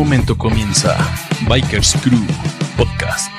momento 0.00 0.34
comienza 0.34 0.96
Bikers 1.46 1.94
Crew 2.02 2.24
Podcast. 2.74 3.30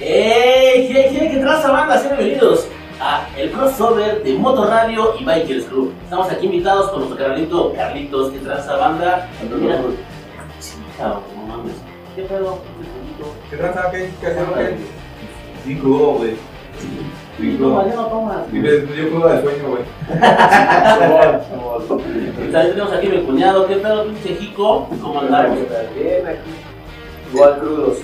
¡Ey! 0.00 0.88
¿Qué, 0.88 1.10
qué, 1.12 1.30
qué 1.32 1.36
traza 1.36 1.70
banda? 1.70 1.98
Sean 1.98 2.16
bienvenidos 2.16 2.66
a 2.98 3.28
el 3.36 3.50
crossover 3.50 4.24
de 4.24 4.32
Moto 4.38 4.64
Radio 4.70 5.14
y 5.20 5.24
Bikers 5.26 5.66
Crew. 5.66 5.92
Estamos 6.02 6.30
aquí 6.30 6.46
invitados 6.46 6.92
con 6.92 7.00
nuestro 7.00 7.18
carnalito 7.18 7.74
Carlitos, 7.74 8.32
que 8.32 8.38
traza 8.38 8.74
banda. 8.74 9.28
Mira, 9.54 9.82
sí, 10.60 10.76
cabrón, 10.96 11.20
no 11.36 11.46
mames. 11.46 11.74
¿Qué 12.16 12.22
pedo? 12.22 12.62
¿Qué 13.50 13.56
tranza? 13.58 13.90
¿Qué? 13.90 14.10
¿Qué 14.18 14.26
haces? 14.28 14.48
¿Qué? 14.56 14.76
Bien 15.66 15.78
crudo, 15.80 16.12
güey. 16.12 16.36
Bien 17.38 17.60
No, 17.60 17.82
no 17.82 18.06
tomas. 18.06 18.38
Y 18.52 18.56
me 18.56 18.70
dio 18.70 19.10
cruda 19.10 19.34
de 19.34 19.42
sueño, 19.42 19.64
güey. 19.68 19.82
Y 22.48 22.52
también 22.52 22.74
tenemos 22.74 22.92
aquí 22.92 23.08
mi 23.08 23.22
cuñado. 23.22 23.66
¿Qué 23.66 23.76
pedo, 23.76 24.04
pinche 24.06 24.36
Jico? 24.36 24.88
¿Cómo 25.02 25.20
andamos? 25.20 25.58
Bien, 25.94 26.26
aquí. 26.26 26.50
Igual 27.32 27.58
crudos. 27.58 27.98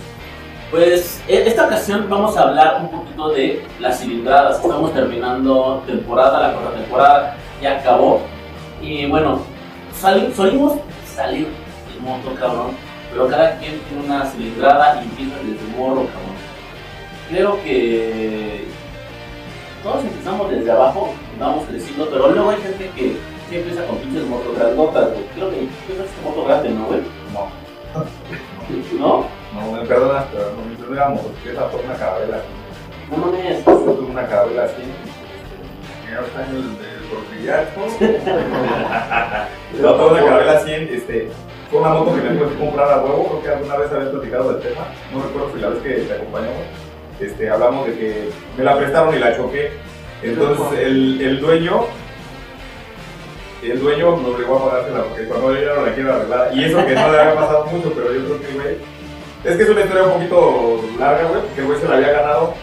Pues 0.70 1.20
en 1.26 1.46
esta 1.48 1.66
ocasión 1.66 2.06
vamos 2.08 2.36
a 2.36 2.42
hablar 2.42 2.80
un 2.82 2.88
poquito 2.90 3.30
de 3.30 3.64
las 3.80 3.98
cilindradas. 4.00 4.56
Estamos 4.60 4.92
terminando 4.92 5.82
temporada, 5.86 6.40
la 6.48 6.52
cuarta 6.54 6.78
temporada 6.78 7.36
ya 7.60 7.78
acabó. 7.78 8.20
Y 8.80 9.06
bueno, 9.06 9.40
sali- 9.98 10.32
solimos 10.34 10.74
salir 11.06 11.48
del 11.92 12.00
moto, 12.02 12.34
cabrón. 12.38 12.68
Pero 13.12 13.26
cada 13.28 13.58
quien 13.58 13.80
tiene 13.80 14.04
una 14.04 14.24
cilindrada 14.26 15.02
y 15.02 15.08
empieza 15.08 15.36
desde 15.38 15.76
morro, 15.76 16.06
cabrón. 16.06 16.36
Creo 17.28 17.62
que 17.64 18.68
todos 19.82 20.04
empezamos 20.04 20.50
desde 20.50 20.70
abajo, 20.70 21.14
vamos 21.38 21.64
creciendo, 21.68 22.08
pero 22.10 22.30
luego 22.30 22.50
hay 22.50 22.60
gente 22.60 22.90
que 22.94 23.16
sí 23.48 23.56
empieza 23.56 23.86
con 23.86 23.96
pinches 23.98 24.26
motos 24.26 24.56
grandotas, 24.56 25.10
güey. 25.12 25.24
Creo 25.34 25.50
que 25.50 25.56
tú 25.56 25.92
eres 25.94 26.10
tu 26.12 26.28
moto 26.28 26.44
grande, 26.44 26.70
¿no, 26.70 26.86
güey? 26.86 27.00
No. 27.32 27.48
¿No? 28.98 29.24
No, 29.54 29.72
me 29.72 29.86
perdonas, 29.86 30.24
pero 30.32 30.52
no 30.52 30.62
me 30.64 30.76
tuve 30.76 31.08
motocicleta 31.08 31.68
por 31.68 31.80
una 31.80 31.94
carabela. 31.94 32.42
No 33.10 33.16
mames. 33.16 33.64
Yo 33.64 33.72
tuve 33.72 34.10
una 34.10 34.26
carabela 34.26 34.64
así. 34.64 34.82
este, 36.06 36.40
En 36.40 36.78
del 36.78 37.00
porfiriato. 37.10 37.80
Yo 39.80 39.94
tuve 39.94 40.10
una 40.12 40.24
carabela 40.24 40.60
100, 40.60 40.88
este. 40.94 41.30
Fue 41.70 41.80
una 41.80 41.90
moto 41.90 42.14
que 42.14 42.22
me 42.22 42.36
que 42.36 42.58
comprar 42.58 42.92
a 42.92 43.02
huevo, 43.02 43.28
creo 43.28 43.42
que 43.42 43.48
alguna 43.48 43.76
vez 43.76 43.92
había 43.92 44.10
platicado 44.10 44.52
del 44.52 44.62
tema, 44.62 44.88
no 45.12 45.22
recuerdo 45.22 45.52
si 45.54 45.60
la 45.60 45.68
vez 45.68 45.82
que 45.82 45.94
te 46.02 46.12
acompañamos, 46.14 46.62
este, 47.20 47.50
hablamos 47.50 47.86
de 47.86 47.92
que 47.94 48.28
me 48.56 48.64
la 48.64 48.76
prestaron 48.78 49.14
y 49.14 49.18
la 49.18 49.36
choqué, 49.36 49.70
entonces 50.22 50.78
el, 50.80 51.20
el 51.20 51.40
dueño, 51.40 51.84
el 53.62 53.78
dueño 53.80 54.16
me 54.16 54.28
obligó 54.28 54.56
a 54.58 54.70
pagársela 54.70 55.02
porque 55.04 55.24
cuando 55.24 55.54
yo 55.54 55.60
ya 55.62 55.74
no 55.74 55.86
la 55.86 55.94
quiero 55.94 56.14
arreglar, 56.14 56.50
y 56.54 56.64
eso 56.64 56.86
que 56.86 56.94
no 56.94 57.12
le 57.12 57.18
había 57.20 57.34
pasado 57.34 57.66
mucho, 57.66 57.92
pero 57.94 58.12
yo 58.14 58.24
creo 58.24 58.40
que, 58.40 58.52
güey, 58.54 58.76
es 59.44 59.56
que 59.56 59.62
es 59.62 59.68
una 59.68 59.80
historia 59.80 60.04
un 60.04 60.12
poquito 60.14 60.80
larga, 60.98 61.24
güey, 61.28 61.40
porque 61.42 61.60
el 61.60 61.66
güey 61.66 61.80
se 61.80 61.88
la 61.88 61.96
había 61.96 62.12
ganado, 62.12 62.54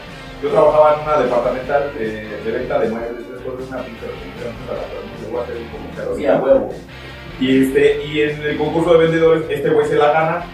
yo 0.42 0.50
trabajaba 0.50 0.96
en 0.96 1.02
una 1.08 1.18
departamental 1.24 1.92
de, 1.98 2.06
de 2.46 2.52
venta 2.52 2.80
de 2.80 2.90
muebles, 2.90 3.30
después 3.32 3.58
de 3.58 3.64
una 3.66 3.78
reunión, 3.78 3.98
me 5.22 5.28
voy 5.32 5.40
a 5.40 5.44
hacer 5.44 5.56
comercial 5.72 6.08
Sí, 6.18 6.26
a 6.26 6.36
huevo. 6.38 6.70
y, 7.40 7.64
este, 7.64 8.06
y 8.06 8.22
en 8.22 8.42
el 8.42 8.58
concurso 8.58 8.94
de 8.94 9.00
vendedores, 9.06 9.44
este 9.50 9.70
güey 9.70 9.88
se 9.88 9.96
la 9.96 10.12
gana 10.12 10.46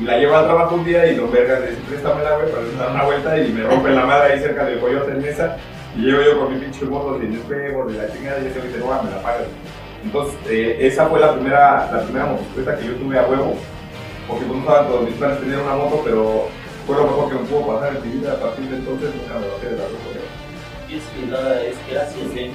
y 0.00 0.04
la 0.04 0.18
lleva 0.18 0.40
al 0.40 0.46
trabajo 0.46 0.76
un 0.76 0.84
día 0.84 1.06
y 1.06 1.16
don 1.16 1.30
Verga 1.32 1.60
le 1.60 1.70
dice, 1.70 1.82
préstame 1.88 2.22
la 2.22 2.36
güey 2.36 2.50
para 2.50 2.64
dar 2.78 2.94
una 2.94 3.04
vuelta 3.04 3.38
y 3.38 3.52
me 3.52 3.64
rompe 3.64 3.90
la 3.90 4.06
madre 4.06 4.32
ahí 4.32 4.40
cerca 4.40 4.64
del 4.64 4.78
coyote 4.78 5.10
en 5.12 5.22
mesa 5.22 5.56
y 5.96 6.02
llego 6.02 6.22
yo 6.22 6.38
con 6.38 6.54
mi 6.54 6.60
pinche 6.60 6.84
moto 6.84 7.18
sin 7.20 7.34
espejos 7.34 7.92
de 7.92 7.98
la 7.98 8.12
chingada 8.12 8.40
y 8.40 8.46
ese 8.46 8.58
güey 8.60 8.72
dice, 8.72 8.80
no, 8.80 9.02
me 9.02 9.10
la 9.10 9.22
pagas. 9.22 9.48
Entonces, 10.04 10.38
eh, 10.48 10.86
esa 10.86 11.06
fue 11.06 11.18
la 11.18 11.34
primera, 11.34 11.90
la 11.92 12.02
primera 12.02 12.26
motocicleta 12.26 12.78
que 12.78 12.86
yo 12.86 12.94
tuve 12.94 13.18
a 13.18 13.26
huevo, 13.26 13.56
porque 14.28 14.44
pues, 14.44 14.56
no 14.56 14.60
estaban 14.60 14.86
todos 14.86 15.02
mis 15.02 15.14
planes 15.14 15.40
tener 15.40 15.58
una 15.58 15.74
moto, 15.74 16.02
pero 16.04 16.46
fue 16.86 16.96
lo 16.96 17.04
mejor 17.04 17.28
que 17.28 17.34
me 17.34 17.48
pudo 17.48 17.66
pasar 17.66 17.96
en 17.96 18.02
mi 18.02 18.18
vida. 18.18 18.32
A 18.34 18.40
partir 18.40 18.64
de 18.70 18.76
entonces 18.76 19.10
nunca 19.16 19.34
me 19.40 19.48
bajé 19.48 19.66
de 19.66 19.76
la 19.76 19.84
moto. 19.90 20.22
¿Qué 20.88 21.00
cilindrada 21.00 21.62
es? 21.62 21.76
¿Qué 21.84 21.92
era? 21.92 22.06
Sí, 22.06 22.30
sí. 22.32 22.52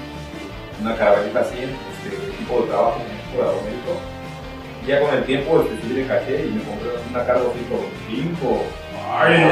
una 0.81 0.95
caravanita 0.95 1.41
así, 1.41 1.57
este, 1.59 2.15
tipo 2.37 2.61
de 2.61 2.67
trabajo, 2.67 2.97
un 2.97 3.29
tipo 3.29 3.43
de 3.43 3.49
aumento. 3.49 4.12
Ya 4.87 4.99
con 5.01 5.13
el 5.15 5.23
tiempo 5.23 5.61
este, 5.61 5.81
subí 5.81 6.01
de 6.01 6.07
caché 6.07 6.45
y 6.45 6.51
me 6.51 6.63
compré 6.63 6.89
una 7.09 7.25
Cargo 7.25 7.53
125. 8.07 8.63
¡Ay, 9.09 9.43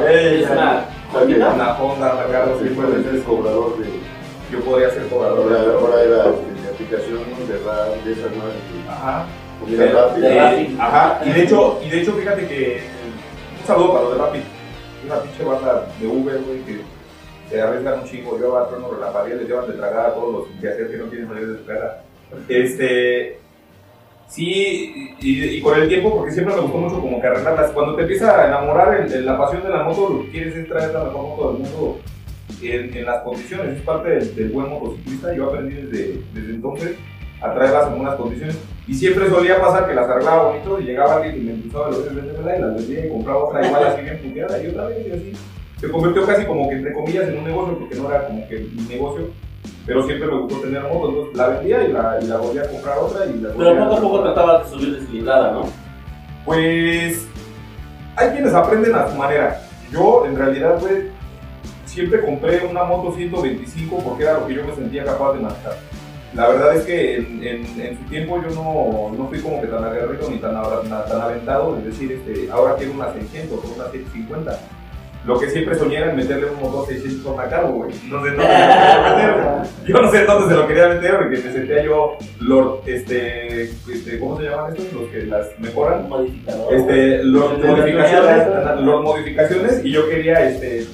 güey! 0.00 0.42
Es 0.42 0.50
una 0.50 0.84
Una, 1.14 1.48
una 1.54 1.78
Honda, 1.78 2.14
una 2.14 2.26
Cargo 2.32 2.58
Sí, 2.62 2.68
puede 2.70 2.92
ser 3.02 3.22
125. 3.22 3.24
cobrador 3.36 3.78
de. 3.78 3.86
Yo 4.52 4.60
podría 4.60 4.90
ser 4.90 5.06
cobrador. 5.08 5.48
De- 5.50 5.72
ahora 5.72 6.02
era 6.02 6.16
de 6.24 6.68
aplicación 6.72 7.18
de 7.48 7.58
RAP, 7.64 8.04
de 8.04 8.12
esas 8.12 8.30
nuevas 8.32 8.54
de 8.54 8.90
Ajá. 8.90 9.26
comida 9.60 9.84
De- 9.84 9.92
rápida. 9.92 10.28
de 10.28 10.38
Rappi. 10.40 10.76
Ajá. 10.80 11.20
Y 11.24 11.30
de 11.30 11.42
hecho, 11.42 11.80
y 11.84 11.88
de 11.90 12.00
hecho 12.02 12.12
fíjate 12.12 12.46
que 12.48 12.80
un 13.60 13.66
saludo 13.66 13.92
para 13.92 14.04
los 14.04 14.12
de 14.12 14.18
Rappi. 14.24 14.38
Una 15.06 15.22
pinche 15.22 15.44
banda 15.44 15.86
de 15.98 16.06
Uber, 16.06 16.38
güey, 16.42 16.58
que 16.64 16.80
se 17.48 17.60
arriesgan 17.62 18.00
un 18.00 18.04
chingo. 18.04 18.38
Yo 18.38 18.56
a 18.58 18.68
trono 18.68 18.88
la 19.00 19.12
pared 19.12 19.36
les 19.38 19.48
llevan 19.48 19.66
de 19.66 19.72
tragar 19.74 20.06
a 20.10 20.14
todos 20.14 20.32
los 20.48 20.60
que 20.60 20.68
hacer 20.68 20.90
que 20.90 20.96
no 20.98 21.06
quieren 21.06 21.28
salir 21.28 21.46
de 21.48 21.58
su 21.58 21.64
casa. 21.66 22.02
Este. 22.48 23.38
Sí, 24.28 25.14
y, 25.20 25.60
con 25.62 25.80
el 25.80 25.88
tiempo, 25.88 26.14
porque 26.14 26.32
siempre 26.32 26.54
me 26.54 26.60
gustó 26.60 26.78
mucho 26.78 27.00
como 27.00 27.20
que 27.20 27.26
arreglarlas. 27.26 27.70
Cuando 27.72 27.96
te 27.96 28.02
empieza 28.02 28.40
a 28.40 28.46
enamorar 28.48 29.00
el- 29.00 29.24
la 29.24 29.38
pasión 29.38 29.62
de 29.62 29.70
la 29.70 29.82
moto, 29.84 30.10
lo 30.10 30.22
que 30.24 30.30
quieres 30.30 30.54
es 30.54 30.68
traer 30.68 30.92
la 30.92 31.04
mejor 31.04 31.22
moto 31.28 31.52
del 31.52 31.62
mundo 31.62 31.98
en, 32.62 33.04
las 33.06 33.22
condiciones. 33.22 33.76
Es 33.78 33.82
parte 33.82 34.10
del, 34.10 34.34
del 34.36 34.48
buen 34.50 34.68
motociclista. 34.68 35.34
Yo 35.34 35.46
aprendí 35.48 35.74
desde, 35.76 36.20
desde 36.34 36.50
entonces 36.54 36.96
a 37.40 37.54
traerlas 37.54 37.88
en 37.88 37.96
buenas 37.96 38.14
condiciones. 38.16 38.58
Y 38.86 38.94
siempre 38.94 39.28
solía 39.28 39.60
pasar 39.60 39.86
que 39.88 39.94
las 39.94 40.08
arreglaba 40.08 40.50
bonito 40.50 40.80
y 40.80 40.84
llegaba 40.84 41.16
alguien 41.16 41.36
y 41.36 41.40
me 41.40 41.52
impulsaba 41.54 41.90
los 41.90 42.14
vendérmela 42.14 42.56
y 42.56 42.60
las 42.60 42.74
vendía 42.76 43.06
y 43.06 43.08
compraba 43.08 43.44
otra 43.44 43.66
igual 43.66 43.86
así 43.86 44.02
bien 44.02 44.18
puteada 44.18 44.62
y 44.62 44.66
otra 44.66 44.86
vez 44.86 45.06
y 45.06 45.10
así. 45.10 45.32
Se 45.78 45.90
convirtió 45.90 46.26
casi 46.26 46.44
como 46.44 46.68
que 46.68 46.76
entre 46.76 46.92
comillas 46.92 47.28
en 47.28 47.38
un 47.38 47.44
negocio 47.44 47.78
porque 47.78 47.94
no 47.96 48.10
era 48.10 48.26
como 48.26 48.48
que 48.48 48.58
mi 48.58 48.82
negocio, 48.88 49.30
pero 49.88 50.02
siempre 50.04 50.28
me 50.28 50.38
gustó 50.40 50.60
tener 50.60 50.82
moto, 50.82 51.08
entonces 51.08 51.36
la 51.36 51.48
vendía 51.48 51.82
y 51.84 51.92
la, 51.92 52.18
y 52.22 52.26
la 52.26 52.36
volvía 52.36 52.62
a 52.62 52.68
comprar 52.68 52.98
otra 52.98 53.26
y 53.26 53.40
la 53.40 53.48
Pero 53.54 53.78
poco 53.78 53.96
a 53.96 54.00
poco 54.00 54.22
trataba 54.22 54.62
de 54.62 54.70
subir 54.70 55.00
de 55.00 55.06
cilindrada, 55.06 55.52
¿no? 55.52 55.62
Pues 56.44 57.26
hay 58.16 58.30
quienes 58.30 58.54
aprenden 58.54 58.94
a 58.94 59.08
su 59.10 59.16
manera. 59.16 59.60
Yo 59.90 60.24
en 60.26 60.36
realidad 60.36 60.78
pues 60.78 61.04
siempre 61.86 62.20
compré 62.24 62.64
una 62.66 62.84
moto 62.84 63.14
125 63.16 63.98
porque 64.04 64.22
era 64.24 64.34
lo 64.34 64.46
que 64.46 64.54
yo 64.54 64.64
me 64.64 64.74
sentía 64.74 65.04
capaz 65.04 65.32
de 65.32 65.40
manejar. 65.40 65.76
La 66.34 66.48
verdad 66.48 66.76
es 66.76 66.84
que 66.84 67.16
en, 67.16 67.42
en- 67.42 67.80
en 67.80 67.98
su 67.98 68.04
tiempo 68.04 68.38
yo 68.42 68.54
no, 68.54 69.16
no 69.16 69.28
fui 69.28 69.40
como 69.40 69.60
que 69.62 69.66
tan 69.68 69.82
aguerrido 69.82 70.28
ni 70.30 70.36
tan, 70.38 70.52
tan 70.52 71.20
aventado 71.22 71.76
de 71.76 71.82
decir, 71.82 72.12
este, 72.12 72.50
ahora 72.52 72.76
quiero 72.76 72.92
una 72.92 73.12
600 73.12 73.58
o 73.58 73.74
una 73.74 73.84
650. 73.90 74.58
Lo 75.28 75.38
que 75.38 75.50
siempre 75.50 75.74
soñé 75.74 75.98
era 75.98 76.14
meterle 76.14 76.46
un 76.46 76.58
motor 76.58 76.86
600 76.86 77.26
a 77.26 77.30
una 77.34 77.48
cargo, 77.50 77.68
güey. 77.68 77.90
No 78.08 78.24
sé 78.24 78.30
dónde 78.30 78.30
se 78.30 78.48
lo 78.48 79.04
quería 79.04 79.36
meter. 79.36 79.86
Yo 79.86 80.00
no 80.00 80.10
sé 80.10 80.24
dónde 80.24 80.48
se 80.48 80.54
lo 80.58 80.66
quería 80.66 80.88
meter 80.88 81.16
porque 81.18 81.36
me 81.36 81.52
sentía 81.52 81.82
yo, 81.84 82.16
Lord, 82.40 82.80
este, 82.86 83.62
este, 83.64 84.18
¿cómo 84.18 84.38
se 84.38 84.44
llaman 84.44 84.74
estos? 84.74 84.90
Los 84.94 85.10
que 85.10 85.26
las 85.26 85.46
mejoran 85.58 86.08
modificador. 86.08 86.72
este, 86.72 87.22
Sí, 87.22 87.26
modificaciones, 87.28 88.46
los 88.80 89.02
modificaciones 89.02 89.84
y 89.84 89.92
yo 89.92 90.08
quería 90.08 90.48
este, 90.48 90.86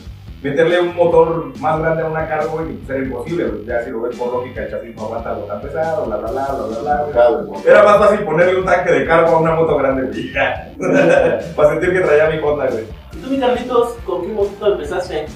meterle 0.42 0.80
un 0.80 0.96
motor 0.96 1.56
más 1.60 1.78
grande 1.80 2.02
a 2.02 2.06
una 2.06 2.28
cargo 2.28 2.60
y 2.68 2.72
pues 2.72 2.90
era 2.90 3.04
imposible, 3.04 3.44
pues, 3.44 3.66
ya 3.66 3.84
si 3.84 3.90
lo 3.90 4.00
ves 4.02 4.16
por 4.16 4.32
lógica 4.32 4.64
el 4.64 4.70
chasis 4.70 4.96
no 4.96 5.04
aguanta 5.04 5.30
algo 5.30 5.42
tan 5.44 5.60
pesado, 5.62 6.06
bla 6.06 6.16
bla 6.16 6.30
bla 6.32 6.46
bla 6.54 6.80
bla 6.80 7.04
bla. 7.04 7.28
güey. 7.46 7.62
¿no? 7.62 7.70
Era 7.70 7.82
más 7.84 7.98
fácil 7.98 8.19
ponerle 8.25 8.56
un 8.58 8.64
tanque 8.64 8.90
de 8.90 9.06
cargo 9.06 9.28
a 9.37 9.38
una 9.38 9.54
moto 9.54 9.76
grande, 9.76 10.02
güey, 10.08 10.32
para 11.56 11.70
sentir 11.70 11.92
que 11.92 12.00
traía 12.00 12.30
mi 12.30 12.38
Honda, 12.38 12.66
güey. 12.66 13.03
¿Y 13.25 13.26
tú, 13.26 13.31
mi 13.31 13.38
Carlitos, 13.38 13.88
con 14.05 14.23
qué 14.23 14.29
motito 14.29 14.73
empezaste? 14.73 15.26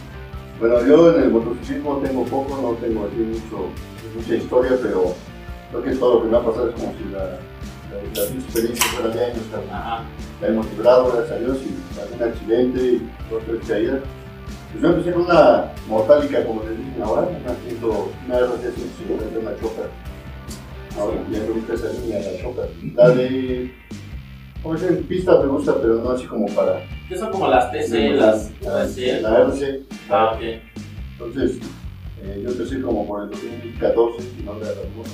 Bueno, 0.61 0.85
yo 0.87 1.15
en 1.17 1.23
el 1.23 1.31
motociclismo 1.31 1.99
tengo 1.99 2.25
poco, 2.25 2.57
no 2.61 2.73
tengo 2.85 3.07
aquí 3.07 3.17
mucho, 3.17 3.67
mucha 4.17 4.35
historia, 4.35 4.73
pero 4.83 5.15
creo 5.71 5.83
que 5.83 5.91
todo 5.97 6.15
lo 6.15 6.23
que 6.23 6.29
me 6.29 6.37
ha 6.37 6.41
pasado 6.45 6.69
es 6.69 6.75
como 6.75 6.93
si 6.99 7.05
la, 7.13 7.19
la, 7.25 8.23
las 8.23 8.31
experiencias 8.33 8.87
fueran 8.89 9.17
de 9.17 9.25
años. 9.25 9.39
Ajá. 9.73 10.05
la 10.41 10.49
hemos 10.49 10.67
librado, 10.73 11.13
gracias 11.13 11.31
a 11.33 11.39
Dios, 11.41 11.59
y 11.65 12.01
algún 12.01 12.23
accidente 12.29 12.81
y 12.83 13.11
dos 13.31 13.43
tres 13.47 13.61
caídas. 13.69 14.01
Pues 14.73 14.83
yo 14.83 14.89
empecé 14.91 15.13
con 15.13 15.23
una 15.23 15.73
mortálica, 15.89 16.45
como 16.45 16.63
les 16.65 16.77
dicen 16.77 17.03
ahora, 17.03 17.23
una, 17.23 17.55
ciento- 17.67 18.11
una 18.27 18.39
RC 18.39 18.73
150, 18.73 19.39
una 19.39 19.57
choca. 19.61 19.83
Ahora 20.99 21.17
ya 21.31 21.39
me 21.41 21.47
gusta 21.51 21.75
esa 21.75 21.89
línea, 22.01 22.19
la 22.21 22.43
choca. 22.43 22.63
La 22.97 23.09
de. 23.11 23.73
Como 24.63 24.75
es 24.75 24.83
en 24.83 25.05
pista 25.05 25.39
me 25.41 25.47
gusta, 25.47 25.75
pero 25.81 25.95
no 25.97 26.11
así 26.11 26.27
como 26.27 26.47
para. 26.55 26.83
¿Qué 27.09 27.17
son 27.17 27.31
como 27.31 27.47
las 27.49 27.71
TC, 27.71 28.11
las 28.17 28.51
RC? 28.61 29.23
La 29.23 29.39
RC. 29.43 29.83
Ah, 30.11 30.33
ok. 30.35 30.43
Entonces, 31.13 31.59
eh, 32.23 32.41
yo 32.43 32.51
empecé 32.51 32.81
como 32.81 33.07
por 33.07 33.23
el 33.23 33.31
2014, 33.31 34.21
si 34.21 34.43
no 34.43 34.55
me 34.55 34.61
la 34.61 34.73
moto. 34.97 35.11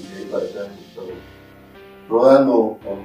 Y 0.00 0.14
de 0.14 0.18
ahí 0.18 0.28
para 0.30 0.44
acá 0.44 0.72
hemos 0.72 0.88
estado 0.88 1.08
rodando 2.08 2.78
con, 2.82 3.04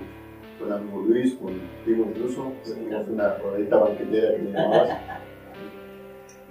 con 0.60 0.74
amigo 0.74 1.01
Luis, 1.07 1.34
contigo 1.34 2.07
incluso. 2.10 2.54
Teníamos 2.63 3.10
una 3.10 3.36
rodadita 3.36 3.78
banquetera 3.78 4.36
que 4.36 4.44
le 4.44 4.51
llamabas. 4.51 4.98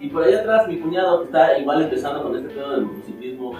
Y 0.00 0.08
por 0.08 0.24
ahí 0.24 0.34
atrás, 0.34 0.68
mi 0.68 0.78
cuñado 0.80 1.20
que 1.20 1.24
está 1.26 1.58
igual 1.58 1.82
empezando 1.82 2.22
con 2.24 2.36
este 2.36 2.48
pedo 2.50 2.72
del 2.72 2.82
motociclismo. 2.82 3.54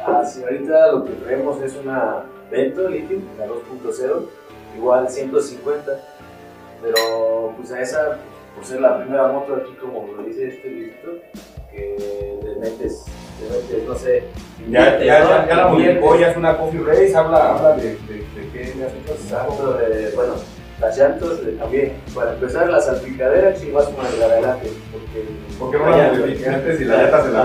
Ah, 0.00 0.24
sí, 0.24 0.42
ahorita 0.42 0.92
lo 0.92 1.04
que 1.04 1.12
traemos 1.12 1.62
es 1.62 1.76
una 1.76 2.24
Vento 2.50 2.88
Lithium, 2.88 3.22
la 3.38 3.46
2.0, 3.46 4.22
igual 4.76 5.08
150. 5.08 5.92
Pero 6.82 7.54
pues 7.56 7.72
a 7.72 7.80
esa, 7.80 8.18
por 8.54 8.64
ser 8.64 8.80
la 8.80 8.98
primera 8.98 9.28
moto 9.28 9.56
aquí, 9.56 9.74
como 9.80 10.06
lo 10.12 10.22
dice 10.22 10.48
este 10.48 10.68
viejito, 10.68 11.12
que 11.70 12.38
le 12.42 12.54
metes, 12.56 13.04
le 13.40 13.56
metes, 13.56 13.88
no 13.88 13.94
sé. 13.94 14.24
Ya, 14.68 14.98
ya, 14.98 15.04
ya, 15.04 15.48
ya 15.48 15.56
la 15.56 15.68
modificó, 15.68 16.18
ya 16.18 16.30
es 16.30 16.36
una 16.36 16.58
coffee 16.58 16.80
race, 16.80 17.16
habla, 17.16 17.54
habla 17.54 17.76
de, 17.76 17.96
de, 17.96 18.14
de 18.34 18.50
qué 18.52 18.74
le 18.76 18.84
has 18.84 18.92
hecho. 18.92 19.12
Exacto, 19.12 19.72
de, 19.74 20.10
bueno, 20.14 20.34
las 20.80 20.98
llantas 20.98 21.30
también. 21.58 21.96
Para 22.14 22.34
empezar, 22.34 22.68
la 22.68 22.80
salpicadera, 22.80 23.56
sí, 23.56 23.70
vas 23.70 23.86
con 23.86 24.04
el 24.06 24.18
de 24.18 24.24
adelante. 24.24 24.68
Porque, 25.58 25.78
no 25.78 25.88
la 25.90 26.12
modifiqué 26.12 26.48
antes 26.48 26.80
y 26.80 26.84
la 26.84 26.96
neta 26.96 27.22
se 27.22 27.30
la 27.30 27.42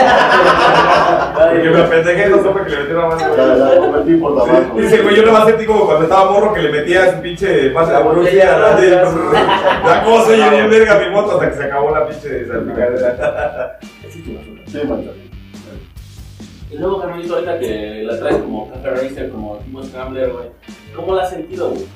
Ah. 0.00 1.48
Porque 1.52 1.70
me 1.70 1.80
apendejé, 1.80 2.28
no 2.28 2.36
supe 2.42 2.60
que 2.64 2.70
le 2.70 2.78
metieron 2.78 3.08
más. 3.08 4.76
Dice, 4.76 5.02
güey, 5.02 5.16
yo 5.16 5.22
nomás 5.26 5.46
sentí 5.46 5.66
como 5.66 5.86
cuando 5.86 6.04
estaba 6.04 6.30
morro 6.30 6.54
que 6.54 6.60
le 6.62 6.70
metía 6.72 7.12
su 7.14 7.20
pinche 7.20 7.70
pase 7.70 7.92
botella, 8.02 8.58
la- 8.58 8.78
la 9.84 10.04
cosa, 10.04 10.36
y 10.36 10.38
yo 10.38 10.50
bien 10.50 10.70
verga 10.70 10.98
mi 11.00 11.10
moto 11.10 11.32
hasta 11.32 11.50
que 11.50 11.56
se 11.56 11.64
acabó 11.64 11.90
la 11.94 12.06
pinche 12.06 12.46
salpicadera. 12.46 13.78
Sí. 14.66 14.82
Y 16.70 16.76
luego, 16.76 17.00
Carmelito, 17.00 17.34
ahorita 17.34 17.58
que 17.58 18.02
la 18.04 18.18
traes 18.18 18.36
como 18.36 18.70
Café 18.70 18.90
Racer, 18.90 19.30
como 19.30 19.56
Timo 19.58 19.82
Scrambler, 19.82 20.30
güey, 20.30 20.46
¿cómo 20.94 21.14
la 21.14 21.22
has 21.22 21.30
sentido, 21.30 21.70
güey? 21.70 21.86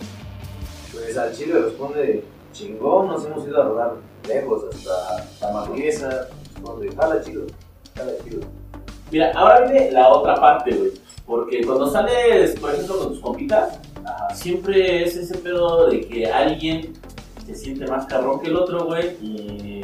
Pues 0.93 1.17
al 1.19 1.33
Chile 1.33 1.55
responde 1.63 2.25
chingón, 2.53 3.09
nos 3.09 3.25
hemos 3.25 3.47
ido 3.47 3.61
a 3.61 3.65
rodar 3.65 3.93
lejos, 4.29 4.65
hasta 4.73 5.47
la 5.47 5.53
Marquesa, 5.53 6.29
donde 6.63 6.95
jala 6.95 7.23
chido, 7.23 7.47
jala 7.97 8.13
chido. 8.23 8.43
Mira, 9.11 9.33
ahora 9.35 9.61
viene 9.67 9.91
la 9.91 10.09
otra 10.09 10.37
parte, 10.37 10.71
güey. 10.73 10.93
Porque 11.27 11.65
cuando 11.65 11.91
sales, 11.91 12.59
por 12.59 12.73
ejemplo, 12.73 12.99
con 12.99 13.09
tus 13.09 13.21
compitas, 13.21 13.79
siempre 14.35 15.05
es 15.05 15.17
ese 15.17 15.39
pedo 15.39 15.89
de 15.89 16.01
que 16.07 16.27
alguien 16.27 16.93
se 17.47 17.55
siente 17.55 17.87
más 17.87 18.07
cabrón 18.07 18.41
que 18.41 18.49
el 18.49 18.57
otro, 18.57 18.87
güey, 18.87 19.17
y 19.21 19.83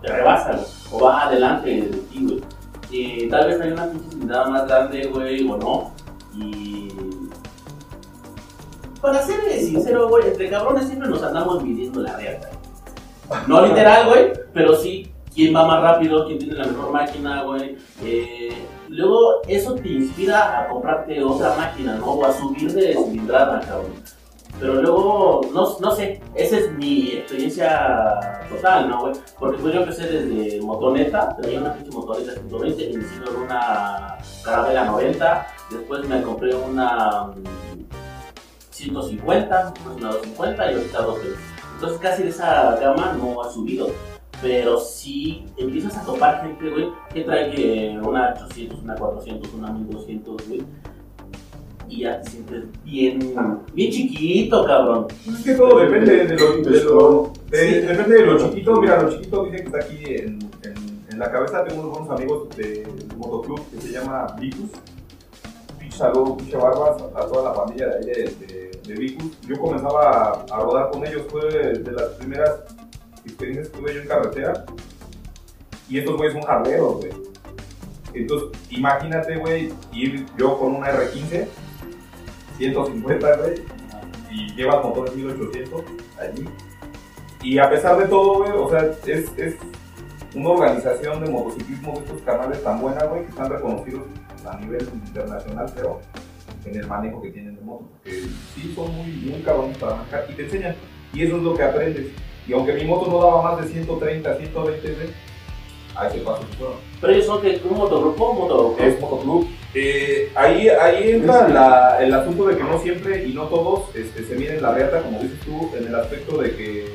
te 0.00 0.08
rebasa, 0.08 0.52
güey. 0.52 0.66
O 0.92 1.04
va 1.04 1.26
adelante 1.26 1.70
de 1.70 1.96
ti, 1.96 2.26
güey. 2.26 2.42
Y 2.90 3.28
tal 3.28 3.48
vez 3.48 3.60
hay 3.60 3.72
una 3.72 3.90
pinche 3.90 4.26
más 4.26 4.66
grande, 4.66 5.06
güey, 5.06 5.48
o 5.48 5.56
no. 5.56 5.92
Para 9.02 9.20
ser 9.20 9.40
sincero, 9.58 10.08
güey, 10.08 10.28
entre 10.28 10.48
cabrones 10.48 10.86
siempre 10.86 11.08
nos 11.08 11.20
andamos 11.24 11.64
midiendo 11.64 12.00
la 12.00 12.16
verga. 12.16 12.48
No 13.48 13.66
literal, 13.66 14.08
güey, 14.08 14.32
pero 14.54 14.76
sí 14.76 15.12
quién 15.34 15.54
va 15.54 15.66
más 15.66 15.82
rápido, 15.82 16.24
quién 16.26 16.38
tiene 16.38 16.54
la 16.54 16.66
mejor 16.66 16.92
máquina, 16.92 17.42
güey. 17.42 17.76
Eh, 18.04 18.52
luego 18.88 19.42
eso 19.48 19.74
te 19.74 19.88
inspira 19.88 20.60
a 20.60 20.68
comprarte 20.68 21.20
otra 21.20 21.56
máquina, 21.56 21.96
¿no? 21.96 22.12
O 22.12 22.24
a 22.24 22.32
subir 22.32 22.72
de 22.72 22.94
cilindrada, 22.94 23.58
cabrón. 23.60 23.92
Pero 24.60 24.74
luego, 24.74 25.40
no, 25.52 25.78
no 25.80 25.90
sé, 25.96 26.20
esa 26.36 26.58
es 26.58 26.72
mi 26.72 27.08
experiencia 27.08 28.44
total, 28.48 28.88
¿no, 28.88 29.00
güey? 29.00 29.14
Porque 29.36 29.58
pues 29.58 29.74
yo 29.74 29.80
empecé 29.80 30.06
desde 30.06 30.60
motoneta, 30.60 31.36
tenía 31.40 31.58
una 31.58 31.74
pinche 31.74 31.90
motoneta 31.90 32.34
120, 32.34 32.84
inicié 32.84 33.20
con 33.24 33.36
una 33.42 34.18
Carabela 34.44 34.84
90, 34.84 35.46
después 35.70 36.06
me 36.06 36.22
compré 36.22 36.54
una 36.54 37.32
mm, 38.72 38.74
150, 38.74 39.64
después 39.72 39.96
una 39.96 40.08
250 40.08 40.72
y 40.72 40.74
ahorita 40.74 40.98
220. 41.02 41.38
Entonces 41.74 41.98
casi 42.00 42.22
de 42.22 42.28
esa 42.30 42.76
gama 42.80 43.16
no 43.18 43.42
ha 43.42 43.50
subido. 43.50 43.88
Pero 44.40 44.80
si 44.80 45.44
empiezas 45.56 45.96
a 45.98 46.04
topar 46.04 46.42
gente, 46.42 46.68
güey, 46.70 46.88
que 47.14 47.20
trae 47.22 47.50
que 47.52 47.96
una 48.02 48.34
800, 48.34 48.82
una 48.82 48.94
400, 48.96 49.52
una 49.54 49.70
1200, 49.72 50.48
güey. 50.48 50.62
Y 51.88 52.00
ya 52.00 52.20
te 52.22 52.30
sientes 52.30 52.64
bien, 52.84 53.34
bien 53.74 53.92
chiquito, 53.92 54.64
cabrón. 54.64 55.06
Es 55.28 55.44
que 55.44 55.54
todo 55.54 55.78
depende 55.78 56.24
de 56.26 56.36
lo, 56.38 56.56
de 56.56 56.84
lo- 56.84 57.32
de- 57.50 57.82
depende 57.82 58.14
de 58.16 58.26
lo 58.26 58.38
chiquito. 58.38 58.80
Mira, 58.80 59.02
lo 59.02 59.10
chiquito 59.10 59.44
dice 59.44 59.56
que 59.58 59.62
está 59.64 59.78
aquí 59.78 59.98
en, 60.06 60.38
en, 60.64 60.74
en 61.12 61.18
la 61.18 61.30
cabeza. 61.30 61.64
Tengo 61.64 61.82
unos 61.82 61.98
buenos 61.98 62.18
amigos 62.18 62.48
del 62.56 62.88
motoclub 63.18 63.60
que 63.70 63.80
se 63.80 63.92
llama 63.92 64.26
Vicus. 64.40 64.70
Saludo, 65.96 66.38
pinche 66.38 66.56
barbas 66.56 67.02
a 67.14 67.26
toda 67.26 67.50
la 67.50 67.54
pandilla 67.54 67.88
de 67.88 67.96
ahí 67.96 68.04
de, 68.06 68.80
de, 68.86 68.94
Vicus. 68.94 69.38
Yo 69.42 69.58
comenzaba 69.58 70.44
a, 70.50 70.60
rodar 70.60 70.90
con 70.90 71.06
ellos, 71.06 71.22
fue 71.30 71.44
de, 71.50 71.92
las 71.92 72.08
primeras 72.12 72.60
experiencias 73.24 73.68
que 73.68 73.78
tuve 73.78 73.94
yo 73.94 74.00
en 74.00 74.08
carretera. 74.08 74.64
Y 75.88 75.98
estos 75.98 76.16
güeyes 76.16 76.32
son 76.32 76.42
jarleros, 76.42 76.96
güey. 76.96 77.12
Entonces, 78.14 78.48
imagínate, 78.70 79.36
güey, 79.36 79.72
ir 79.92 80.26
yo 80.38 80.58
con 80.58 80.76
una 80.76 80.88
R15, 80.88 81.46
150, 82.56 83.36
güey, 83.36 83.54
y 84.30 84.54
llevas 84.54 84.82
motores 84.84 85.14
1800 85.14 85.82
allí. 86.18 86.48
Y 87.42 87.58
a 87.58 87.68
pesar 87.68 87.98
de 87.98 88.06
todo, 88.06 88.38
güey, 88.38 88.52
o 88.52 88.70
sea, 88.70 88.90
es, 89.06 89.30
es 89.36 89.56
una 90.34 90.50
organización 90.50 91.22
de 91.22 91.30
motociclismo 91.30 91.92
de 91.92 91.98
estos 91.98 92.22
canales 92.22 92.62
tan 92.64 92.80
buena, 92.80 93.04
güey, 93.04 93.24
que 93.24 93.28
están 93.28 93.50
reconocidos 93.50 94.02
a 94.46 94.56
nivel 94.58 94.82
internacional, 95.06 95.66
pero 95.74 96.00
en 96.64 96.76
el 96.76 96.86
manejo 96.86 97.20
que 97.22 97.30
tienen 97.30 97.56
de 97.56 97.62
moto, 97.62 97.88
porque 97.92 98.22
sí 98.54 98.72
son 98.74 98.94
muy, 98.94 99.06
muy 99.08 99.40
cabrones 99.42 99.76
para 99.78 99.96
manejar 99.96 100.26
y 100.30 100.34
te 100.34 100.42
enseñan. 100.44 100.74
Y 101.12 101.22
eso 101.24 101.36
es 101.36 101.42
lo 101.42 101.54
que 101.54 101.62
aprendes. 101.62 102.06
Y 102.46 102.52
aunque 102.52 102.72
mi 102.74 102.84
moto 102.84 103.10
no 103.10 103.18
daba 103.18 103.42
más 103.42 103.64
de 103.64 103.72
130, 103.72 104.36
120, 104.36 104.92
güey, 104.94 105.08
a 105.94 106.08
ese 106.08 106.18
paso 106.20 106.42
se 106.50 106.56
fueron. 106.56 106.76
Pero 107.00 107.12
ellos 107.12 107.26
son 107.26 107.42
que 107.42 107.60
un 107.68 107.76
motogrupo, 107.78 108.30
un 108.30 108.38
motoclub. 108.38 108.80
Es 108.80 109.00
motoclub. 109.00 109.46
Eh, 109.74 110.30
ahí, 110.34 110.68
ahí 110.68 111.10
entra 111.12 111.48
la- 111.48 112.02
el 112.02 112.12
asunto 112.14 112.46
de 112.46 112.56
que 112.56 112.62
no 112.64 112.78
siempre 112.80 113.26
y 113.26 113.32
no 113.34 113.44
todos 113.44 113.94
este, 113.94 114.24
se 114.24 114.34
miden 114.36 114.62
la 114.62 114.72
reata, 114.74 115.02
como 115.02 115.20
dices 115.20 115.38
tú, 115.40 115.70
en 115.76 115.86
el 115.86 115.94
aspecto 115.94 116.38
de 116.38 116.54
que. 116.56 116.86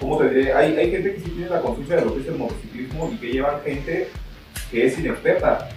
¿Cómo 0.00 0.16
te 0.18 0.30
diré? 0.30 0.52
Hay, 0.54 0.76
hay 0.76 0.90
gente 0.90 1.14
que 1.14 1.20
sí 1.20 1.30
tiene 1.30 1.50
la 1.50 1.60
conciencia 1.60 1.96
de 1.96 2.04
lo 2.06 2.14
que 2.14 2.20
es 2.22 2.26
el 2.28 2.36
motociclismo 2.36 3.10
y 3.12 3.16
que 3.18 3.32
llevan 3.32 3.60
gente 3.62 4.08
que 4.70 4.86
es 4.86 4.98
inexperta. 4.98 5.68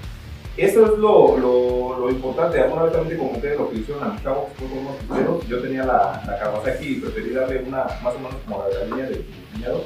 Eso 0.55 0.85
es 0.85 1.00
lo, 1.00 1.38
lo, 1.38 2.00
lo 2.00 2.09
importante. 2.12 2.62
Alguna 2.62 2.83
vez 2.83 2.93
también 2.93 3.17
te 3.17 3.23
comenté 3.25 3.55
lo 3.55 3.69
que 3.69 3.77
hicieron 3.77 4.03
a 4.03 4.09
mi 4.09 4.17
que 4.17 4.23
fue 4.23 4.67
con 4.67 4.77
unos 4.77 4.95
pisteros. 4.97 5.47
Yo 5.47 5.62
tenía 5.62 5.83
la, 5.83 6.23
la 6.27 6.39
Kawasaki 6.39 6.85
y 6.85 6.95
preferí 7.00 7.31
darle 7.31 7.63
una 7.67 7.85
más 8.03 8.13
o 8.15 8.19
menos 8.19 8.35
como 8.45 8.63
la 8.63 8.79
la 8.79 8.85
línea 8.85 9.05
de 9.05 9.25
diseñado. 9.51 9.83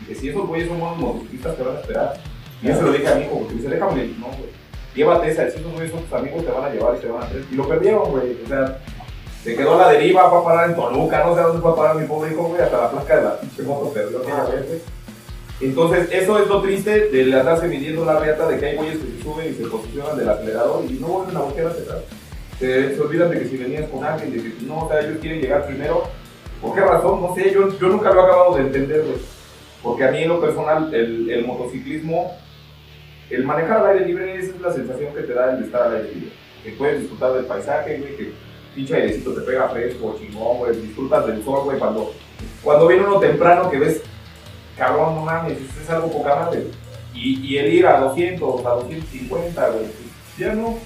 Y 0.00 0.04
que 0.06 0.14
si 0.14 0.30
esos 0.30 0.46
güeyes 0.46 0.68
son 0.68 0.80
buenos 0.80 0.98
motociclistas, 0.98 1.56
te 1.56 1.62
van 1.62 1.76
a 1.76 1.80
esperar. 1.80 2.14
Y 2.62 2.68
yo 2.68 2.76
se 2.76 2.82
lo 2.82 2.92
dije 2.92 3.08
a 3.08 3.14
mi 3.16 3.24
hijo, 3.24 3.38
porque 3.38 3.54
me 3.54 3.60
dice, 3.60 3.74
déjame, 3.74 4.04
no, 4.18 4.26
güey. 4.28 4.62
Llévate 4.94 5.30
esa, 5.30 5.50
si 5.50 5.58
esos 5.58 5.72
güeyes 5.72 5.90
son 5.90 6.02
tus 6.04 6.12
amigos, 6.12 6.44
te 6.44 6.52
van 6.52 6.64
a 6.64 6.70
llevar 6.70 6.96
y 6.96 7.00
te 7.00 7.08
van 7.08 7.22
a 7.22 7.26
hacer. 7.26 7.44
Y 7.50 7.54
lo 7.54 7.68
perdieron, 7.68 8.10
güey. 8.10 8.38
O 8.44 8.48
sea, 8.48 8.78
se 9.42 9.56
quedó 9.56 9.74
a 9.74 9.86
la 9.86 9.92
deriva, 9.92 10.30
fue 10.30 10.38
a 10.38 10.44
parar 10.44 10.70
en 10.70 10.76
Toluca, 10.76 11.24
no 11.24 11.34
sé 11.34 11.40
dónde 11.42 11.60
fue 11.60 11.72
a 11.72 11.74
parar 11.74 11.96
mi 11.96 12.06
pobre 12.06 12.32
hijo, 12.32 12.44
güey, 12.44 12.62
hasta 12.62 12.80
la 12.80 12.90
placa 12.90 13.16
de 13.16 13.22
la 13.24 13.40
pinche 13.40 13.62
moto 13.62 13.92
perdió 13.92 14.20
güey. 14.20 14.80
Entonces, 15.62 16.08
eso 16.10 16.38
es 16.42 16.48
lo 16.48 16.60
triste 16.60 17.08
de 17.08 17.38
andarse 17.38 17.68
midiendo 17.68 18.04
la 18.04 18.18
reata 18.18 18.48
de 18.48 18.58
que 18.58 18.66
hay 18.66 18.76
güeyes 18.76 18.98
que 18.98 19.12
se 19.12 19.22
suben 19.22 19.48
y 19.48 19.54
se 19.54 19.68
posicionan 19.68 20.18
del 20.18 20.28
acelerador 20.28 20.84
y 20.90 20.94
no 20.94 21.06
vuelven 21.06 21.36
a 21.36 21.40
voltear 21.40 21.68
hacia 21.68 21.82
atrás. 21.84 22.02
Se, 22.58 23.00
olvidan 23.00 23.30
de 23.30 23.38
que 23.38 23.48
si 23.48 23.56
venías 23.56 23.88
con 23.88 24.04
alguien, 24.04 24.32
de 24.32 24.42
que 24.42 24.64
no, 24.66 24.84
o 24.84 24.88
sea, 24.88 25.00
ellos 25.00 25.18
quieren 25.20 25.40
llegar 25.40 25.64
primero. 25.66 26.02
¿Por 26.60 26.74
qué 26.74 26.80
razón? 26.80 27.22
No 27.22 27.32
sé, 27.36 27.52
yo, 27.52 27.78
yo 27.78 27.88
nunca 27.88 28.12
lo 28.12 28.20
he 28.20 28.24
acabado 28.24 28.54
de 28.56 28.62
entender, 28.62 29.02
güey. 29.02 29.18
Porque 29.84 30.04
a 30.04 30.10
mí 30.10 30.18
en 30.22 30.28
lo 30.30 30.40
personal, 30.40 30.92
el, 30.92 31.30
el 31.30 31.46
motociclismo, 31.46 32.36
el 33.30 33.44
manejar 33.44 33.78
al 33.78 33.90
aire 33.92 34.06
libre, 34.06 34.34
esa 34.34 34.56
es 34.56 34.60
la 34.60 34.72
sensación 34.72 35.14
que 35.14 35.22
te 35.22 35.32
da 35.32 35.56
el 35.56 35.62
estar 35.62 35.82
al 35.82 35.96
aire 35.96 36.12
libre. 36.12 36.32
Que 36.64 36.72
puedes 36.72 37.00
disfrutar 37.02 37.34
del 37.34 37.44
paisaje, 37.44 37.98
güey, 37.98 38.16
que 38.16 38.32
pinche 38.74 38.96
airecito 38.96 39.32
te 39.32 39.42
pega 39.42 39.68
fresco, 39.68 40.16
chingón, 40.18 40.58
güey, 40.58 40.76
disfrutas 40.76 41.24
del 41.28 41.44
sol, 41.44 41.64
güey, 41.64 41.78
cuando, 41.78 42.12
cuando 42.64 42.88
viene 42.88 43.06
uno 43.06 43.20
temprano 43.20 43.70
que 43.70 43.78
ves, 43.78 44.02
cabrón, 44.76 45.16
no 45.16 45.20
mames, 45.22 45.58
es 45.58 45.90
algo 45.90 46.10
poca 46.10 46.36
madre. 46.36 46.66
Y, 47.14 47.40
y 47.46 47.58
el 47.58 47.72
ir 47.72 47.86
a 47.86 48.00
200, 48.00 48.64
a 48.64 48.70
250, 48.70 49.68
güey, 49.68 49.84
pues, 49.84 49.96
ya 50.38 50.54
no, 50.54 50.78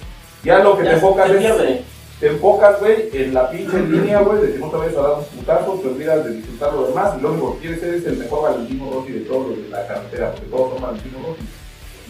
ya 0.43 0.59
lo 0.59 0.77
que 0.77 0.83
te 0.83 0.93
enfocas 0.93 1.29
es 1.29 1.37
pierde. 1.37 1.81
te 2.19 2.27
enfocas, 2.27 2.79
güey, 2.79 3.09
en 3.13 3.33
la 3.33 3.49
pinche 3.49 3.79
línea, 3.79 4.19
güey, 4.21 4.41
de 4.41 4.53
que 4.53 4.59
no 4.59 4.69
te 4.69 4.77
vayas 4.77 4.97
a 4.97 5.01
dar 5.01 5.13
un 5.19 5.25
putazo, 5.25 5.79
te 5.81 5.87
olvidas 5.87 6.25
de 6.25 6.31
disfrutar 6.31 6.73
lo 6.73 6.87
demás 6.87 7.13
y 7.17 7.21
lo 7.21 7.31
único 7.31 7.53
que 7.53 7.59
quieres 7.59 7.79
ser 7.79 7.93
es 7.95 8.05
el 8.05 8.17
mejor 8.17 8.43
Valentino 8.43 8.91
Rossi 8.91 9.11
de 9.13 9.19
todos 9.21 9.47
los 9.47 9.63
de 9.63 9.69
la 9.69 9.87
carretera, 9.87 10.31
porque 10.31 10.47
todos 10.47 10.73
son 10.73 10.81
Valentino 10.81 11.17
Rossi. 11.25 11.41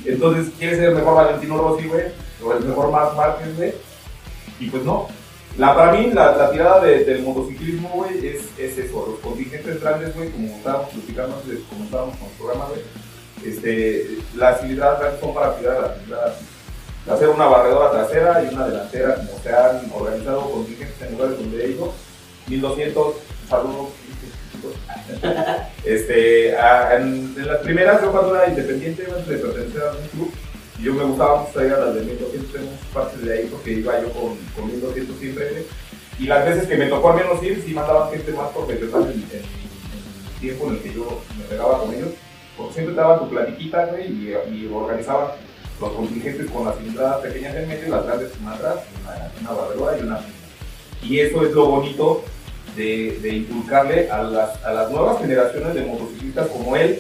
Entonces, 0.05 0.53
quieres 0.57 0.77
ser 0.77 0.89
el 0.89 0.96
mejor 0.96 1.15
Valentino 1.15 1.57
Rossi, 1.57 1.88
güey, 1.88 2.03
o 2.43 2.53
el 2.53 2.65
mejor 2.65 2.91
Marc 2.91 3.15
Márquez, 3.15 3.57
güey, 3.57 3.74
y 4.60 4.69
pues 4.69 4.84
no. 4.84 5.07
La, 5.58 5.76
para 5.76 5.92
mí, 5.94 6.12
la, 6.14 6.52
tirada 6.52 6.82
de- 6.82 7.04
del 7.04 7.24
motociclismo, 7.24 7.90
güey, 7.96 8.28
es, 8.28 8.44
es 8.60 8.78
eso, 8.78 9.06
los 9.10 9.20
contingentes 9.20 9.82
grandes, 9.82 10.16
güey, 10.16 10.30
como 10.30 10.48
estábamos 10.48 10.90
platicando 10.90 11.36
antes 11.38 11.50
de 11.52 11.58
que 11.58 11.64
comenzábamos 11.70 12.16
con 12.18 12.28
el 12.30 12.34
programa, 12.36 12.66
güey, 12.70 12.82
este, 13.46 14.18
las 14.36 14.60
cilindradas 14.62 15.00
grandes 15.00 15.20
son 15.22 15.34
para 15.34 15.56
tirar 15.58 15.82
las 15.82 15.94
cilindradas 15.96 16.34
hacer 17.10 17.30
una 17.30 17.46
barredora 17.46 17.90
trasera 17.92 18.44
y 18.44 18.54
una 18.54 18.68
delantera, 18.68 19.16
como 19.16 19.40
se 19.42 19.50
han 19.50 19.92
organizado 19.96 20.42
contingentes 20.52 21.02
en 21.08 21.14
lugares 21.14 21.38
donde 21.40 21.66
he 21.66 21.70
ido. 21.70 21.94
1200, 22.48 23.16
saludos. 23.50 23.88
Este, 25.86 26.58
a- 26.58 26.96
en, 26.98 27.34
en 27.38 27.48
las 27.48 27.58
primeras, 27.60 28.02
yo 28.02 28.12
cuando 28.12 28.36
era 28.36 28.50
independiente, 28.50 29.06
antes 29.06 29.28
de 29.28 29.38
pertenecer 29.38 29.82
a 29.84 29.92
un 29.92 30.08
club, 30.10 30.32
Yo 30.81 30.93
me 30.93 31.03
gustaba 31.05 31.39
mucho 31.41 31.51
traer 31.53 31.74
a 31.74 31.86
las 31.86 31.96
de 31.96 32.01
1200, 32.01 32.51
tengo 32.53 32.65
muchas 32.72 32.88
partes 32.93 33.22
de 33.25 33.34
ahí 33.34 33.48
porque 33.51 33.72
iba 33.74 34.00
yo 34.01 34.12
con, 34.13 34.38
con 34.55 34.67
1200 34.72 35.17
siempre. 35.17 35.65
Y 36.19 36.25
las 36.27 36.46
veces 36.46 36.67
que 36.67 36.77
me 36.77 36.86
tocó 36.88 37.12
al 37.12 37.17
menos 37.17 37.41
ir, 37.43 37.63
sí 37.65 37.74
mandaban 37.74 38.10
gente 38.12 38.31
más 38.34 38.50
profesional 38.50 39.03
en, 39.03 39.10
en- 39.12 39.24
en 39.38 39.38
el 40.34 40.39
tiempo 40.41 40.67
en 40.67 40.74
el 40.74 40.79
que 40.81 40.93
yo 40.93 41.22
me 41.38 41.43
pegaba 41.46 41.79
con 41.81 41.93
ellos. 41.93 42.10
Porque 42.55 42.74
siempre 42.74 42.96
daban 42.96 43.19
tu 43.19 43.29
platiquita, 43.29 43.89
y, 44.01 44.34
y 44.51 44.72
organizaban 44.74 45.27
los 45.79 45.91
contingentes 45.91 46.50
con 46.50 46.65
las 46.65 46.75
cilindradas 46.77 47.17
pequeñas 47.22 47.55
en 47.55 47.67
medio 47.67 47.89
las 47.89 48.05
grandes 48.05 48.31
en 48.39 48.48
atrás, 48.48 48.75
una, 49.41 49.51
una 49.88 49.98
y 49.98 50.01
una. 50.03 50.19
Y 51.03 51.19
eso 51.19 51.46
es 51.46 51.51
lo 51.51 51.67
bonito 51.67 52.24
de, 52.75 53.19
de 53.22 53.29
inculcarle 53.29 54.10
a 54.10 54.24
las, 54.24 54.63
a 54.63 54.74
las 54.74 54.89
nuevas 54.91 55.19
generaciones 55.22 55.75
de 55.75 55.81
motociclistas 55.86 56.48
como 56.48 56.75
él, 56.75 57.00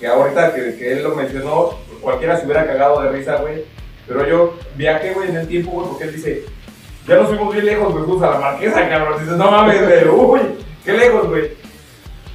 que 0.00 0.06
ahorita 0.08 0.52
que, 0.54 0.76
que 0.76 0.92
él 0.94 1.02
lo 1.04 1.14
mencionó, 1.14 1.78
cualquiera 2.00 2.36
se 2.36 2.44
hubiera 2.44 2.66
cagado 2.66 3.02
de 3.02 3.10
risa, 3.10 3.36
güey. 3.36 3.64
Pero 4.06 4.26
yo 4.26 4.54
viajé, 4.76 5.12
güey, 5.12 5.28
en 5.28 5.36
el 5.36 5.48
tiempo, 5.48 5.72
güey, 5.72 5.88
porque 5.88 6.04
él 6.04 6.14
dice, 6.14 6.44
ya 7.06 7.16
nos 7.16 7.28
fuimos 7.28 7.52
bien 7.52 7.66
lejos, 7.66 7.92
güey, 7.92 8.04
fuimos 8.04 8.22
a 8.22 8.30
la 8.30 8.38
marquesa, 8.38 8.88
cabrón. 8.88 9.20
Dices, 9.20 9.36
no 9.36 9.50
mames, 9.50 9.82
güey, 9.82 10.08
uy, 10.08 10.40
qué 10.84 10.92
lejos, 10.92 11.28
güey. 11.28 11.50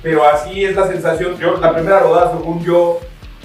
Pero 0.03 0.23
así 0.25 0.65
es 0.65 0.75
la 0.75 0.87
sensación. 0.87 1.37
Yo, 1.37 1.57
la 1.57 1.73
primera 1.73 1.99
rodada, 1.99 2.37
según 2.37 2.63
yo, 2.63 2.99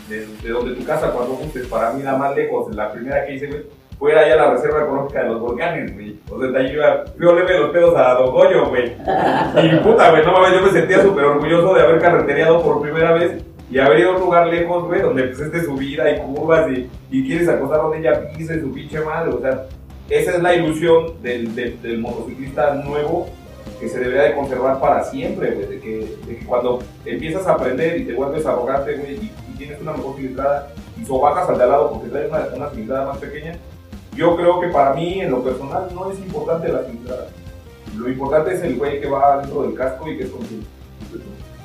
de, 0.09 0.27
de 0.27 0.51
donde 0.51 0.75
tu 0.75 0.85
casa, 0.85 1.11
cuando 1.11 1.35
gustes, 1.35 1.67
para 1.67 1.93
mí 1.93 2.03
la 2.03 2.17
más 2.17 2.35
lejos, 2.35 2.75
la 2.75 2.93
primera 2.93 3.25
que 3.25 3.35
hice, 3.35 3.47
güey, 3.47 3.63
fue 3.99 4.17
allá 4.17 4.35
a 4.35 4.37
la 4.37 4.51
Reserva 4.53 4.85
Ecológica 4.85 5.23
de 5.23 5.29
los 5.31 5.41
Volcanes, 5.41 5.93
güey. 5.95 6.17
O 6.31 6.41
sea, 6.41 6.51
de 6.51 6.59
ahí 6.59 6.73
iba, 6.73 6.87
a 6.87 7.31
olerle 7.31 7.59
los 7.59 7.71
pedos 7.71 7.97
a 7.97 8.15
Don 8.15 8.31
Goyo, 8.31 8.69
güey. 8.69 8.93
Y 8.93 9.77
puta, 9.79 10.11
güey, 10.11 10.25
no 10.25 10.33
mames, 10.33 10.53
yo 10.53 10.63
me 10.63 10.71
sentía 10.71 11.03
súper 11.03 11.25
orgulloso 11.25 11.75
de 11.75 11.83
haber 11.83 12.01
carretereado 12.01 12.63
por 12.63 12.81
primera 12.81 13.13
vez 13.13 13.43
y 13.71 13.75
ido 13.75 14.13
a 14.13 14.15
un 14.17 14.21
lugar 14.21 14.47
lejos, 14.47 14.85
güey, 14.85 15.03
donde 15.03 15.25
pues 15.25 15.41
es 15.41 15.53
de 15.53 15.65
subida 15.65 16.11
y 16.11 16.21
curvas 16.21 16.71
y, 16.71 16.89
y 17.11 17.27
quieres 17.27 17.49
acostar 17.49 17.83
donde 17.83 17.99
ella 17.99 18.31
pise 18.33 18.61
su 18.61 18.73
pinche 18.73 19.01
madre, 19.01 19.31
o 19.33 19.41
sea, 19.41 19.67
esa 20.09 20.31
es 20.37 20.43
la 20.43 20.55
ilusión 20.55 21.23
del, 21.23 21.55
del, 21.55 21.81
del 21.83 21.99
motociclista 21.99 22.75
nuevo 22.75 23.29
que 23.79 23.89
se 23.89 24.01
debería 24.01 24.23
de 24.23 24.35
conservar 24.35 24.81
para 24.81 25.05
siempre, 25.05 25.51
güey, 25.51 25.67
de 25.67 25.81
que, 25.81 26.17
de 26.27 26.39
que 26.39 26.47
cuando 26.47 26.79
empiezas 27.05 27.47
a 27.47 27.53
aprender 27.53 28.01
y 28.01 28.05
te 28.07 28.15
vuelves 28.15 28.47
arrogante, 28.47 28.97
güey, 28.97 29.17
y, 29.17 29.33
y 29.53 29.59
tienes 29.59 29.81
una 29.83 29.93
mejor 29.93 30.17
cilindrada 30.17 30.73
y 31.01 31.05
sobajas 31.05 31.49
al 31.49 31.59
de 31.59 31.65
al 31.65 31.71
lado 31.71 31.93
porque 31.93 32.09
traes 32.09 32.31
una, 32.31 32.47
una 32.57 32.71
cilindrada 32.71 33.07
más 33.07 33.19
pequeña, 33.19 33.53
yo 34.17 34.35
creo 34.35 34.61
que 34.61 34.69
para 34.69 34.95
mí, 34.95 35.21
en 35.21 35.31
lo 35.31 35.45
personal, 35.45 35.89
no 35.95 36.11
es 36.11 36.19
importante 36.19 36.73
la 36.73 36.83
cilindrada. 36.85 37.29
Lo 37.97 38.09
importante 38.09 38.55
es 38.55 38.63
el 38.63 38.77
güey 38.77 39.01
que 39.01 39.09
va 39.09 39.41
dentro 39.41 39.63
del 39.63 39.75
casco 39.75 40.09
y 40.09 40.17
que 40.17 40.25
es 40.25 40.31
consciente. 40.31 40.67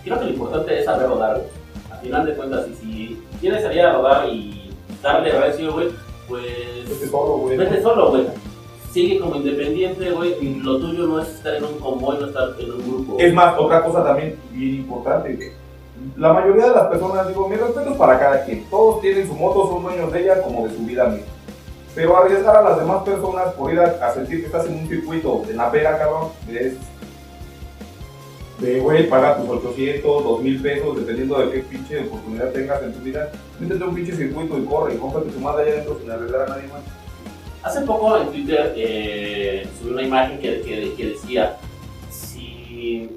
Creo 0.03 0.19
que 0.19 0.25
lo 0.25 0.31
importante 0.31 0.79
es 0.79 0.86
saber 0.86 1.07
rodar, 1.07 1.41
final 2.03 2.25
de 2.25 2.33
cuentas, 2.36 2.67
y 2.69 2.75
si 2.75 3.24
quieres 3.39 3.63
salir 3.63 3.81
a 3.81 3.93
rodar 3.93 4.29
y 4.29 4.69
darle 5.01 5.31
recio, 5.31 5.74
güey, 5.74 5.89
pues 6.27 6.43
Vete 6.89 7.07
solo, 7.07 7.38
güey. 7.38 7.57
vete 7.57 7.81
solo, 7.81 8.10
güey. 8.12 8.27
Sigue 8.91 9.19
como 9.19 9.36
independiente, 9.36 10.12
güey. 10.12 10.36
y 10.39 10.55
Lo 10.62 10.77
tuyo 10.77 11.07
no 11.07 11.19
es 11.19 11.27
estar 11.29 11.55
en 11.55 11.63
un 11.63 11.79
convoy, 11.79 12.17
no 12.19 12.27
estar 12.27 12.50
en 12.60 12.72
un 12.72 12.88
grupo. 12.88 13.15
Es 13.19 13.33
más, 13.33 13.55
otra 13.57 13.83
cosa 13.83 14.03
también 14.03 14.38
bien 14.51 14.75
importante, 14.75 15.36
güey. 15.36 15.51
La 16.17 16.33
mayoría 16.33 16.65
de 16.67 16.75
las 16.75 16.88
personas, 16.88 17.27
digo, 17.27 17.48
mi 17.48 17.55
respeto 17.55 17.91
es 17.91 17.98
para 17.98 18.19
cada 18.19 18.43
quien. 18.45 18.65
Todos 18.69 19.01
tienen 19.01 19.25
su 19.27 19.33
moto, 19.36 19.67
son 19.69 19.83
dueños 19.83 20.12
de 20.12 20.22
ella 20.22 20.41
como 20.41 20.67
de 20.67 20.75
su 20.75 20.83
vida 20.83 21.05
misma. 21.05 21.27
Pero 21.95 22.17
arriesgar 22.17 22.57
a 22.57 22.62
las 22.63 22.79
demás 22.79 23.03
personas 23.03 23.53
por 23.53 23.72
ir 23.72 23.79
a, 23.79 23.86
a 24.05 24.13
sentir 24.13 24.39
que 24.41 24.48
estás 24.48 24.65
en 24.65 24.79
un 24.79 24.88
circuito 24.88 25.43
de 25.48 25.53
la 25.53 25.72
pera, 25.72 25.98
cabrón, 25.98 26.29
es 26.50 26.74
de, 28.63 28.79
güey, 28.79 29.10
paga 29.10 29.38
tus 29.38 29.50
800, 29.50 30.24
2000 30.24 30.62
pesos, 30.62 30.96
dependiendo 30.98 31.38
de 31.39 31.51
qué 31.51 31.60
pinche 31.60 32.00
oportunidad 32.08 32.51
tengas 32.51 32.82
en 32.84 32.93
tu 32.93 33.00
vida. 33.00 33.32
Métete 33.60 33.84
a 33.84 33.88
un 33.88 33.96
pinche 33.96 34.15
circuito 34.15 34.58
y 34.58 34.63
corre 34.65 34.96
y 34.96 34.98
cómprate 34.98 35.29
tu 35.32 35.39
madre 35.39 35.63
allá 35.63 35.72
adentro 35.74 36.00
sin 36.01 36.12
arriesgar 36.12 36.41
a 36.43 36.48
nadie 36.55 36.67
más. 36.70 36.82
Hace 37.63 37.82
poco 37.82 38.17
en 38.17 38.27
Twitter 38.29 38.74
eh, 38.75 39.67
subí 39.79 39.91
una 39.91 40.01
imagen 40.03 40.39
que, 40.39 40.62
que- 40.62 40.93
que 40.96 41.05
decía, 41.12 41.58
si, 42.10 43.10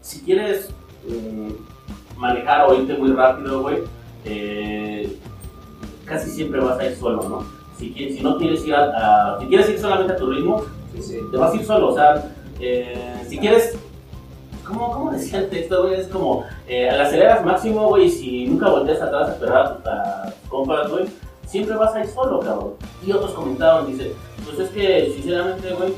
si 0.00 0.20
quieres 0.22 0.68
mm, 1.08 2.18
manejar 2.20 2.68
o 2.68 2.74
irte 2.74 2.94
muy 2.96 3.10
rápido, 3.12 3.62
güey, 3.62 3.78
eh, 4.24 5.16
casi 6.04 6.30
siempre 6.30 6.60
vas 6.60 6.78
a 6.78 6.84
ir 6.86 6.96
solo, 6.96 7.28
¿no? 7.28 7.44
Si, 7.78 7.92
qui- 7.94 8.16
si 8.16 8.22
no 8.22 8.38
quieres 8.38 8.64
ir 8.66 8.74
a, 8.74 9.34
a- 9.36 9.40
si 9.40 9.46
quieres 9.46 9.68
ir 9.70 9.78
solamente 9.78 10.12
a 10.12 10.16
tu 10.16 10.26
ritmo, 10.30 10.62
Sí, 10.94 11.02
sí. 11.02 11.18
te 11.30 11.36
vas 11.36 11.52
a 11.52 11.56
ir 11.56 11.64
solo, 11.64 11.88
o 11.88 11.94
sea, 11.94 12.34
eh, 12.60 13.22
si 13.28 13.38
quieres, 13.38 13.76
¿cómo, 14.66 14.92
cómo 14.92 15.10
decía 15.12 15.38
el 15.40 15.48
texto, 15.50 15.82
güey? 15.82 16.00
Es 16.00 16.06
como, 16.08 16.44
eh, 16.66 16.88
al 16.90 17.00
aceleras 17.00 17.44
máximo, 17.44 17.88
güey, 17.88 18.10
si 18.10 18.46
nunca 18.46 18.68
volteas 18.70 19.00
atrás 19.02 19.28
a 19.28 19.32
esperar 19.32 19.56
a 19.84 20.24
tus- 20.24 20.34
compas, 20.48 20.90
güey, 20.90 21.04
siempre 21.46 21.76
vas 21.76 21.94
a 21.94 22.00
ir 22.00 22.06
solo, 22.08 22.40
cabrón. 22.40 22.74
Y 23.06 23.12
otros 23.12 23.32
comentaron, 23.32 23.86
dice, 23.86 24.12
pues 24.44 24.58
es 24.58 24.70
que, 24.70 25.12
sinceramente, 25.14 25.72
güey, 25.74 25.92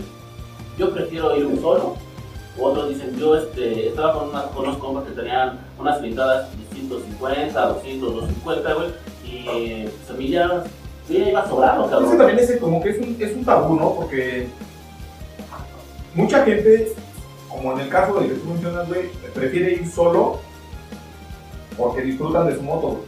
yo 0.78 0.90
prefiero 0.92 1.36
irme 1.36 1.60
solo. 1.60 1.96
Otros 2.58 2.88
dicen, 2.90 3.16
yo 3.18 3.36
este, 3.36 3.88
estaba 3.88 4.12
con, 4.18 4.28
unas, 4.30 4.44
con 4.46 4.64
unos 4.64 4.76
compas 4.78 5.04
que 5.04 5.12
tenían 5.12 5.58
unas 5.78 5.98
cilindradas 5.98 6.48
de 6.50 6.74
150, 6.74 7.66
200, 7.66 8.14
250, 8.14 8.74
güey, 8.74 8.88
y 9.24 9.84
pues 9.84 10.10
a 10.10 10.12
mí 10.14 10.28
ya, 10.28 10.64
ya 11.08 11.28
iba 11.30 11.48
sobrado, 11.48 11.88
cabrón. 11.88 12.18
también 12.18 12.38
es 12.40 12.56
como 12.60 12.82
que 12.82 12.90
es 12.90 12.98
un, 12.98 13.16
es 13.20 13.34
un 13.36 13.44
tabú, 13.44 13.74
¿no? 13.76 13.94
Porque 13.94 14.48
mucha 16.14 16.44
gente, 16.44 16.92
como 17.48 17.72
en 17.72 17.80
el 17.80 17.88
caso 17.88 18.14
del 18.14 18.30
que 18.30 18.34
tú 18.36 18.48
mencionas, 18.48 18.88
güey, 18.88 19.08
prefiere 19.34 19.72
ir 19.72 19.88
solo 19.88 20.40
porque 21.76 22.02
disfrutan 22.02 22.46
de 22.46 22.56
su 22.56 22.62
moto. 22.62 22.88
güey. 22.88 23.02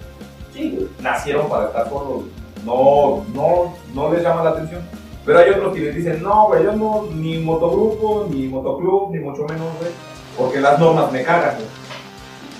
Sí, 0.53 0.71
güey. 0.77 0.89
Nacieron 1.01 1.49
para 1.49 1.67
estar 1.67 1.89
solos. 1.89 2.25
No, 2.65 3.25
no, 3.35 3.75
no 3.95 4.13
les 4.13 4.23
llama 4.23 4.45
la 4.45 4.51
atención. 4.51 4.83
Pero 5.25 5.39
hay 5.39 5.51
otros 5.51 5.75
que 5.75 5.81
les 5.81 5.95
dicen, 5.95 6.23
no, 6.23 6.49
güey, 6.49 6.65
yo 6.65 6.73
no, 6.73 7.07
ni 7.15 7.39
motogrupo, 7.39 8.27
ni 8.29 8.49
motoclub, 8.49 9.13
ni 9.13 9.21
mucho 9.21 9.45
menos, 9.45 9.69
güey, 9.79 9.93
porque 10.37 10.61
las 10.61 10.79
normas 10.81 11.13
me 11.13 11.23
cagan, 11.23 11.57
güey. 11.57 11.69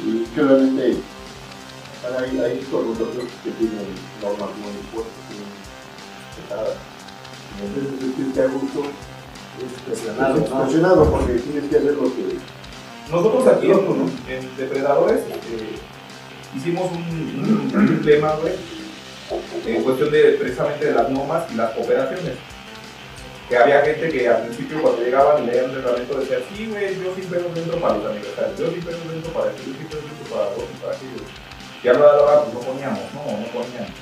Y 0.05 0.25
que 0.27 0.41
obviamente 0.43 0.83
hay, 2.05 2.39
hay 2.39 2.67
motoclubs 2.71 3.33
que 3.43 3.51
tienen 3.53 3.87
normas 4.21 4.51
muy 4.59 4.73
fuertes, 4.93 5.13
muy 5.29 6.43
pesadas. 6.43 6.77
Entonces 7.61 8.01
sentirte 8.01 8.43
a 8.43 8.47
gusto 8.47 8.81
Es 8.81 9.12
presionado, 9.87 10.37
es 10.37 10.51
¿no? 10.51 10.63
presionado 10.63 11.11
porque 11.11 11.33
tienes 11.35 11.71
que 11.71 11.77
hacer 11.77 11.95
lo 11.95 12.05
que 12.05 12.37
Nosotros 13.11 13.47
aquí 13.49 13.71
en, 13.71 14.33
en 14.33 14.57
Depredadores 14.57 15.21
eh, 15.21 15.77
hicimos 16.57 16.91
un, 16.93 17.71
un, 17.75 17.89
un 17.89 18.03
tema, 18.03 18.35
güey, 18.37 18.55
en 19.67 19.83
cuestión 19.83 20.11
de 20.11 20.23
precisamente 20.33 20.87
de 20.87 20.93
las 20.93 21.11
normas 21.11 21.45
y 21.53 21.57
las 21.57 21.71
cooperaciones. 21.73 22.35
Que 23.49 23.57
había 23.59 23.83
gente 23.83 24.09
que 24.09 24.29
al 24.29 24.43
principio 24.47 24.81
cuando 24.81 25.03
llegaban 25.03 25.43
y 25.43 25.47
leían 25.47 25.67
el 25.67 25.75
reglamento 25.77 26.19
decía, 26.19 26.39
sí, 26.55 26.67
güey, 26.67 26.95
yo 26.97 27.13
sí 27.15 27.23
pedo 27.29 27.51
dentro 27.55 27.79
para 27.81 27.99
los 27.99 28.07
aniversarios, 28.07 28.59
yo 28.59 28.71
sí 28.71 28.81
pedo 28.81 28.99
dentro 29.11 29.33
para 29.33 29.51
esto, 29.51 29.63
yo 29.67 29.73
sí 29.77 29.85
pedo 29.91 30.01
dentro 30.01 30.37
para 30.37 30.49
y 30.57 30.77
para 30.81 30.97
aquello. 30.97 31.25
Y 31.83 31.89
a 31.89 31.93
la 31.93 32.23
hora, 32.23 32.45
pues 32.45 32.55
no 32.55 32.61
poníamos, 32.61 33.01
no, 33.13 33.21
no 33.25 33.47
poníamos. 33.53 34.02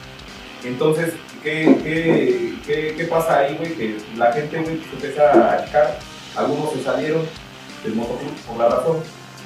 Entonces, 0.65 1.15
¿qué, 1.43 2.55
qué, 2.67 2.95
qué, 2.97 3.05
pasa 3.05 3.39
ahí, 3.39 3.57
güey? 3.57 3.75
Que 3.75 3.97
la 4.17 4.33
gente, 4.33 4.61
güey, 4.61 4.79
se 4.79 4.95
empieza 4.95 5.33
a 5.33 5.55
achicar, 5.55 5.99
algunos 6.37 6.73
se 6.73 6.83
salieron 6.83 7.23
del 7.83 7.95
motoclub 7.95 8.35
por 8.47 8.59
la 8.59 8.69
razón, 8.69 8.99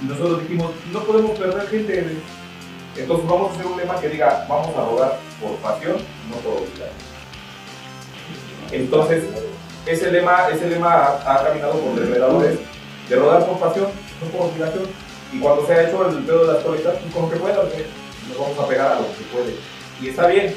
y 0.02 0.06
nosotros 0.06 0.42
dijimos, 0.42 0.73
no 0.92 1.04
podemos 1.04 1.38
perder 1.38 1.68
gente. 1.68 2.16
Entonces 2.97 3.28
vamos 3.28 3.50
a 3.50 3.54
hacer 3.54 3.66
un 3.66 3.78
lema 3.78 4.00
que 4.00 4.09
diga, 4.09 4.47
vamos 4.49 4.76
a 4.76 4.85
rodar 4.85 5.18
por 5.40 5.56
pasión, 5.56 5.97
no 6.30 6.37
por 6.37 6.62
obligación. 6.62 6.88
Entonces, 8.73 9.25
ese 9.87 10.11
lema, 10.11 10.49
ese 10.49 10.68
lema 10.68 11.18
ha, 11.25 11.44
caminado 11.44 11.75
por 11.75 12.00
depredadores 12.00 12.59
de 13.09 13.16
rodar 13.16 13.47
por 13.47 13.59
pasión, 13.59 13.87
no 14.21 14.26
por 14.30 14.50
obligación. 14.50 14.85
Y 15.33 15.38
cuando 15.38 15.66
se 15.66 15.75
ha 15.75 15.88
hecho 15.88 16.09
el 16.09 16.25
pedo 16.25 16.47
de 16.47 16.52
las 16.54 16.62
coletas, 16.62 16.94
pues 17.00 17.14
con 17.14 17.30
que 17.30 17.37
pueda, 17.37 17.56
güey, 17.56 17.85
nos 18.28 18.38
vamos 18.38 18.59
a 18.59 18.68
pegar 18.68 18.92
a 18.92 18.94
lo 18.97 19.06
que 19.09 19.25
puede. 19.33 19.54
Y 20.00 20.09
está 20.09 20.26
bien, 20.26 20.54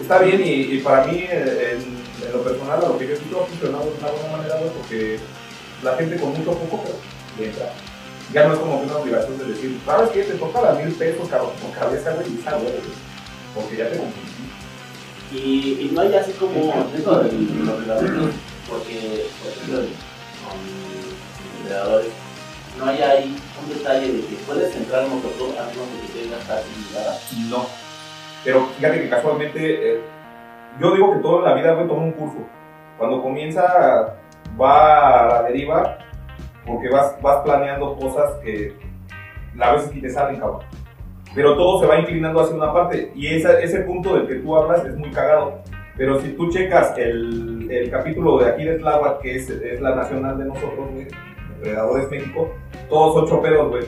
está 0.00 0.18
bien, 0.18 0.40
y, 0.44 0.74
y 0.74 0.78
para 0.78 1.04
mí, 1.06 1.24
eh, 1.28 1.76
en, 1.76 2.26
en 2.26 2.32
lo 2.32 2.42
personal, 2.42 2.84
a 2.84 2.88
lo 2.88 2.98
que 2.98 3.06
yo 3.06 3.14
he 3.14 3.18
visto 3.18 3.42
ha 3.42 3.46
funcionado 3.46 3.84
de 3.84 3.98
una 3.98 4.10
buena 4.10 4.36
manera, 4.36 4.56
güey, 4.58 4.70
porque 4.70 5.18
la 5.82 5.96
gente 5.96 6.16
con 6.16 6.30
mucho 6.30 6.52
poco, 6.52 6.82
pero 6.84 6.96
le 7.38 7.46
entra. 7.46 7.72
Ya 8.32 8.46
no 8.46 8.54
es 8.54 8.60
como 8.60 8.80
que 8.80 8.86
una 8.86 8.96
obligación 8.96 9.38
de 9.38 9.44
decir, 9.44 9.80
¿sabes 9.84 10.10
qué? 10.10 10.22
Te 10.22 10.34
toca 10.34 10.62
las 10.62 10.78
mil 10.78 10.94
pesos 10.94 11.28
por 11.28 11.72
cabeza, 11.78 12.12
güey, 12.12 12.28
y 12.28 12.42
güey. 12.42 12.74
Porque 13.54 13.76
ya 13.76 13.90
te 13.90 13.98
confundí. 13.98 14.30
Y, 15.32 15.86
y 15.86 15.90
no 15.92 16.00
hay 16.02 16.14
así 16.14 16.32
como 16.32 16.88
dentro 16.92 17.18
de 17.18 17.32
los 17.32 17.78
reglamentos, 17.78 18.34
porque, 18.68 19.26
por 19.42 19.52
ejemplo, 19.52 19.78
con 20.46 22.20
no 22.78 22.86
hay 22.86 23.02
ahí 23.02 23.36
un 23.62 23.68
detalle 23.68 24.12
de 24.12 24.20
que 24.20 24.36
puedes 24.46 24.74
entrar 24.74 25.04
en 25.04 25.10
motoclub 25.10 25.50
a 25.58 25.66
menos 25.66 25.86
de 25.92 26.00
que 26.06 26.20
tengas 26.20 26.44
facilitada. 26.44 27.18
No. 27.48 27.66
Pero 28.44 28.60
fíjate 28.66 29.02
que 29.02 29.08
casualmente, 29.08 29.94
eh, 29.94 30.00
yo 30.80 30.94
digo 30.94 31.12
que 31.12 31.18
todo 31.20 31.38
en 31.38 31.44
la 31.44 31.54
vida, 31.54 31.74
güey, 31.74 31.86
toma 31.88 32.02
un 32.02 32.12
curso. 32.12 32.38
Cuando 32.98 33.22
comienza, 33.22 34.16
va 34.60 35.24
a 35.24 35.26
la 35.28 35.42
deriva, 35.48 35.98
porque 36.66 36.88
vas, 36.88 37.20
vas 37.22 37.42
planeando 37.44 37.96
cosas 37.96 38.34
que 38.42 38.74
a 39.58 39.72
veces 39.72 39.94
ni 39.94 40.00
te 40.00 40.10
salen, 40.10 40.40
cabrón. 40.40 40.60
pero 41.34 41.56
todo 41.56 41.80
se 41.80 41.86
va 41.86 41.98
inclinando 41.98 42.40
hacia 42.40 42.56
una 42.56 42.72
parte. 42.72 43.12
Y 43.14 43.26
esa, 43.28 43.60
ese 43.60 43.80
punto 43.80 44.14
del 44.14 44.26
que 44.26 44.36
tú 44.36 44.56
hablas 44.56 44.84
es 44.84 44.96
muy 44.96 45.10
cagado. 45.10 45.62
Pero 45.96 46.18
si 46.20 46.30
tú 46.30 46.50
checas 46.50 46.96
el, 46.96 47.70
el 47.70 47.90
capítulo 47.90 48.38
de 48.38 48.50
aquí 48.50 48.64
de 48.64 48.82
que 49.22 49.36
es, 49.36 49.50
es 49.50 49.80
la 49.80 49.94
nacional 49.94 50.38
de 50.38 50.46
nosotros, 50.46 50.90
güey, 50.92 51.08
Depredadores 51.56 52.10
México, 52.10 52.50
todos 52.88 53.14
son 53.14 53.28
choperos, 53.28 53.68
güey. 53.68 53.84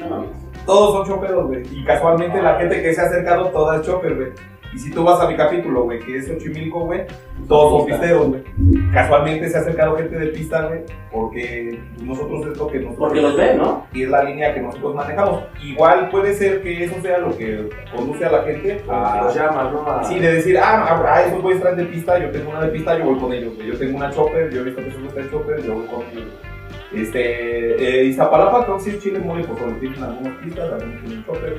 No 0.00 0.08
mames. 0.08 0.41
Todos 0.66 0.94
son 0.96 1.06
choperos, 1.16 1.46
güey. 1.46 1.62
Y 1.72 1.84
casualmente 1.84 2.40
la 2.40 2.54
gente 2.56 2.82
que 2.82 2.94
se 2.94 3.00
ha 3.00 3.04
acercado, 3.04 3.48
toda 3.48 3.76
es 3.76 3.82
chopper, 3.82 4.14
güey. 4.14 4.28
Y 4.74 4.78
si 4.78 4.90
tú 4.90 5.04
vas 5.04 5.20
a 5.20 5.28
mi 5.28 5.36
capítulo, 5.36 5.82
güey, 5.82 5.98
que 5.98 6.16
es 6.16 6.26
Xochimilco, 6.28 6.86
güey, 6.86 7.02
todos 7.46 7.76
son 7.80 7.86
pisteros, 7.86 8.28
güey. 8.28 8.42
Casualmente 8.90 9.50
se 9.50 9.58
ha 9.58 9.60
acercado 9.60 9.96
gente 9.98 10.18
de 10.18 10.28
pista, 10.28 10.62
güey, 10.66 10.80
porque 11.12 11.78
nosotros 12.02 12.46
es 12.46 12.56
lo 12.56 12.68
que 12.68 12.78
nosotros... 12.78 12.98
Porque 12.98 13.20
los 13.20 13.36
ven, 13.36 13.58
¿no? 13.58 13.86
Y 13.92 14.04
es 14.04 14.08
la 14.08 14.24
línea 14.24 14.54
que 14.54 14.60
nosotros 14.62 14.94
manejamos. 14.94 15.42
Igual 15.62 16.08
puede 16.08 16.32
ser 16.32 16.62
que 16.62 16.84
eso 16.84 16.94
sea 17.02 17.18
lo 17.18 17.36
que 17.36 17.68
conduce 17.94 18.24
a 18.24 18.30
la 18.32 18.42
gente 18.44 18.82
a... 18.88 19.20
Los 19.24 19.34
llamas, 19.34 19.72
¿no? 19.74 19.86
A- 19.86 20.04
Sí, 20.04 20.18
de 20.18 20.32
decir, 20.36 20.56
ah, 20.56 20.86
ah, 20.88 21.02
ah, 21.06 21.22
esos 21.22 21.42
güeyes 21.42 21.60
traen 21.60 21.76
de 21.76 21.84
pista, 21.84 22.18
yo 22.18 22.30
tengo 22.30 22.50
una 22.50 22.62
de 22.62 22.68
pista, 22.68 22.98
yo 22.98 23.04
voy 23.04 23.18
con 23.18 23.30
ellos. 23.34 23.54
güey. 23.56 23.66
Yo 23.68 23.78
tengo 23.78 23.96
una 23.98 24.10
chopper, 24.10 24.50
yo 24.50 24.60
he 24.62 24.64
visto 24.64 24.80
que 24.80 24.88
esos 24.88 25.00
güeyes 25.00 25.14
traen 25.14 25.30
chopper, 25.30 25.62
yo 25.62 25.74
voy 25.74 25.84
con 25.86 26.00
ellos. 26.12 26.32
Este, 26.94 28.00
eh, 28.00 28.04
Iztapalapa 28.04 28.64
creo 28.64 28.76
que 28.76 28.82
sí 28.82 28.90
es 28.90 28.98
Chile 29.00 29.18
mole, 29.20 29.44
solo 29.44 29.72
tienen 29.80 30.02
algunas 30.02 30.34
pistas, 30.38 30.72
algunos 30.72 31.00
tienen 31.02 31.24
güey. 31.26 31.52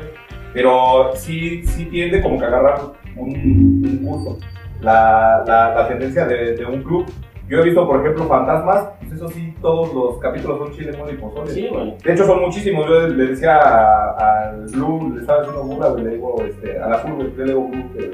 Pero 0.54 1.12
sí, 1.16 1.64
sí 1.66 1.86
tiende 1.86 2.22
como 2.22 2.38
que 2.38 2.46
a 2.46 2.48
agarrar 2.50 2.80
un, 3.16 4.02
curso. 4.06 4.38
La, 4.82 5.44
la, 5.48 5.74
la 5.76 5.88
tendencia 5.88 6.26
de, 6.26 6.56
de 6.56 6.66
un 6.66 6.84
club. 6.84 7.06
Yo 7.50 7.60
he 7.60 7.64
visto, 7.64 7.86
por 7.88 8.00
ejemplo, 8.00 8.26
Fantasmas, 8.26 8.90
pues 9.00 9.14
eso 9.14 9.28
sí, 9.30 9.54
todos 9.62 9.94
los 9.94 10.18
capítulos 10.20 10.60
son 10.60 10.72
Chile 10.74 10.96
mole 10.98 11.14
y 11.14 11.18
pozole. 11.18 11.52
Sí, 11.52 11.68
güey. 11.72 11.96
De 12.04 12.14
hecho, 12.14 12.26
son 12.26 12.42
muchísimos. 12.42 12.86
Yo 12.88 13.08
le 13.08 13.26
decía 13.28 13.58
a- 13.58 14.50
al 14.50 14.66
Blue, 14.68 15.14
le 15.14 15.22
estaba 15.22 15.42
haciendo 15.42 15.64
burla, 15.64 15.90
le 16.02 16.10
digo, 16.12 16.36
este, 16.48 16.80
a 16.80 16.88
la 16.88 16.98
Full, 17.00 17.24
le 17.38 17.44
digo 17.44 17.68
Blue 17.68 17.90
de, 17.96 18.12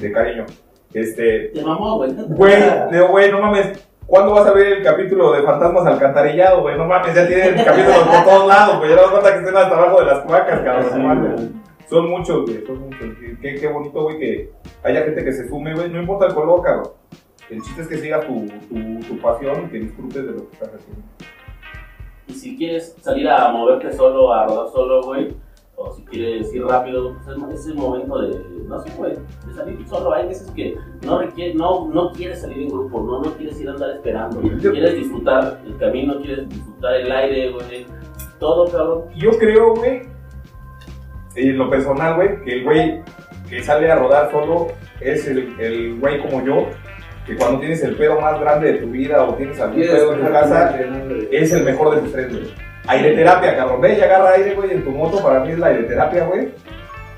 de 0.00 0.12
cariño. 0.12 0.46
Este, 0.94 1.50
Te 1.54 1.62
mamó, 1.62 1.96
güey. 1.98 2.12
güey, 2.28 2.54
le 2.90 2.96
digo, 2.96 3.08
güey, 3.08 3.30
no 3.30 3.40
mames, 3.40 3.89
¿cuándo 4.10 4.32
vas 4.34 4.46
a 4.46 4.52
ver 4.52 4.66
el 4.78 4.82
capítulo 4.82 5.32
de 5.32 5.42
Fantasmas 5.42 5.86
Alcantarillado, 5.86 6.60
güey? 6.62 6.76
No 6.76 6.84
mames, 6.84 7.14
ya 7.14 7.26
tienen 7.26 7.64
capítulos 7.64 7.98
por 8.06 8.24
todos 8.24 8.48
lados, 8.48 8.78
güey. 8.78 8.90
Ya 8.90 8.96
no 8.96 9.10
cuenta 9.10 9.32
que 9.32 9.38
estén 9.38 9.56
hasta 9.56 9.76
abajo 9.76 10.00
de 10.00 10.06
las 10.06 10.18
cloacas, 10.26 10.60
cabrón. 10.60 11.62
Son 11.88 12.08
muchos, 12.10 12.44
güey, 12.44 12.66
son 12.66 12.78
muchos. 12.80 13.00
Qué, 13.40 13.54
qué- 13.54 13.68
bonito, 13.68 14.02
güey, 14.02 14.18
que 14.18 14.52
haya 14.84 15.02
gente 15.02 15.24
que 15.24 15.32
se 15.32 15.48
sume, 15.48 15.74
güey. 15.74 15.88
No 15.90 16.00
importa 16.00 16.26
el 16.26 16.34
color, 16.34 16.62
cabrón. 16.62 16.90
El 17.48 17.62
chiste 17.62 17.82
es 17.82 17.88
que 17.88 17.96
sigas 17.98 18.24
tu, 18.26 18.46
tu, 18.68 19.00
tu 19.08 19.18
pasión 19.20 19.64
y 19.66 19.70
que 19.70 19.78
disfrutes 19.78 20.24
de 20.26 20.32
lo 20.32 20.48
que 20.48 20.52
estás 20.54 20.68
haciendo. 20.74 21.02
Y 22.28 22.32
si 22.34 22.56
quieres 22.56 22.94
salir 23.00 23.28
a 23.28 23.48
moverte 23.48 23.92
solo, 23.92 24.32
a 24.32 24.46
rodar 24.46 24.68
solo, 24.72 25.02
güey, 25.02 25.34
o 25.82 25.94
si 25.94 26.02
quieres 26.04 26.52
ir 26.54 26.62
rápido, 26.64 27.14
pues 27.14 27.54
es, 27.54 27.66
el 27.68 27.74
momento 27.74 28.20
de, 28.20 28.38
no 28.68 28.78
sé, 28.80 28.90
güey, 28.98 29.12
de 29.46 29.54
salir 29.54 29.88
solo. 29.88 30.12
Hay 30.12 30.28
veces 30.28 30.50
que 30.50 30.76
no, 31.06 31.20
requiere, 31.20 31.54
no, 31.54 31.88
no 31.88 32.12
quieres 32.12 32.42
salir 32.42 32.64
en 32.64 32.68
grupo, 32.68 33.00
no, 33.00 33.22
no 33.22 33.32
quieres 33.36 33.58
ir 33.60 33.68
a 33.68 33.72
andar 33.72 33.90
esperando. 33.90 34.42
Yo- 34.42 34.72
Quieres 34.72 34.94
disfrutar 34.94 35.58
el 35.66 35.76
camino, 35.78 36.20
quieres 36.20 36.46
disfrutar 36.50 36.94
el 36.96 37.10
aire, 37.10 37.52
güey. 37.52 37.86
Todo, 38.38 38.70
cabrón. 38.70 39.04
Yo 39.16 39.30
creo, 39.38 39.74
güey, 39.74 40.02
en 41.36 41.56
lo 41.56 41.70
personal, 41.70 42.16
güey, 42.16 42.42
que 42.44 42.58
el 42.58 42.64
güey 42.64 43.02
que 43.48 43.62
sale 43.62 43.90
a 43.90 43.96
rodar 43.96 44.30
solo 44.30 44.66
es 45.00 45.26
el, 45.26 45.58
el 45.58 45.98
güey 45.98 46.20
como 46.20 46.44
yo, 46.44 46.66
que 47.26 47.36
cuando 47.36 47.58
tienes 47.60 47.82
el 47.82 47.96
pedo 47.96 48.20
más 48.20 48.38
grande 48.38 48.74
de 48.74 48.78
tu 48.80 48.86
vida 48.88 49.24
o 49.24 49.34
tienes 49.34 49.58
algún 49.60 49.80
pedo 49.80 50.12
en 50.14 50.26
tu 50.26 50.32
casa, 50.32 50.78
es 51.30 51.52
el 51.52 51.64
mejor 51.64 51.94
de 51.94 52.02
tus 52.02 52.12
tres, 52.12 52.32
güey. 52.32 52.69
Aire 52.86 53.14
terapia, 53.14 53.56
cabrón. 53.56 53.80
Ve 53.80 53.98
y 53.98 54.00
agarra 54.00 54.30
aire, 54.32 54.54
güey, 54.54 54.70
en 54.72 54.84
tu 54.84 54.90
moto. 54.90 55.22
Para 55.22 55.40
mí 55.40 55.52
es 55.52 55.58
la 55.58 55.68
aire 55.68 55.84
terapia, 55.84 56.24
güey. 56.24 56.48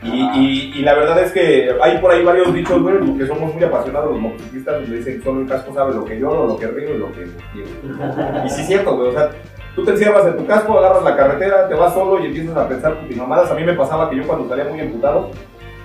Y, 0.02 0.08
y, 0.08 0.72
y 0.78 0.82
la 0.82 0.94
verdad 0.94 1.22
es 1.22 1.30
que 1.30 1.70
hay 1.80 1.98
por 1.98 2.10
ahí 2.10 2.24
varios 2.24 2.52
dichos, 2.52 2.82
güey, 2.82 2.98
porque 2.98 3.24
somos 3.24 3.54
muy 3.54 3.62
apasionados 3.62 4.10
los 4.10 4.20
motociclistas. 4.20 4.80
Nos 4.80 4.90
dicen 4.90 5.22
solo 5.22 5.42
el 5.42 5.48
casco 5.48 5.72
sabe 5.72 5.94
lo 5.94 6.04
que 6.04 6.18
lloro, 6.18 6.46
lo 6.46 6.56
que 6.56 6.66
río 6.66 6.96
y 6.96 6.98
lo 6.98 7.12
que 7.12 7.28
quiero. 7.52 8.44
Y 8.44 8.50
sí 8.50 8.62
es 8.62 8.66
cierto, 8.66 8.96
güey. 8.96 9.10
O 9.10 9.12
sea, 9.12 9.30
tú 9.76 9.84
te 9.84 9.92
encierras 9.92 10.26
en 10.26 10.36
tu 10.36 10.46
casco, 10.46 10.76
agarras 10.76 11.04
la 11.04 11.16
carretera, 11.16 11.68
te 11.68 11.74
vas 11.74 11.94
solo 11.94 12.20
y 12.20 12.26
empiezas 12.26 12.56
a 12.56 12.68
pensar 12.68 12.98
putimamadas. 12.98 13.50
A 13.52 13.54
mí 13.54 13.62
me 13.62 13.74
pasaba 13.74 14.10
que 14.10 14.16
yo 14.16 14.26
cuando 14.26 14.48
salía 14.48 14.64
muy 14.64 14.80
emputado, 14.80 15.30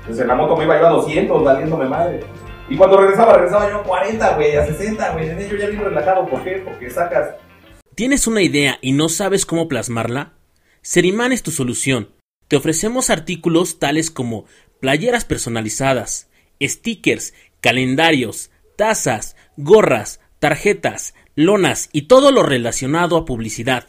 pues 0.06 0.20
en 0.20 0.28
la 0.28 0.36
moto 0.36 0.58
me 0.58 0.64
iba 0.64 0.74
a 0.74 0.80
ir 0.80 0.86
a 0.86 0.90
200, 0.90 1.44
valiéndome 1.44 1.86
madre. 1.86 2.22
Y 2.70 2.76
cuando 2.76 2.98
regresaba, 2.98 3.34
regresaba 3.34 3.70
yo 3.70 3.78
a 3.78 3.84
40, 3.84 4.36
güey, 4.36 4.58
a 4.58 4.66
60, 4.66 5.12
güey. 5.14 5.30
En 5.30 5.40
ello 5.40 5.58
ya 5.58 5.68
bien 5.68 5.84
relajado. 5.84 6.26
¿Por 6.26 6.44
qué? 6.44 6.64
Porque 6.66 6.90
sacas 6.90 7.36
¿Tienes 7.98 8.28
una 8.28 8.44
idea 8.44 8.78
y 8.84 8.92
no 8.92 9.10
sabes 9.10 9.48
cómo 9.48 9.68
plasmarla? 9.68 10.34
Seriman 10.84 11.32
es 11.32 11.42
tu 11.42 11.50
solución. 11.50 12.12
Te 12.48 12.56
ofrecemos 12.56 13.10
artículos 13.10 13.80
tales 13.80 14.12
como 14.12 14.46
playeras 14.80 15.26
personalizadas, 15.26 16.30
stickers, 16.62 17.34
calendarios, 17.60 18.52
tazas, 18.76 19.36
gorras, 19.58 20.20
tarjetas, 20.38 21.16
lonas 21.34 21.90
y 21.92 22.04
todo 22.04 22.32
lo 22.32 22.44
relacionado 22.44 23.18
a 23.18 23.26
publicidad. 23.26 23.88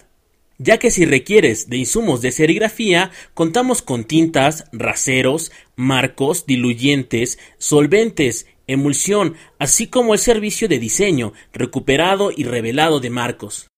Ya 0.56 0.78
que 0.78 0.90
si 0.90 1.04
requieres 1.04 1.68
de 1.68 1.76
insumos 1.76 2.22
de 2.22 2.32
serigrafía, 2.32 3.10
contamos 3.34 3.82
con 3.82 4.04
tintas, 4.04 4.70
raseros, 4.72 5.52
marcos, 5.76 6.46
diluyentes, 6.46 7.38
solventes, 7.58 8.46
emulsión, 8.66 9.36
así 9.58 9.86
como 9.86 10.14
el 10.14 10.18
servicio 10.18 10.66
de 10.66 10.78
diseño, 10.78 11.34
recuperado 11.52 12.32
y 12.34 12.44
revelado 12.44 13.00
de 13.00 13.10
marcos. 13.10 13.68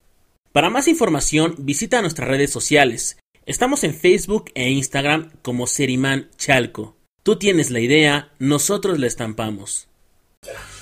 Para 0.52 0.68
más 0.68 0.88
información, 0.88 1.54
visita 1.58 2.02
nuestras 2.02 2.26
redes 2.26 2.50
sociales. 2.52 3.18
Estamos 3.46 3.84
en 3.84 3.94
Facebook 3.94 4.50
e 4.56 4.68
Instagram 4.70 5.30
como 5.42 5.68
Seriman 5.68 6.28
Chalco. 6.36 6.96
Tú 7.22 7.36
tienes 7.36 7.70
la 7.70 7.78
idea, 7.78 8.32
nosotros 8.40 8.98
la 8.98 9.06
estampamos. 9.06 9.86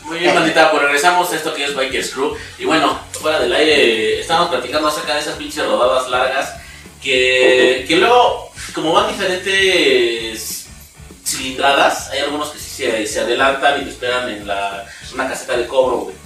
Muy 0.05 0.21
bien, 0.21 0.35
bandita, 0.35 0.71
pues 0.71 0.85
regresamos 0.85 1.31
a 1.31 1.37
esto 1.37 1.53
que 1.53 1.67
es 1.67 1.77
Bikers 1.77 2.13
Crew. 2.15 2.35
Y 2.59 2.65
bueno, 2.65 2.99
fuera 3.13 3.41
del 3.41 3.53
aire, 3.53 4.21
estábamos 4.21 4.49
platicando 4.49 4.89
acerca 4.89 5.13
de 5.13 5.21
esas 5.21 5.37
pinches 5.37 5.67
rodadas 5.67 6.09
largas 6.09 6.55
que, 7.03 7.85
que 7.87 7.97
luego, 7.97 8.51
como 8.75 8.95
van 8.95 9.13
diferentes 9.13 10.67
cilindradas, 11.27 12.09
hay 12.09 12.21
algunos 12.21 12.53
que 12.53 12.59
sí 12.59 12.71
se, 12.71 13.07
se 13.07 13.21
adelantan 13.21 13.83
y 13.83 13.85
te 13.85 13.91
esperan 13.91 14.31
en 14.31 14.47
la, 14.47 14.87
una 15.13 15.29
caseta 15.29 15.59
de 15.59 15.67
cobro, 15.67 15.99
güey. 15.99 16.17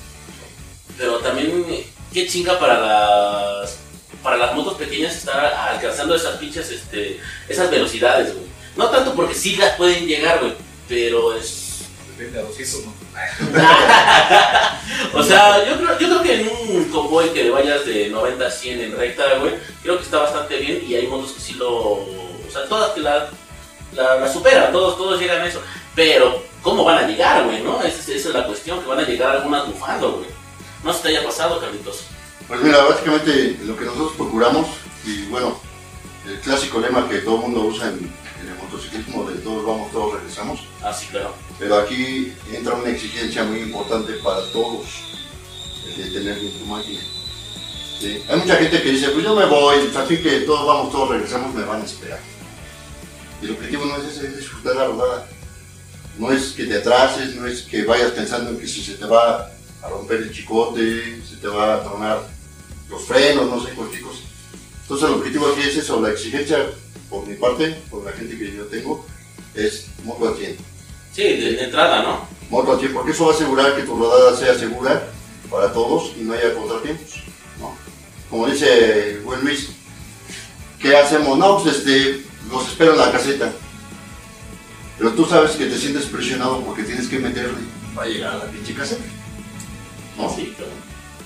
Pero 0.96 1.18
también, 1.18 1.66
qué 2.12 2.26
chinga 2.26 2.58
para 2.58 2.78
las 2.80 3.78
para 4.22 4.36
las 4.36 4.54
motos 4.54 4.74
pequeñas 4.74 5.16
estar 5.16 5.44
alcanzando 5.44 6.14
esas 6.14 6.36
pinches, 6.36 6.70
este, 6.70 7.20
esas 7.48 7.70
velocidades, 7.70 8.32
güey. 8.34 8.46
No 8.76 8.88
tanto 8.88 9.14
porque 9.14 9.34
sí 9.34 9.56
las 9.56 9.74
pueden 9.76 10.06
llegar, 10.06 10.38
güey, 10.40 10.54
pero 10.88 11.36
es 11.36 11.58
Depende 12.16 12.38
a 12.38 12.42
200, 12.42 12.84
¿no? 12.84 12.92
o 15.18 15.22
sea, 15.22 15.64
yo 15.66 15.76
creo, 15.76 15.98
yo 15.98 16.08
creo 16.08 16.22
que 16.22 16.40
en 16.40 16.50
un 16.70 16.84
convoy 16.90 17.30
que 17.30 17.50
vayas 17.50 17.84
de 17.86 18.08
90 18.10 18.46
a 18.46 18.50
100 18.50 18.80
en 18.80 18.96
recta, 18.96 19.22
güey, 19.40 19.54
creo 19.82 19.96
que 19.96 20.04
está 20.04 20.18
bastante 20.18 20.56
bien 20.58 20.84
y 20.86 20.94
hay 20.94 21.06
motos 21.06 21.32
que 21.32 21.40
sí 21.40 21.54
lo... 21.54 21.70
O 21.72 22.48
sea, 22.52 22.66
todas 22.68 22.90
que 22.92 23.00
la, 23.00 23.28
la, 23.94 24.16
la 24.16 24.32
superan, 24.32 24.72
todos, 24.72 24.96
todos 24.98 25.18
llegan 25.20 25.40
a 25.40 25.46
eso. 25.46 25.60
Pero, 25.94 26.42
¿cómo 26.62 26.84
van 26.84 27.04
a 27.04 27.08
llegar, 27.08 27.44
güey, 27.44 27.62
no? 27.62 27.82
Esa, 27.82 27.98
es- 28.00 28.08
esa 28.10 28.28
es 28.28 28.34
la 28.34 28.46
cuestión, 28.46 28.80
que 28.80 28.88
van 28.88 29.00
a 29.00 29.06
llegar 29.08 29.36
algunas 29.36 29.66
bufando, 29.66 30.12
güey. 30.12 30.28
No 30.84 30.92
se 30.92 31.02
te 31.02 31.08
haya 31.08 31.24
pasado, 31.24 31.60
Carlitos. 31.60 32.04
Pues 32.48 32.60
mira, 32.60 32.82
básicamente 32.84 33.58
lo 33.64 33.76
que 33.76 33.84
nosotros 33.84 34.12
procuramos, 34.16 34.66
y 35.04 35.22
bueno, 35.26 35.58
el 36.26 36.40
clásico 36.40 36.80
lema 36.80 37.08
que 37.08 37.18
todo 37.18 37.36
el 37.36 37.40
mundo 37.42 37.60
usa 37.62 37.88
en, 37.88 37.98
en 38.42 38.48
el 38.48 38.54
motociclismo, 38.56 39.24
de 39.30 39.38
todos 39.40 39.64
vamos, 39.64 39.92
todos 39.92 40.14
regresamos, 40.14 40.60
Ah, 40.82 40.92
sí, 40.92 41.06
claro. 41.10 41.34
pero 41.58 41.78
aquí 41.78 42.32
entra 42.52 42.74
una 42.74 42.90
exigencia 42.90 43.44
muy 43.44 43.60
importante 43.60 44.14
para 44.24 44.40
todos, 44.52 44.86
el 45.86 45.96
de 46.12 46.18
tener 46.20 46.40
bien 46.40 46.58
tu 46.58 46.66
máquina. 46.66 47.00
Sí, 48.00 48.20
Hay 48.28 48.36
mucha 48.40 48.56
gente 48.56 48.82
que 48.82 48.90
dice, 48.90 49.08
pues 49.10 49.24
yo 49.24 49.36
me 49.36 49.44
voy, 49.46 49.90
así 49.96 50.16
que 50.20 50.40
todos 50.40 50.66
vamos, 50.66 50.90
todos 50.92 51.10
regresamos, 51.10 51.54
me 51.54 51.64
van 51.64 51.82
a 51.82 51.84
esperar. 51.84 52.18
Y 53.40 53.44
el 53.46 53.52
objetivo 53.52 53.84
no 53.86 53.96
es 53.98 54.04
ese, 54.16 54.26
es 54.26 54.36
disfrutar 54.38 54.74
la 54.76 54.86
rodada. 54.86 55.28
No 56.18 56.30
es 56.32 56.52
que 56.52 56.64
te 56.64 56.78
atrases, 56.78 57.36
no 57.36 57.46
es 57.46 57.62
que 57.62 57.84
vayas 57.84 58.10
pensando 58.10 58.50
en 58.50 58.58
que 58.58 58.66
si 58.66 58.82
se 58.82 58.94
te 58.94 59.06
va 59.06 59.48
a 59.82 59.88
romper 59.88 60.18
el 60.18 60.32
chicote, 60.32 61.22
se 61.22 61.36
te 61.36 61.48
va 61.48 61.74
a 61.74 61.82
tronar 61.82 62.22
los 62.88 63.04
frenos, 63.04 63.46
no 63.46 63.64
sé, 63.64 63.72
cualquier 63.72 64.02
cosa. 64.02 64.20
Entonces 64.82 65.08
el 65.08 65.14
objetivo 65.14 65.48
aquí 65.48 65.62
es 65.62 65.76
eso, 65.76 66.00
la 66.00 66.10
exigencia 66.10 66.70
por 67.08 67.26
mi 67.26 67.34
parte, 67.34 67.74
por 67.90 68.04
la 68.04 68.12
gente 68.12 68.38
que 68.38 68.56
yo 68.56 68.64
tengo, 68.66 69.04
es 69.54 69.86
moto 70.04 70.28
al 70.28 70.36
100. 70.36 70.56
Sí, 71.12 71.22
de, 71.22 71.52
de 71.52 71.64
entrada, 71.64 72.02
¿no? 72.02 72.26
Moto 72.50 72.72
al 72.72 72.80
100, 72.80 72.92
porque 72.92 73.12
eso 73.12 73.26
va 73.26 73.32
a 73.32 73.34
asegurar 73.34 73.76
que 73.76 73.82
tu 73.82 73.96
rodada 73.96 74.36
sea 74.36 74.54
segura 74.54 75.08
para 75.50 75.72
todos 75.72 76.12
y 76.18 76.22
no 76.22 76.32
haya 76.32 76.54
contratiempos. 76.54 77.22
¿no? 77.60 77.74
Como 78.30 78.46
dice 78.46 79.10
el 79.10 79.20
buen 79.20 79.40
Luis, 79.42 79.70
¿qué 80.80 80.96
hacemos? 80.96 81.38
No, 81.38 81.62
pues 81.62 81.76
este, 81.76 82.22
los 82.50 82.68
espero 82.68 82.92
en 82.92 82.98
la 82.98 83.12
caseta. 83.12 83.52
Pero 84.98 85.12
tú 85.12 85.26
sabes 85.26 85.52
que 85.52 85.66
te 85.66 85.78
sientes 85.78 86.06
presionado 86.06 86.62
porque 86.64 86.84
tienes 86.84 87.08
que 87.08 87.18
meterle 87.18 87.58
para 87.94 88.08
llegar 88.08 88.34
a 88.34 88.38
la 88.38 88.44
pinche 88.46 88.74
caseta. 88.74 89.02
¿No? 90.16 90.34
Sí, 90.34 90.52
claro. 90.56 90.72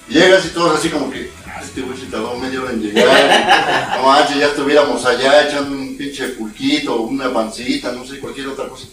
Llegas 0.08 0.44
y 0.46 0.48
todos 0.50 0.78
así 0.78 0.88
como 0.88 1.10
que, 1.10 1.32
"Ah, 1.46 1.60
este 1.62 1.80
güey 1.80 1.98
se 1.98 2.06
tardó 2.06 2.36
media 2.36 2.62
hora 2.62 2.72
en 2.72 2.80
llegar. 2.80 3.96
no 3.96 4.02
manches, 4.06 4.38
ya 4.38 4.46
estuviéramos 4.46 5.04
allá 5.04 5.48
echando 5.48 5.76
un 5.76 5.96
pinche 5.96 6.28
pulquito, 6.28 7.00
una 7.00 7.32
pancita, 7.32 7.90
no 7.92 8.06
sé, 8.06 8.20
cualquier 8.20 8.48
otra 8.48 8.68
cosa. 8.68 8.86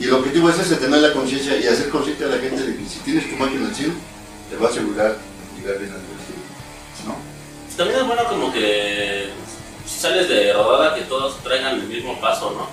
Y 0.00 0.04
el 0.04 0.12
objetivo 0.14 0.50
es 0.50 0.58
ese, 0.58 0.76
tener 0.76 0.98
la 1.00 1.12
conciencia 1.12 1.56
y 1.56 1.66
hacer 1.68 1.88
consciente 1.90 2.24
a 2.24 2.28
la 2.28 2.38
gente 2.38 2.60
de 2.60 2.76
que 2.76 2.84
si 2.88 2.98
tienes 3.00 3.30
tu 3.30 3.36
máquina 3.36 3.68
al 3.68 3.74
100, 3.74 3.94
te 4.50 4.56
va 4.56 4.66
a 4.66 4.70
asegurar 4.70 5.16
llegar 5.56 5.78
bien 5.78 5.92
al 5.92 6.00
destino. 6.00 6.42
¿No? 7.06 7.16
También 7.76 8.00
es 8.00 8.06
bueno 8.06 8.24
como 8.28 8.52
que 8.52 9.28
si 9.86 10.00
sales 10.00 10.28
de 10.28 10.52
rodada 10.52 10.96
que 10.96 11.02
todos 11.02 11.40
traigan 11.44 11.76
el 11.80 11.86
mismo 11.86 12.20
paso, 12.20 12.50
¿no? 12.50 12.68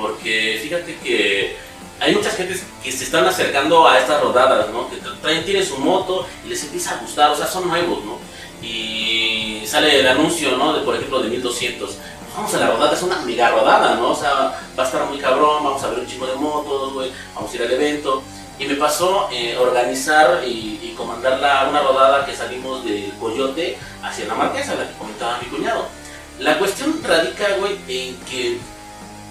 Porque 0.00 0.60
fíjate 0.62 0.96
que 1.02 1.56
hay 2.00 2.14
muchas 2.14 2.36
gentes 2.36 2.62
que 2.82 2.92
se 2.92 3.04
están 3.04 3.26
acercando 3.26 3.86
a 3.86 3.98
estas 3.98 4.20
rodadas, 4.20 4.68
¿no? 4.70 4.88
Que 4.90 4.96
traen, 5.22 5.44
tienen 5.44 5.64
su 5.64 5.78
moto 5.78 6.26
y 6.44 6.48
les 6.48 6.62
empieza 6.64 6.96
a 6.96 7.00
gustar, 7.00 7.30
o 7.30 7.36
sea, 7.36 7.46
son 7.46 7.68
nuevos, 7.68 8.04
¿no? 8.04 8.18
Y 8.62 9.62
sale 9.66 10.00
el 10.00 10.08
anuncio, 10.08 10.56
¿no? 10.56 10.72
De, 10.72 10.82
por 10.82 10.94
ejemplo, 10.96 11.22
de 11.22 11.28
1200. 11.28 11.96
Vamos 12.36 12.52
a 12.54 12.58
la 12.58 12.70
rodada, 12.70 12.94
es 12.94 13.02
una 13.02 13.20
mega 13.20 13.50
rodada, 13.50 13.94
¿no? 13.94 14.10
O 14.10 14.14
sea, 14.14 14.60
va 14.76 14.82
a 14.82 14.86
estar 14.86 15.06
muy 15.06 15.18
cabrón, 15.18 15.64
vamos 15.64 15.82
a 15.82 15.88
ver 15.88 16.00
un 16.00 16.06
chingo 16.06 16.26
de 16.26 16.34
motos, 16.34 16.92
güey, 16.92 17.12
vamos 17.34 17.52
a 17.52 17.54
ir 17.54 17.62
al 17.62 17.72
evento. 17.72 18.22
Y 18.58 18.66
me 18.66 18.74
pasó 18.74 19.28
eh, 19.32 19.56
organizar 19.58 20.42
y, 20.46 20.80
y 20.82 20.94
comandar 20.96 21.40
la, 21.40 21.68
una 21.68 21.80
rodada 21.80 22.24
que 22.24 22.34
salimos 22.34 22.84
del 22.84 23.12
Coyote 23.20 23.78
hacia 24.02 24.26
la 24.26 24.34
Marquesa, 24.34 24.74
la 24.74 24.88
que 24.88 24.94
comentaba 24.94 25.38
mi 25.42 25.48
cuñado. 25.48 25.86
La 26.38 26.58
cuestión 26.58 27.00
radica, 27.02 27.56
güey, 27.58 27.72
en 27.88 28.16
que 28.24 28.58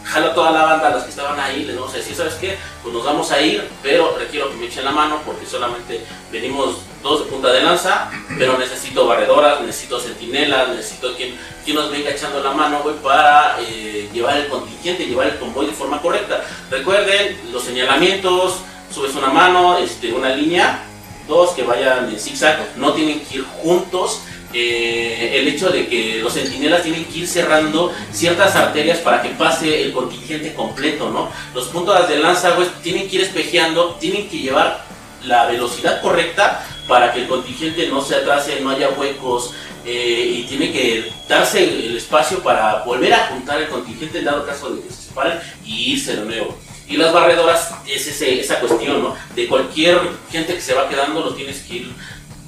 jalo 0.03 0.31
toda 0.31 0.51
la 0.51 0.63
banda, 0.63 0.89
los 0.89 1.03
que 1.03 1.09
estaban 1.09 1.39
ahí, 1.39 1.63
les 1.63 1.75
vamos 1.75 1.93
a 1.93 1.97
decir, 1.97 2.15
¿sabes 2.15 2.35
qué? 2.35 2.57
Pues 2.81 2.93
nos 2.93 3.03
vamos 3.03 3.31
a 3.31 3.41
ir, 3.41 3.67
pero 3.81 4.15
requiero 4.17 4.49
que 4.49 4.55
me 4.55 4.65
echen 4.65 4.85
la 4.85 4.91
mano 4.91 5.21
porque 5.25 5.45
solamente 5.45 6.01
venimos 6.31 6.77
dos 7.01 7.23
de 7.23 7.31
punta 7.31 7.51
de 7.51 7.61
lanza, 7.61 8.09
pero 8.37 8.57
necesito 8.57 9.05
barredoras, 9.07 9.61
necesito 9.61 9.99
centinelas, 9.99 10.69
necesito 10.69 11.15
quien, 11.15 11.37
quien 11.63 11.75
nos 11.75 11.91
venga 11.91 12.09
echando 12.09 12.41
la 12.41 12.51
mano, 12.51 12.81
güey, 12.83 12.95
para 12.95 13.57
eh, 13.61 14.09
llevar 14.13 14.37
el 14.37 14.47
contingente, 14.47 15.05
llevar 15.05 15.27
el 15.27 15.39
convoy 15.39 15.67
de 15.67 15.73
forma 15.73 16.01
correcta. 16.01 16.43
Recuerden 16.69 17.37
los 17.51 17.63
señalamientos, 17.63 18.59
subes 18.93 19.15
una 19.15 19.29
mano, 19.29 19.77
este, 19.77 20.11
una 20.13 20.29
línea, 20.29 20.83
dos 21.27 21.51
que 21.51 21.63
vayan 21.63 22.09
en 22.09 22.19
zigzag, 22.19 22.77
no 22.77 22.93
tienen 22.93 23.23
que 23.25 23.37
ir 23.37 23.45
juntos, 23.61 24.21
eh, 24.53 25.39
el 25.39 25.47
hecho 25.47 25.69
de 25.69 25.87
que 25.87 26.19
los 26.21 26.33
centinelas 26.33 26.83
tienen 26.83 27.05
que 27.05 27.19
ir 27.19 27.27
cerrando 27.27 27.91
ciertas 28.11 28.55
arterias 28.55 28.99
para 28.99 29.21
que 29.21 29.29
pase 29.29 29.81
el 29.83 29.91
contingente 29.93 30.53
completo, 30.53 31.09
¿no? 31.09 31.29
Los 31.55 31.67
puntos 31.69 32.07
de 32.07 32.19
lanza, 32.19 32.51
güey, 32.51 32.67
tienen 32.83 33.09
que 33.09 33.15
ir 33.17 33.21
espejeando, 33.23 33.95
tienen 33.99 34.29
que 34.29 34.37
llevar 34.39 34.85
la 35.25 35.45
velocidad 35.47 36.01
correcta 36.01 36.65
para 36.87 37.13
que 37.13 37.21
el 37.21 37.27
contingente 37.27 37.87
no 37.87 38.01
se 38.03 38.15
atrase, 38.15 38.59
no 38.61 38.69
haya 38.71 38.89
huecos 38.89 39.53
eh, 39.85 40.35
y 40.39 40.43
tiene 40.43 40.71
que 40.71 41.11
darse 41.27 41.63
el 41.63 41.97
espacio 41.97 42.39
para 42.43 42.83
volver 42.83 43.13
a 43.13 43.27
juntar 43.27 43.61
el 43.61 43.69
contingente 43.69 44.19
en 44.19 44.25
dado 44.25 44.45
caso 44.45 44.69
de 44.69 44.81
que 44.81 44.89
se 44.93 45.03
separen 45.03 45.39
y 45.65 45.93
irse 45.93 46.15
de 46.17 46.25
nuevo. 46.25 46.57
Y 46.87 46.97
las 46.97 47.13
barredoras 47.13 47.71
es 47.87 48.05
ese- 48.07 48.41
esa 48.41 48.59
cuestión, 48.59 49.01
¿no? 49.01 49.15
De 49.35 49.47
cualquier 49.47 49.97
gente 50.29 50.53
que 50.55 50.61
se 50.61 50.73
va 50.73 50.89
quedando, 50.89 51.21
lo 51.21 51.33
tienes 51.33 51.61
que 51.61 51.75
ir 51.75 51.91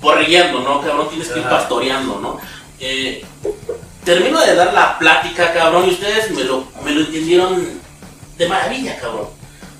borregueando, 0.05 0.59
¿no? 0.59 0.81
Cabrón, 0.81 1.09
tienes 1.09 1.27
que 1.29 1.39
ir 1.39 1.45
pastoreando, 1.45 2.19
¿no? 2.21 2.39
Eh, 2.79 3.25
termino 4.03 4.39
de 4.39 4.55
dar 4.55 4.71
la 4.73 4.99
plática, 4.99 5.51
cabrón, 5.51 5.87
y 5.87 5.93
ustedes 5.93 6.29
me 6.31 6.43
lo, 6.43 6.67
me 6.83 6.91
lo 6.91 7.01
entendieron 7.01 7.81
de 8.37 8.47
maravilla, 8.47 8.97
cabrón. 8.99 9.27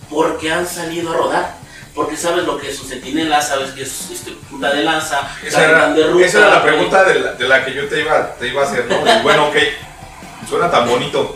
Porque 0.09 0.51
han 0.51 0.67
salido 0.67 1.11
a 1.11 1.15
rodar. 1.15 1.65
Porque 1.93 2.17
sabes 2.17 2.43
lo 2.43 2.57
que 2.57 2.69
es 2.71 2.81
un 2.81 2.89
centinela, 2.89 3.41
sabes 3.41 3.71
que 3.71 3.83
es 3.83 4.11
este, 4.11 4.31
punta 4.49 4.73
de 4.73 4.83
lanza, 4.83 5.21
Esa 5.41 5.63
era, 5.63 5.93
de 5.93 6.07
ruta, 6.07 6.25
esa 6.25 6.39
era 6.39 6.49
la 6.49 6.63
pregunta 6.63 7.05
de 7.05 7.19
la, 7.21 7.33
de 7.33 7.47
la 7.47 7.63
que 7.63 7.73
yo 7.73 7.87
te 7.87 8.01
iba, 8.01 8.35
te 8.35 8.49
iba 8.49 8.63
a 8.63 8.65
hacer, 8.65 8.85
¿no? 8.87 8.97
Y 8.97 9.21
bueno, 9.21 9.47
ok, 9.47 9.55
suena 10.49 10.69
tan 10.69 10.89
bonito. 10.89 11.33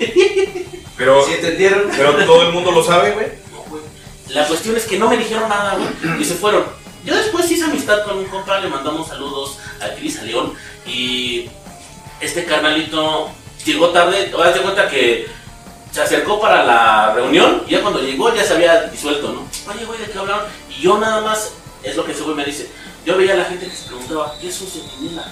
Pero, 0.97 1.23
¿Sí 1.25 1.36
entendieron? 1.36 1.84
pero 1.95 2.13
todo 2.25 2.41
el 2.41 2.52
mundo 2.52 2.73
lo 2.73 2.84
sabe, 2.84 3.12
güey. 3.12 3.28
No, 3.54 3.62
güey. 3.69 3.82
La 4.28 4.45
cuestión 4.45 4.75
es 4.75 4.84
que 4.84 4.99
no 4.99 5.10
me 5.10 5.15
dijeron 5.15 5.47
nada, 5.47 5.78
güey, 5.78 6.21
y 6.21 6.25
se 6.25 6.34
fueron. 6.34 6.65
Yo 7.05 7.15
después 7.15 7.49
hice 7.49 7.65
amistad 7.65 8.03
con 8.03 8.17
un 8.17 8.25
compa, 8.25 8.59
le 8.59 8.67
mandamos 8.67 9.07
saludos 9.07 9.57
a 9.81 9.89
Cris, 9.95 10.19
a 10.19 10.23
León, 10.23 10.53
y 10.85 11.49
este 12.19 12.45
carnalito 12.45 13.29
llegó 13.65 13.89
tarde, 13.89 14.31
ahora 14.33 14.53
te 14.53 14.59
cuenta 14.59 14.89
que 14.89 15.27
se 15.91 16.01
acercó 16.01 16.39
para 16.39 16.63
la 16.63 17.13
reunión, 17.13 17.63
y 17.67 17.71
ya 17.71 17.81
cuando 17.81 18.01
llegó 18.01 18.33
ya 18.33 18.43
se 18.43 18.53
había 18.53 18.83
disuelto, 18.83 19.31
¿no? 19.31 19.47
Oye, 19.71 19.85
güey, 19.85 19.99
¿de 19.99 20.12
qué 20.12 20.19
hablaron? 20.19 20.45
Y 20.69 20.81
yo 20.81 20.97
nada 20.97 21.21
más, 21.21 21.53
es 21.83 21.95
lo 21.95 22.05
que 22.05 22.12
ese 22.12 22.23
güey 22.23 22.35
me 22.35 22.45
dice, 22.45 22.69
yo 23.05 23.17
veía 23.17 23.33
a 23.33 23.38
la 23.38 23.45
gente 23.45 23.67
que 23.67 23.75
se 23.75 23.88
preguntaba, 23.88 24.35
¿qué 24.39 24.49
es 24.49 24.62
un 24.62 24.67
centinela? 24.67 25.25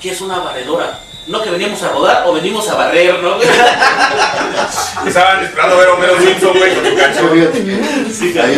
¿Qué 0.00 0.10
es 0.12 0.20
una 0.20 0.38
barredora? 0.38 1.00
No 1.26 1.42
que 1.42 1.50
veníamos 1.50 1.82
a 1.82 1.88
rodar 1.88 2.22
o 2.26 2.32
venimos 2.34 2.68
a 2.68 2.74
barrer, 2.76 3.20
¿no? 3.20 3.36
güey? 3.36 3.48
Estaban 5.06 5.44
esperando 5.44 5.74
a 5.74 5.78
ver 5.78 5.88
a 5.88 5.92
Homero 5.94 6.20
Simpson, 6.20 6.56
güey, 6.56 6.74
con 6.74 6.96
canción. 6.96 7.30
fíjate. 7.30 8.12
Sí, 8.12 8.38
Ahí, 8.38 8.54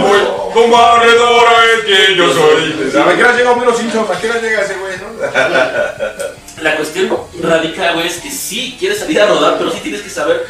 güey, 0.00 0.22
con 0.52 0.70
barredora 0.70 1.52
es 1.76 1.84
que 1.84 2.16
yo 2.16 2.32
soy. 2.32 2.90
¿A 3.00 3.16
qué 3.16 3.22
hora 3.24 3.36
llega 3.36 3.50
Homero 3.50 3.76
Simpson? 3.76 4.06
¿A 4.12 4.20
qué 4.20 4.30
hora 4.30 4.40
llega 4.40 4.62
ese 4.62 4.74
güey, 4.74 4.96
no? 4.98 5.20
La 6.62 6.76
cuestión 6.76 7.16
radical, 7.42 7.94
güey, 7.94 8.06
es 8.06 8.18
que 8.18 8.30
sí 8.30 8.76
quieres 8.78 9.00
salir 9.00 9.20
a 9.20 9.26
rodar, 9.26 9.56
pero 9.58 9.70
sí 9.72 9.80
tienes 9.80 10.02
que 10.02 10.10
saber 10.10 10.46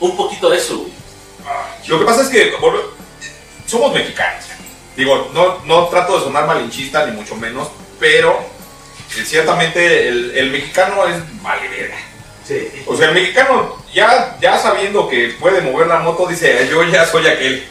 un 0.00 0.16
poquito 0.16 0.48
de 0.48 0.56
eso, 0.56 0.78
güey. 0.78 0.92
Lo 1.88 1.98
que 1.98 2.04
pasa 2.04 2.22
es 2.22 2.28
que 2.28 2.54
somos 3.66 3.92
mexicanos. 3.92 4.44
Digo, 4.96 5.30
no, 5.34 5.58
no 5.64 5.88
trato 5.88 6.18
de 6.18 6.24
sonar 6.24 6.46
malinchista, 6.46 7.06
ni 7.06 7.12
mucho 7.12 7.34
menos, 7.34 7.68
pero 7.98 8.38
ciertamente 9.24 10.08
el, 10.08 10.36
el 10.36 10.50
mexicano 10.50 11.06
es 11.06 11.16
vale 11.42 11.68
verga. 11.68 11.96
Sí. 12.46 12.68
O 12.86 12.96
sea, 12.96 13.08
el 13.08 13.14
mexicano, 13.14 13.76
ya, 13.94 14.36
ya 14.40 14.58
sabiendo 14.58 15.08
que 15.08 15.34
puede 15.38 15.60
mover 15.60 15.86
la 15.86 16.00
moto, 16.00 16.26
dice, 16.26 16.66
yo 16.68 16.82
ya 16.84 17.06
soy 17.06 17.26
aquel. 17.26 17.64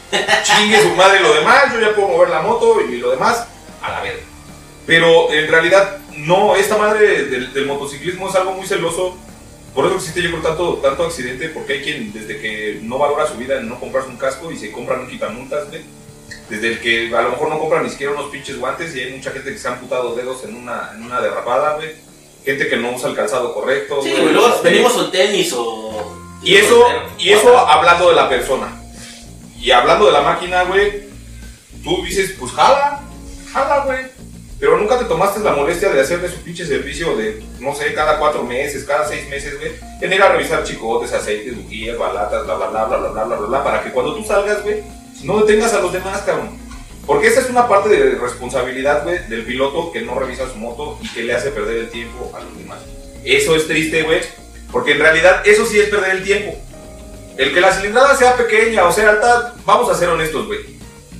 Chingue 0.43 0.81
su 0.81 0.95
madre 0.95 1.19
lo 1.19 1.33
demás, 1.33 1.73
yo 1.73 1.79
ya 1.79 1.93
puedo 1.93 2.07
mover 2.07 2.29
la 2.29 2.41
moto 2.41 2.79
y 2.81 2.97
lo 2.97 3.11
demás, 3.11 3.47
a 3.81 3.91
la 3.91 4.01
verga. 4.01 4.21
Pero 4.85 5.31
en 5.31 5.47
realidad, 5.47 5.97
no, 6.15 6.55
esta 6.55 6.77
madre 6.77 7.25
del, 7.25 7.53
del 7.53 7.65
motociclismo 7.65 8.29
es 8.29 8.35
algo 8.35 8.53
muy 8.53 8.65
celoso. 8.65 9.17
Por 9.75 9.85
eso 9.85 9.95
existe, 9.95 10.21
yo 10.21 10.29
creo, 10.31 10.41
tanto, 10.41 10.75
tanto 10.75 11.05
accidente, 11.05 11.49
porque 11.49 11.73
hay 11.73 11.81
quien, 11.81 12.13
desde 12.13 12.39
que 12.39 12.79
no 12.81 12.97
valora 12.97 13.27
su 13.27 13.35
vida 13.35 13.59
en 13.59 13.69
no 13.69 13.79
comprarse 13.79 14.09
un 14.09 14.17
casco 14.17 14.51
y 14.51 14.57
se 14.57 14.71
compran 14.71 15.01
un 15.01 15.09
quitamultas, 15.09 15.69
güey. 15.69 15.81
Desde 16.51 16.67
el 16.67 16.79
que 16.81 17.15
a 17.15 17.21
lo 17.21 17.29
mejor 17.29 17.47
no 17.47 17.59
compran 17.59 17.83
ni 17.83 17.89
siquiera 17.89 18.11
unos 18.11 18.29
pinches 18.29 18.59
guantes 18.59 18.93
y 18.93 18.99
hay 18.99 19.13
mucha 19.13 19.31
gente 19.31 19.53
que 19.53 19.57
se 19.57 19.69
ha 19.69 19.71
amputado 19.71 20.13
dedos 20.13 20.43
en 20.43 20.57
una, 20.57 20.91
en 20.93 21.01
una 21.01 21.21
derrapada, 21.21 21.75
güey. 21.75 21.91
Gente 22.43 22.67
que 22.67 22.75
no 22.75 22.91
usa 22.91 23.07
el 23.07 23.15
calzado 23.15 23.53
correcto. 23.53 24.01
Sí, 24.03 24.11
güey. 24.11 24.33
luego 24.33 24.49
Este, 24.49 24.69
venimos 24.69 24.91
con 24.91 25.09
tenis 25.11 25.53
o... 25.55 26.13
y 26.43 26.55
eso, 26.55 26.85
y 27.17 27.29
eso 27.29 27.57
hablando 27.57 28.09
de 28.09 28.15
la 28.15 28.27
persona. 28.27 28.81
Y 29.61 29.71
hablando 29.71 30.07
de 30.07 30.11
la 30.11 30.21
máquina, 30.23 30.63
güey, 30.63 31.03
tú 31.85 32.03
dices, 32.03 32.35
pues 32.37 32.51
jala, 32.51 32.99
jala, 33.53 33.85
güey. 33.85 33.99
Pero 34.59 34.77
nunca 34.77 34.99
te 34.99 35.05
tomaste 35.05 35.39
la 35.39 35.53
molestia 35.53 35.89
de 35.89 36.01
hacerle 36.01 36.29
su 36.29 36.41
pinche 36.41 36.65
servicio 36.65 37.15
de, 37.15 37.41
no 37.59 37.73
sé, 37.73 37.93
cada 37.93 38.19
cuatro 38.19 38.43
meses, 38.43 38.83
cada 38.83 39.07
seis 39.07 39.25
meses, 39.29 39.57
güey. 39.57 39.71
En 40.01 40.11
ir 40.11 40.21
a 40.21 40.33
revisar 40.33 40.65
chicotes, 40.65 41.13
aceites, 41.13 41.55
bujías, 41.55 41.97
balatas, 41.97 42.43
bla, 42.43 42.55
bla, 42.55 42.67
bla, 42.67 42.85
bla, 42.85 42.97
bla, 42.97 43.09
bla, 43.23 43.35
bla, 43.37 43.47
bla, 43.47 43.63
para 43.63 43.81
que 43.81 43.91
cuando 43.91 44.15
tú 44.15 44.25
salgas, 44.25 44.61
güey, 44.63 44.83
no 45.23 45.39
detengas 45.39 45.73
a 45.73 45.81
los 45.81 45.93
demás, 45.93 46.21
cabrón. 46.21 46.57
Porque 47.05 47.27
esa 47.27 47.41
es 47.41 47.49
una 47.49 47.67
parte 47.67 47.89
de 47.89 48.15
responsabilidad, 48.15 49.03
güey, 49.03 49.19
del 49.27 49.43
piloto 49.43 49.91
que 49.91 50.01
no 50.01 50.19
revisa 50.19 50.49
su 50.49 50.57
moto 50.57 50.99
y 51.01 51.09
que 51.09 51.23
le 51.23 51.33
hace 51.33 51.51
perder 51.51 51.77
el 51.77 51.89
tiempo 51.89 52.31
a 52.35 52.41
los 52.41 52.57
demás. 52.57 52.79
Eso 53.23 53.55
es 53.55 53.67
triste, 53.67 54.03
güey, 54.03 54.21
porque 54.71 54.93
en 54.93 54.99
realidad 54.99 55.41
eso 55.45 55.65
sí 55.65 55.79
es 55.79 55.89
perder 55.89 56.11
el 56.17 56.23
tiempo. 56.23 56.55
El 57.37 57.53
que 57.53 57.61
la 57.61 57.73
cilindrada 57.73 58.15
sea 58.15 58.35
pequeña 58.35 58.85
o 58.85 58.91
sea 58.91 59.09
alta, 59.09 59.55
vamos 59.65 59.89
a 59.89 59.95
ser 59.95 60.09
honestos, 60.09 60.45
güey. 60.47 60.59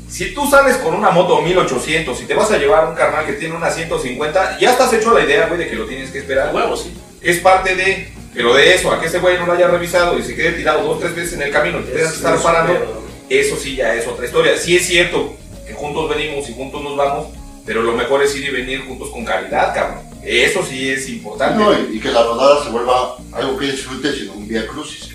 Si 0.10 0.34
tú 0.34 0.46
sales 0.46 0.76
con 0.78 0.94
una 0.94 1.10
moto 1.10 1.42
1800 1.42 2.22
y 2.22 2.26
te 2.26 2.34
vas 2.34 2.52
a 2.52 2.58
llevar 2.58 2.86
un 2.88 2.96
carnal 2.96 3.26
que 3.26 3.34
tiene 3.34 3.56
una 3.56 3.72
150, 3.72 4.60
ya 4.60 4.72
estás 4.72 4.92
hecho 4.94 5.14
la 5.14 5.24
idea, 5.24 5.48
güey, 5.48 5.60
de 5.60 5.70
que 5.70 5.76
lo 5.76 5.86
tienes 5.86 6.12
que 6.12 6.20
esperar. 6.20 6.54
huevo, 6.54 6.76
sí. 6.76 6.94
Es 7.22 7.40
parte 7.40 7.76
de, 7.76 8.12
pero 8.34 8.54
de 8.54 8.74
eso, 8.74 8.92
a 8.92 9.00
que 9.00 9.08
ese 9.08 9.20
güey 9.20 9.38
no 9.38 9.46
lo 9.46 9.54
haya 9.54 9.68
revisado 9.68 10.20
y 10.20 10.24
se 10.24 10.36
quede 10.36 10.52
tirado 10.52 10.84
dos 10.84 11.00
tres 11.00 11.16
veces 11.16 11.34
en 11.34 11.44
el 11.44 11.52
camino 11.52 11.80
y 11.80 11.84
te 11.84 12.02
estar 12.02 12.38
parando, 12.42 13.01
eso 13.40 13.56
sí 13.56 13.76
ya 13.76 13.96
es 13.96 14.08
otra 14.08 14.26
historia. 14.26 14.58
Sí 14.58 14.76
es 14.76 14.86
cierto 14.88 15.34
que 15.66 15.74
juntos 15.74 16.10
venimos 16.10 16.50
y 16.50 16.54
juntos 16.54 16.82
nos 16.84 16.96
vamos, 16.98 17.28
pero 17.66 17.82
lo 17.82 17.94
mejor 17.94 18.24
es 18.24 18.36
ir 18.36 18.46
y 18.46 18.50
venir 18.50 18.86
juntos 18.86 19.10
con 19.10 19.24
calidad, 19.24 19.74
cabrón. 19.74 20.02
Eso 20.24 20.64
sí 20.64 20.90
es 20.90 21.10
importante. 21.10 21.58
No, 21.58 21.74
y, 21.74 21.98
y 21.98 22.00
que 22.00 22.10
la 22.10 22.24
rodada 22.24 22.64
se 22.64 22.70
vuelva 22.70 23.18
algo 23.32 23.58
que 23.58 23.72
disfrutes 23.72 24.16
sino 24.16 24.34
un 24.34 24.48
vía 24.48 24.68
crucis. 24.68 25.10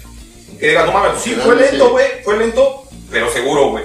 Que 0.59 0.69
digas, 0.69 0.87
no 0.87 0.93
mames, 0.93 1.21
sí, 1.21 1.35
fue 1.35 1.55
lento, 1.55 1.91
güey, 1.91 2.07
fue 2.25 2.39
lento, 2.39 2.85
pero 3.11 3.31
seguro, 3.31 3.71
güey. 3.71 3.85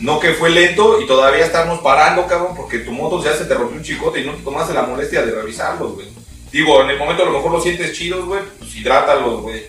No 0.00 0.18
que 0.18 0.30
fue 0.30 0.50
lento 0.50 1.00
y 1.00 1.06
todavía 1.06 1.44
estamos 1.44 1.80
parando, 1.80 2.26
cabrón, 2.26 2.56
porque 2.56 2.78
tu 2.78 2.90
moto 2.90 3.22
ya 3.22 3.34
se 3.36 3.44
te 3.44 3.54
rompió 3.54 3.76
un 3.76 3.84
chicote 3.84 4.20
y 4.20 4.26
no 4.26 4.32
te 4.32 4.42
tomaste 4.42 4.74
la 4.74 4.82
molestia 4.82 5.22
de 5.22 5.32
revisarlos, 5.32 5.94
güey. 5.94 6.08
Digo, 6.50 6.82
en 6.82 6.90
el 6.90 6.98
momento 6.98 7.22
a 7.22 7.26
lo 7.26 7.32
mejor 7.32 7.52
los 7.52 7.62
sientes 7.62 7.92
chidos, 7.92 8.24
güey, 8.24 8.40
pues 8.58 8.74
hidrátalos, 8.74 9.42
güey. 9.42 9.62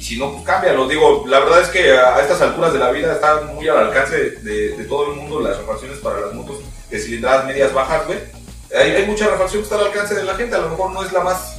Y 0.00 0.02
si 0.02 0.18
no, 0.18 0.32
pues 0.32 0.44
cámbialos. 0.44 0.88
Digo, 0.88 1.24
la 1.26 1.40
verdad 1.40 1.60
es 1.60 1.68
que 1.68 1.92
a 1.92 2.18
estas 2.20 2.40
alturas 2.40 2.72
de 2.72 2.78
la 2.78 2.90
vida 2.90 3.12
está 3.12 3.42
muy 3.42 3.68
al 3.68 3.76
alcance 3.76 4.16
de, 4.16 4.70
de- 4.76 4.84
todo 4.84 5.12
el 5.12 5.16
mundo 5.20 5.40
las 5.40 5.58
refacciones 5.58 5.98
para 5.98 6.20
las 6.20 6.32
motos 6.32 6.56
de 6.88 6.98
cilindradas 6.98 7.44
medias 7.44 7.74
bajas, 7.74 8.06
güey. 8.06 8.18
Hay, 8.74 8.92
hay 8.92 9.04
mucha 9.06 9.28
refacción 9.28 9.60
que 9.60 9.64
está 9.64 9.76
al 9.76 9.86
alcance 9.88 10.14
de 10.14 10.24
la 10.24 10.34
gente, 10.36 10.56
a 10.56 10.60
lo 10.60 10.70
mejor 10.70 10.90
no 10.92 11.04
es 11.04 11.12
la 11.12 11.20
más 11.20 11.56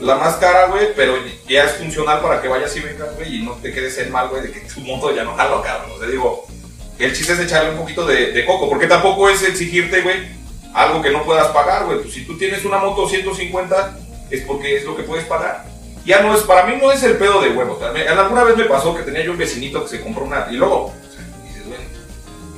la 0.00 0.14
más 0.14 0.36
cara, 0.36 0.66
güey, 0.66 0.94
pero 0.94 1.14
ya 1.46 1.64
es 1.64 1.72
funcional 1.72 2.20
para 2.22 2.40
que 2.40 2.48
vayas 2.48 2.74
y 2.74 2.80
vengas, 2.80 3.14
güey, 3.16 3.36
y 3.36 3.42
no 3.42 3.52
te 3.56 3.70
quedes 3.72 3.98
en 3.98 4.10
mal, 4.10 4.28
güey, 4.28 4.42
de 4.42 4.50
que 4.52 4.60
tu 4.60 4.80
moto 4.80 5.14
ya 5.14 5.24
no 5.24 5.34
jala, 5.36 5.60
cabrón. 5.62 5.90
O 5.94 5.98
sea, 5.98 6.08
digo, 6.08 6.46
el 6.98 7.12
chiste 7.14 7.32
es 7.34 7.40
echarle 7.40 7.72
un 7.72 7.76
poquito 7.78 8.06
de, 8.06 8.32
de 8.32 8.46
coco, 8.46 8.70
porque 8.70 8.86
tampoco 8.86 9.28
es 9.28 9.42
exigirte, 9.42 10.00
güey, 10.00 10.16
algo 10.74 11.02
que 11.02 11.10
no 11.10 11.22
puedas 11.24 11.48
pagar, 11.48 11.84
güey. 11.84 11.98
Pues 12.00 12.14
si 12.14 12.24
tú 12.24 12.38
tienes 12.38 12.64
una 12.64 12.78
moto 12.78 13.06
150, 13.08 13.98
es 14.30 14.40
porque 14.44 14.76
es 14.78 14.84
lo 14.84 14.96
que 14.96 15.02
puedes 15.02 15.26
pagar. 15.26 15.66
Ya 16.04 16.22
no 16.22 16.34
es, 16.34 16.42
para 16.42 16.66
mí 16.66 16.76
no 16.80 16.90
es 16.92 17.02
el 17.02 17.16
pedo 17.16 17.40
de. 17.42 17.50
También- 17.50 18.08
Alguna 18.08 18.44
vez 18.44 18.56
me 18.56 18.64
pasó 18.64 18.94
que 18.96 19.02
tenía 19.02 19.22
yo 19.24 19.32
un 19.32 19.38
vecinito 19.38 19.82
que 19.82 19.88
se 19.90 20.00
compró 20.00 20.24
una, 20.24 20.46
y 20.50 20.54
luego, 20.54 20.94
dices, 21.46 21.66
bueno, 21.66 21.84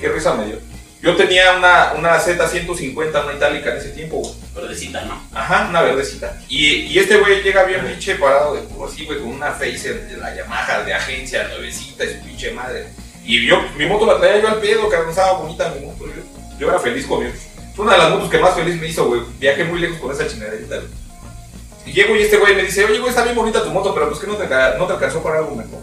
qué 0.00 0.08
risa 0.08 0.34
me 0.34 0.46
dio. 0.46 0.56
Yo 1.02 1.16
tenía 1.16 1.56
una, 1.56 1.94
una 1.98 2.16
Z150, 2.20 3.24
una 3.24 3.32
itálica 3.32 3.72
en 3.72 3.78
ese 3.78 3.88
tiempo, 3.88 4.18
güey. 4.18 4.32
Verdecita, 4.54 5.04
¿no? 5.04 5.20
Ajá, 5.32 5.66
una 5.68 5.82
verdecita. 5.82 6.38
Y, 6.48 6.74
y 6.86 6.98
este 7.00 7.16
güey 7.18 7.42
llega 7.42 7.64
bien 7.64 7.84
pinche 7.84 8.14
parado 8.14 8.54
de 8.54 8.62
culo 8.62 8.86
así, 8.88 9.04
güey, 9.04 9.18
con 9.18 9.28
una 9.28 9.50
Facer 9.50 10.06
de 10.08 10.16
la 10.18 10.32
Yamaha 10.36 10.84
de 10.84 10.94
agencia, 10.94 11.48
nuevecita, 11.48 12.04
y 12.04 12.14
su 12.14 12.20
pinche 12.24 12.52
madre. 12.52 12.86
Y 13.24 13.44
yo, 13.46 13.60
mi 13.76 13.86
moto 13.86 14.06
la 14.06 14.18
traía 14.18 14.40
yo 14.42 14.48
al 14.48 14.60
pedo, 14.60 14.88
que 14.88 14.96
estaba 15.10 15.38
bonita 15.38 15.74
mi 15.76 15.86
moto. 15.86 16.06
Yo, 16.06 16.22
yo 16.60 16.68
era 16.68 16.78
feliz 16.78 17.04
con 17.06 17.24
él. 17.26 17.32
Fue 17.74 17.84
una 17.84 17.94
de 17.94 17.98
las 17.98 18.10
motos 18.10 18.30
que 18.30 18.38
más 18.38 18.54
feliz 18.54 18.80
me 18.80 18.86
hizo, 18.86 19.06
güey. 19.06 19.22
Viajé 19.40 19.64
muy 19.64 19.80
lejos 19.80 19.98
con 19.98 20.12
esa 20.12 20.28
chingaderita, 20.28 20.76
güey. 20.76 20.88
Y 21.84 21.92
llego 21.92 22.14
y 22.14 22.22
este 22.22 22.36
güey 22.36 22.54
me 22.54 22.62
dice, 22.62 22.84
oye, 22.84 22.98
güey, 22.98 23.10
está 23.10 23.24
bien 23.24 23.34
bonita 23.34 23.62
tu 23.64 23.70
moto, 23.70 23.92
pero 23.92 24.08
pues 24.08 24.20
que 24.20 24.26
no 24.28 24.36
te, 24.36 24.46
no 24.46 24.86
te 24.86 24.92
alcanzó 24.92 25.22
para 25.22 25.38
algo 25.38 25.54
mejor. 25.56 25.80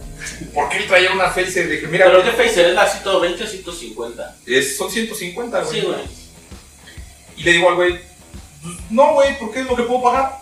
Porque 0.53 0.77
él 0.77 0.87
traía 0.87 1.11
una 1.11 1.29
Facer, 1.29 1.67
dije, 1.69 1.87
mira, 1.87 2.05
Pero 2.05 2.21
güey, 2.21 2.31
¿qué 2.35 2.43
Facer 2.43 2.67
es 2.67 2.73
la 2.73 2.87
120 2.87 3.43
o 3.43 3.47
150? 3.47 4.35
es- 4.45 4.77
son 4.77 4.89
150, 4.89 5.61
güey. 5.63 5.79
Sí, 5.81 5.85
güey. 5.85 5.99
Y 7.37 7.43
le 7.43 7.51
digo 7.53 7.69
al 7.69 7.75
güey, 7.75 7.99
"Pues, 8.63 8.75
no, 8.89 9.13
güey, 9.13 9.37
porque 9.39 9.59
es 9.61 9.65
lo 9.67 9.75
que 9.75 9.83
puedo 9.83 10.03
pagar. 10.03 10.39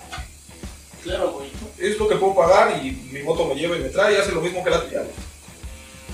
Claro, 1.03 1.31
güey. 1.31 1.47
es 1.79 1.97
lo 1.99 2.07
que 2.07 2.15
puedo 2.15 2.33
pagar 2.35 2.83
y 2.83 2.91
mi 3.11 3.21
moto 3.21 3.45
me 3.45 3.53
lleva 3.55 3.77
y 3.77 3.79
me 3.79 3.89
trae 3.89 4.13
y 4.13 4.17
hace 4.17 4.31
lo 4.31 4.41
mismo 4.41 4.63
que 4.63 4.69
la 4.71 4.81
tuya. 4.83 4.99
güey. 5.01 5.11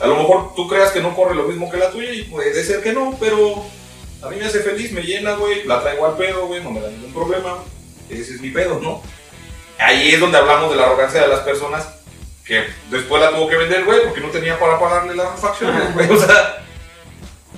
A 0.01 0.07
lo 0.07 0.17
mejor 0.17 0.53
tú 0.55 0.67
creas 0.67 0.91
que 0.91 0.99
no 1.01 1.15
corre 1.15 1.35
lo 1.35 1.43
mismo 1.43 1.69
que 1.71 1.77
la 1.77 1.89
tuya 1.89 2.11
y 2.11 2.23
puede 2.23 2.63
ser 2.63 2.81
que 2.81 2.91
no, 2.93 3.15
pero 3.19 3.63
a 4.21 4.29
mí 4.29 4.35
me 4.37 4.45
hace 4.45 4.59
feliz, 4.59 4.91
me 4.91 5.01
llena, 5.03 5.33
güey, 5.35 5.63
la 5.65 5.81
traigo 5.81 6.05
al 6.05 6.17
pedo, 6.17 6.47
güey, 6.47 6.61
no 6.63 6.71
me 6.71 6.81
da 6.81 6.89
ningún 6.89 7.13
problema. 7.13 7.63
Ese 8.09 8.33
es 8.35 8.41
mi 8.41 8.49
pedo, 8.51 8.79
¿no? 8.81 9.01
Ahí 9.79 10.13
es 10.13 10.19
donde 10.19 10.37
hablamos 10.37 10.69
de 10.71 10.77
la 10.77 10.83
arrogancia 10.85 11.21
de 11.21 11.27
las 11.27 11.39
personas 11.41 11.87
que 12.45 12.65
después 12.89 13.21
la 13.21 13.29
tuvo 13.31 13.47
que 13.47 13.55
vender, 13.57 13.83
güey, 13.85 14.03
porque 14.03 14.21
no 14.21 14.29
tenía 14.29 14.59
para 14.59 14.79
pagarle 14.79 15.15
las 15.15 15.31
refacciones, 15.31 15.93
güey. 15.93 16.09
O 16.11 16.17
sea, 16.17 16.63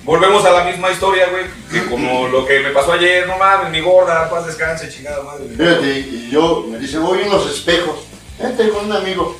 volvemos 0.04 0.44
a 0.44 0.50
la 0.50 0.64
misma 0.64 0.90
historia, 0.92 1.26
güey, 1.30 1.44
que 1.70 1.88
como 1.90 2.28
lo 2.28 2.46
que 2.46 2.60
me 2.60 2.70
pasó 2.70 2.92
ayer, 2.92 3.26
no 3.26 3.36
mames, 3.38 3.70
mi 3.70 3.80
gorda, 3.80 4.30
paz 4.30 4.46
descanse, 4.46 4.88
chingada 4.88 5.22
madre. 5.22 5.44
Fíjate, 5.56 5.86
y 5.98 6.30
yo 6.30 6.64
me 6.68 6.78
dice, 6.78 6.98
voy 6.98 7.22
a 7.22 7.26
unos 7.26 7.50
espejos. 7.50 7.96
Vente 8.38 8.68
con 8.70 8.84
un 8.86 8.92
amigo. 8.92 9.36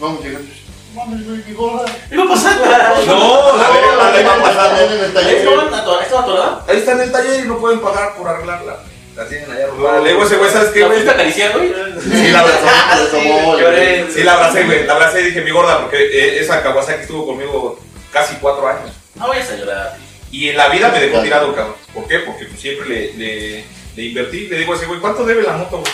Vamos 0.00 0.24
llegando. 0.24 0.48
Mames, 0.94 1.26
güey, 1.26 1.44
mi 1.46 1.52
gorda. 1.54 1.84
¿Qué 2.08 2.16
va 2.16 2.24
a 2.24 2.28
pasar? 2.28 2.56
No, 2.58 2.64
a 2.64 3.70
ver, 3.70 3.84
a 4.00 4.10
ver, 4.10 4.26
vamos 4.26 4.48
a 4.56 4.68
ver 4.72 4.92
en 4.92 5.04
el 5.04 5.12
taller. 5.12 5.36
¿Estaban 5.36 5.68
ator- 5.74 6.02
¿Estaban 6.02 6.24
atoradas? 6.24 6.68
Ahí 6.68 6.78
está 6.78 6.92
en 6.92 7.00
el 7.02 7.12
taller 7.12 7.44
y 7.44 7.48
no 7.48 7.58
pueden 7.58 7.80
pagar 7.80 8.16
por 8.16 8.26
arreglarla. 8.28 8.78
La 9.18 9.28
tienen 9.28 9.50
allá 9.50 9.64
arrugada. 9.64 10.00
Le 10.00 10.10
digo 10.10 10.22
a 10.22 10.26
ese 10.26 10.36
güey, 10.36 10.50
¿sabes 10.52 10.70
qué, 10.70 10.78
¿La 10.78 10.86
güey? 10.86 10.98
fuiste 10.98 11.10
a 11.10 11.14
acariciar, 11.14 11.52
güey? 11.58 11.72
Sí, 12.00 12.30
la 12.30 12.38
abrazó. 12.38 12.66
Le 13.02 13.10
tomó, 13.10 13.58
lloré. 13.58 14.06
Sí, 14.12 14.22
la 14.22 14.34
abracé, 14.34 14.62
güey. 14.62 14.86
La 14.86 14.92
abracé 14.94 15.20
y 15.20 15.24
dije, 15.24 15.40
mi 15.40 15.50
gorda, 15.50 15.80
porque 15.80 15.96
eh, 15.98 16.38
esa 16.38 16.62
Kawasaki 16.62 17.02
estuvo 17.02 17.26
conmigo 17.26 17.80
casi 18.12 18.36
cuatro 18.36 18.68
años. 18.68 18.92
No 19.16 19.26
vayas 19.26 19.50
a 19.50 19.56
llorar. 19.56 19.96
Y 20.30 20.50
en 20.50 20.56
la 20.56 20.68
vida 20.68 20.90
me 20.92 21.00
dejó 21.00 21.20
tirado, 21.20 21.52
cabrón. 21.52 21.74
¿Por 21.92 22.06
qué? 22.06 22.20
Porque 22.20 22.44
pues, 22.44 22.60
siempre 22.60 22.88
le, 22.88 23.12
le, 23.14 23.64
le 23.96 24.02
invertí. 24.04 24.46
Le 24.46 24.58
digo 24.58 24.72
a 24.72 24.76
ese 24.76 24.86
güey, 24.86 25.00
¿cuánto 25.00 25.24
debe 25.24 25.42
la 25.42 25.54
moto, 25.54 25.78
güey? 25.78 25.92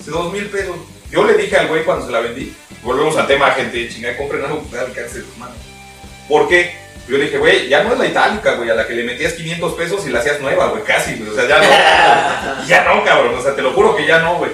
Hace 0.00 0.10
dos 0.10 0.32
mil 0.32 0.46
pesos. 0.46 0.74
Yo 1.12 1.22
le 1.24 1.34
dije 1.34 1.56
al 1.56 1.68
güey 1.68 1.84
cuando 1.84 2.04
se 2.06 2.10
la 2.10 2.18
vendí, 2.18 2.52
volvemos 2.82 3.16
al 3.16 3.28
tema, 3.28 3.52
gente, 3.52 3.88
chingada, 3.88 4.16
compren 4.16 4.44
algo 4.44 4.68
que 4.68 4.76
al 4.76 4.86
alcance 4.86 5.18
de 5.18 5.22
tus 5.22 5.36
manos. 5.36 5.56
¿Por 6.28 6.48
qué? 6.48 6.74
Yo 7.08 7.18
le 7.18 7.24
dije, 7.24 7.38
güey, 7.38 7.68
ya 7.68 7.84
no 7.84 7.92
es 7.92 7.98
la 7.98 8.06
itálica, 8.06 8.54
güey, 8.54 8.70
a 8.70 8.74
la 8.74 8.86
que 8.86 8.94
le 8.94 9.04
metías 9.04 9.34
500 9.34 9.74
pesos 9.74 10.06
y 10.06 10.10
la 10.10 10.20
hacías 10.20 10.40
nueva, 10.40 10.68
güey, 10.68 10.82
casi, 10.84 11.16
güey. 11.16 11.30
O 11.30 11.34
sea, 11.34 11.46
ya 11.46 11.58
no. 11.58 12.66
ya 12.66 12.84
no, 12.84 13.04
cabrón. 13.04 13.34
O 13.34 13.42
sea, 13.42 13.54
te 13.54 13.62
lo 13.62 13.72
juro 13.72 13.94
que 13.94 14.06
ya 14.06 14.20
no, 14.20 14.36
güey. 14.36 14.50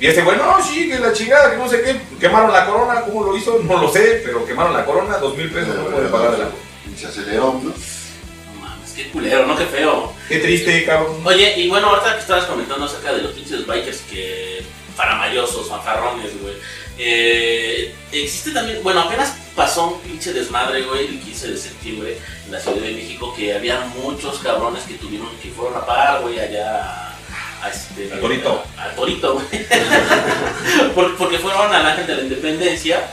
Y 0.00 0.06
ese 0.06 0.22
güey, 0.22 0.36
no, 0.36 0.62
sí, 0.62 0.88
que 0.88 0.98
la 0.98 1.12
chingada, 1.12 1.52
que 1.52 1.56
no 1.56 1.68
sé 1.68 1.82
qué. 1.82 2.00
Quemaron 2.18 2.52
la 2.52 2.66
corona, 2.66 3.02
¿cómo 3.02 3.24
lo 3.24 3.36
hizo? 3.36 3.60
No 3.62 3.80
lo 3.80 3.92
sé, 3.92 4.22
pero 4.24 4.44
quemaron 4.44 4.72
la 4.72 4.84
corona, 4.84 5.18
dos 5.18 5.36
mil 5.36 5.50
pesos, 5.50 5.74
no 5.76 5.84
puede 5.84 6.08
pagarla. 6.08 6.48
Y 6.92 6.98
se 6.98 7.06
aceleró, 7.06 7.60
¿no? 7.62 7.70
No 7.70 8.60
mames, 8.60 8.90
qué 8.94 9.10
culero, 9.10 9.46
¿no? 9.46 9.56
Qué 9.56 9.66
feo. 9.66 10.12
Qué 10.28 10.40
triste, 10.40 10.84
cabrón. 10.84 11.22
Oye, 11.24 11.54
y 11.58 11.68
bueno, 11.68 11.90
ahorita 11.90 12.14
que 12.14 12.20
estabas 12.20 12.46
comentando 12.46 12.86
acerca 12.86 13.12
de 13.12 13.22
los 13.22 13.32
pinches 13.32 13.66
bikers 13.66 14.00
que 14.10 14.64
faramayosos, 14.96 15.68
fanfarrones, 15.68 16.40
güey. 16.42 16.54
Eh, 16.98 17.92
existe 18.12 18.52
también, 18.52 18.80
bueno, 18.82 19.00
apenas 19.00 19.34
pasó 19.56 19.88
un 19.88 20.00
pinche 20.00 20.32
desmadre, 20.32 20.82
güey, 20.82 21.06
el 21.06 21.20
15 21.20 21.48
de 21.52 21.56
septiembre 21.56 22.18
en 22.46 22.52
la 22.52 22.60
Ciudad 22.60 22.76
de 22.78 22.92
México 22.92 23.34
que 23.36 23.54
había 23.54 23.80
muchos 24.00 24.38
cabrones 24.38 24.84
que 24.84 24.94
tuvieron, 24.94 25.28
que 25.42 25.50
fueron 25.50 25.76
a 25.76 25.84
parar, 25.86 26.22
güey, 26.22 26.38
allá 26.38 26.82
a, 26.84 27.16
a 27.62 27.68
este, 27.70 28.12
Al 28.12 28.20
Torito. 28.20 28.64
a- 28.76 28.82
Al 28.84 28.94
Torito, 28.94 29.34
güey. 29.34 29.46
Por- 30.94 31.16
porque 31.16 31.38
fueron 31.38 31.72
al 31.74 31.84
Ángel 31.86 32.06
de 32.06 32.16
la 32.16 32.22
Independencia, 32.22 33.06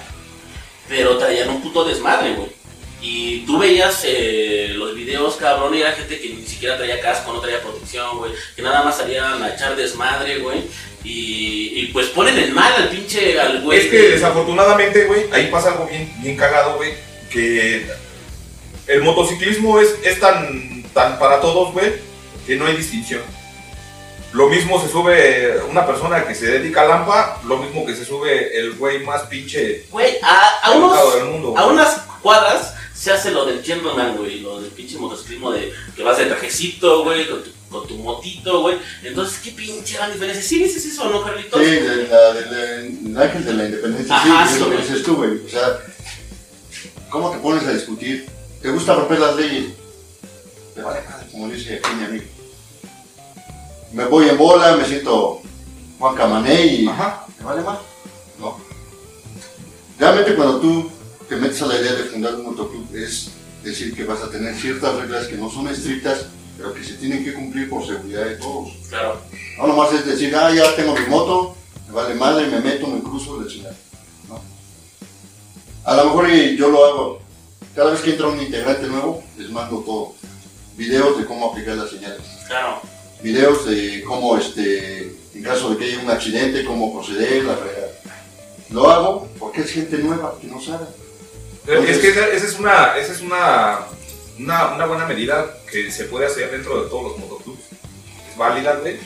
pero 0.87 1.17
traían 1.17 1.49
un 1.49 1.61
puto 1.61 1.83
desmadre, 1.83 2.33
güey. 2.33 2.49
Y 3.01 3.39
tú 3.47 3.57
veías 3.57 4.03
eh, 4.05 4.73
los 4.75 4.93
videos, 4.93 5.35
cabrón, 5.35 5.73
y 5.73 5.81
era 5.81 5.91
gente 5.93 6.19
que 6.19 6.29
ni 6.29 6.45
siquiera 6.45 6.77
traía 6.77 6.99
casco, 6.99 7.33
no 7.33 7.39
traía 7.39 7.61
protección, 7.61 8.19
güey. 8.19 8.31
Que 8.55 8.61
nada 8.61 8.83
más 8.83 8.97
salían 8.97 9.41
a 9.41 9.55
echar 9.55 9.75
desmadre, 9.75 10.37
güey. 10.37 10.61
Y, 11.03 11.81
y 11.81 11.87
pues 11.87 12.07
ponen 12.09 12.37
en 12.37 12.53
mal 12.53 12.71
al 12.73 12.89
pinche, 12.89 13.39
al 13.39 13.61
güey. 13.61 13.79
Es 13.79 13.87
que 13.87 14.09
desafortunadamente, 14.11 15.05
güey, 15.05 15.25
ahí 15.31 15.47
pasa 15.47 15.71
algo 15.71 15.87
bien, 15.87 16.13
bien 16.21 16.37
cagado, 16.37 16.75
güey, 16.75 16.93
que 17.31 17.87
el 18.85 19.01
motociclismo 19.01 19.79
es, 19.79 19.95
es 20.03 20.19
tan, 20.19 20.83
tan 20.93 21.17
para 21.17 21.41
todos, 21.41 21.73
güey, 21.73 21.93
que 22.45 22.55
no 22.55 22.67
hay 22.67 22.75
distinción. 22.75 23.21
Lo 24.33 24.47
mismo 24.47 24.79
se 24.79 24.89
sube 24.89 25.59
una 25.69 25.85
persona 25.85 26.25
que 26.25 26.35
se 26.35 26.45
dedica 26.45 26.83
a 26.83 26.85
lampa, 26.85 27.41
lo 27.45 27.57
mismo 27.57 27.85
que 27.85 27.95
se 27.95 28.05
sube 28.05 28.57
el 28.57 28.73
güey 28.75 28.99
más 29.03 29.23
pinche 29.23 29.85
Güey, 29.89 30.17
a, 30.21 30.67
a 30.67 30.71
unos... 30.71 30.91
educado 30.91 31.15
del 31.15 31.25
mundo. 31.25 31.57
A 31.57 31.65
unas 31.65 32.01
cuadras 32.21 32.75
se 33.01 33.11
hace 33.11 33.31
lo 33.31 33.45
del 33.45 33.63
gentleman, 33.63 34.15
güey, 34.15 34.41
lo 34.41 34.61
del 34.61 34.69
pinche 34.71 34.97
motociclismo 34.99 35.51
de 35.51 35.73
que 35.95 36.03
vas 36.03 36.19
de 36.19 36.25
trajecito, 36.25 37.03
güey, 37.03 37.27
con 37.27 37.43
tu, 37.43 37.49
con 37.69 37.87
tu 37.87 37.95
motito, 37.97 38.61
güey. 38.61 38.77
Entonces, 39.01 39.39
¿qué 39.43 39.51
pinche 39.51 39.95
gran 39.95 40.11
diferencia? 40.13 40.43
¿Sí 40.43 40.61
dices 40.63 40.85
eso, 40.85 41.09
no, 41.09 41.23
Carlitos? 41.23 41.59
Sí, 41.59 41.65
de 41.71 42.07
la, 42.07 42.33
de 42.33 42.45
la- 42.45 42.75
el 42.75 43.17
ángel 43.17 43.45
de 43.45 43.53
la 43.53 43.65
independencia, 43.65 44.15
Ajá, 44.15 44.47
sí, 44.47 44.53
es 44.53 44.59
lo 44.59 44.69
que 44.69 44.77
dices 44.77 45.01
tú, 45.03 45.15
güey. 45.15 45.43
O 45.43 45.49
sea, 45.49 45.79
¿cómo 47.09 47.31
te 47.31 47.39
pones 47.39 47.63
a 47.63 47.73
discutir? 47.73 48.27
¿Te 48.61 48.69
gusta 48.69 48.93
romper 48.93 49.19
las 49.19 49.35
leyes? 49.35 49.73
Te 50.75 50.81
vale 50.83 51.01
madre, 51.09 51.25
como 51.31 51.49
dice 51.49 51.81
aquí 51.83 51.95
mi 51.95 52.03
amigo. 52.05 52.25
Me 53.93 54.05
voy 54.05 54.29
en 54.29 54.37
bola, 54.37 54.75
me 54.77 54.85
siento 54.85 55.41
Juan 55.97 56.15
Camané 56.15 56.65
y... 56.67 56.87
Ajá. 56.87 57.25
¿Te 57.35 57.43
vale 57.43 57.61
más? 57.63 57.79
No. 58.39 58.57
Realmente 59.99 60.35
cuando 60.35 60.59
tú 60.59 60.91
te 61.31 61.37
metes 61.37 61.61
a 61.61 61.67
la 61.67 61.79
idea 61.79 61.93
de 61.93 62.03
fundar 62.03 62.35
un 62.35 62.43
motoclub 62.43 62.93
es 62.93 63.29
decir 63.63 63.95
que 63.95 64.03
vas 64.03 64.21
a 64.21 64.29
tener 64.29 64.53
ciertas 64.53 64.93
reglas 64.97 65.27
que 65.27 65.37
no 65.37 65.49
son 65.49 65.69
estrictas, 65.69 66.25
pero 66.57 66.73
que 66.73 66.83
se 66.83 66.95
tienen 66.95 67.23
que 67.23 67.33
cumplir 67.33 67.69
por 67.69 67.87
seguridad 67.87 68.25
de 68.25 68.35
todos. 68.35 68.73
Claro. 68.89 69.21
No 69.57 69.67
nomás 69.67 69.93
es 69.93 70.05
decir, 70.05 70.35
ah, 70.35 70.53
ya 70.53 70.75
tengo 70.75 70.93
mi 70.93 71.05
moto, 71.05 71.55
me 71.87 71.93
vale 71.93 72.15
madre, 72.15 72.47
me 72.47 72.59
meto, 72.59 72.85
me 72.87 73.01
cruzo, 73.01 73.41
la 73.41 73.47
chingada. 73.47 73.77
No. 74.27 74.41
A 75.85 75.95
lo 75.95 76.03
mejor 76.03 76.29
yo 76.29 76.67
lo 76.67 76.85
hago. 76.85 77.21
Cada 77.77 77.91
vez 77.91 78.01
que 78.01 78.09
entra 78.09 78.27
un 78.27 78.41
integrante 78.41 78.87
nuevo, 78.87 79.23
les 79.37 79.49
mando 79.51 79.79
todo. 79.85 80.15
Videos 80.75 81.17
de 81.17 81.25
cómo 81.25 81.51
aplicar 81.51 81.77
las 81.77 81.91
señales. 81.91 82.23
Claro. 82.47 82.81
Videos 83.23 83.65
de 83.67 84.03
cómo, 84.05 84.37
este, 84.37 85.15
en 85.33 85.43
caso 85.43 85.69
de 85.69 85.77
que 85.77 85.85
haya 85.85 86.03
un 86.03 86.09
accidente, 86.09 86.65
cómo 86.65 86.93
proceder, 86.93 87.45
la 87.45 87.55
fregada. 87.55 87.87
Lo 88.69 88.89
hago 88.91 89.29
porque 89.39 89.61
es 89.61 89.71
gente 89.71 89.97
nueva 89.97 90.35
que 90.41 90.47
no 90.47 90.59
sabe. 90.59 90.87
Es 91.67 91.97
que 91.99 92.09
esa, 92.09 92.27
esa 92.27 92.45
es 92.45 92.59
una, 92.59 92.97
esa 92.97 93.13
es 93.13 93.21
una, 93.21 93.79
una, 94.39 94.73
una 94.73 94.85
buena 94.85 95.05
medida 95.05 95.57
que 95.71 95.91
se 95.91 96.05
puede 96.05 96.25
hacer 96.25 96.49
dentro 96.51 96.83
de 96.83 96.89
todos 96.89 97.03
los 97.11 97.17
motoclubs. 97.19 97.61
Es 98.31 98.37
válida, 98.37 98.75
güey, 98.81 98.97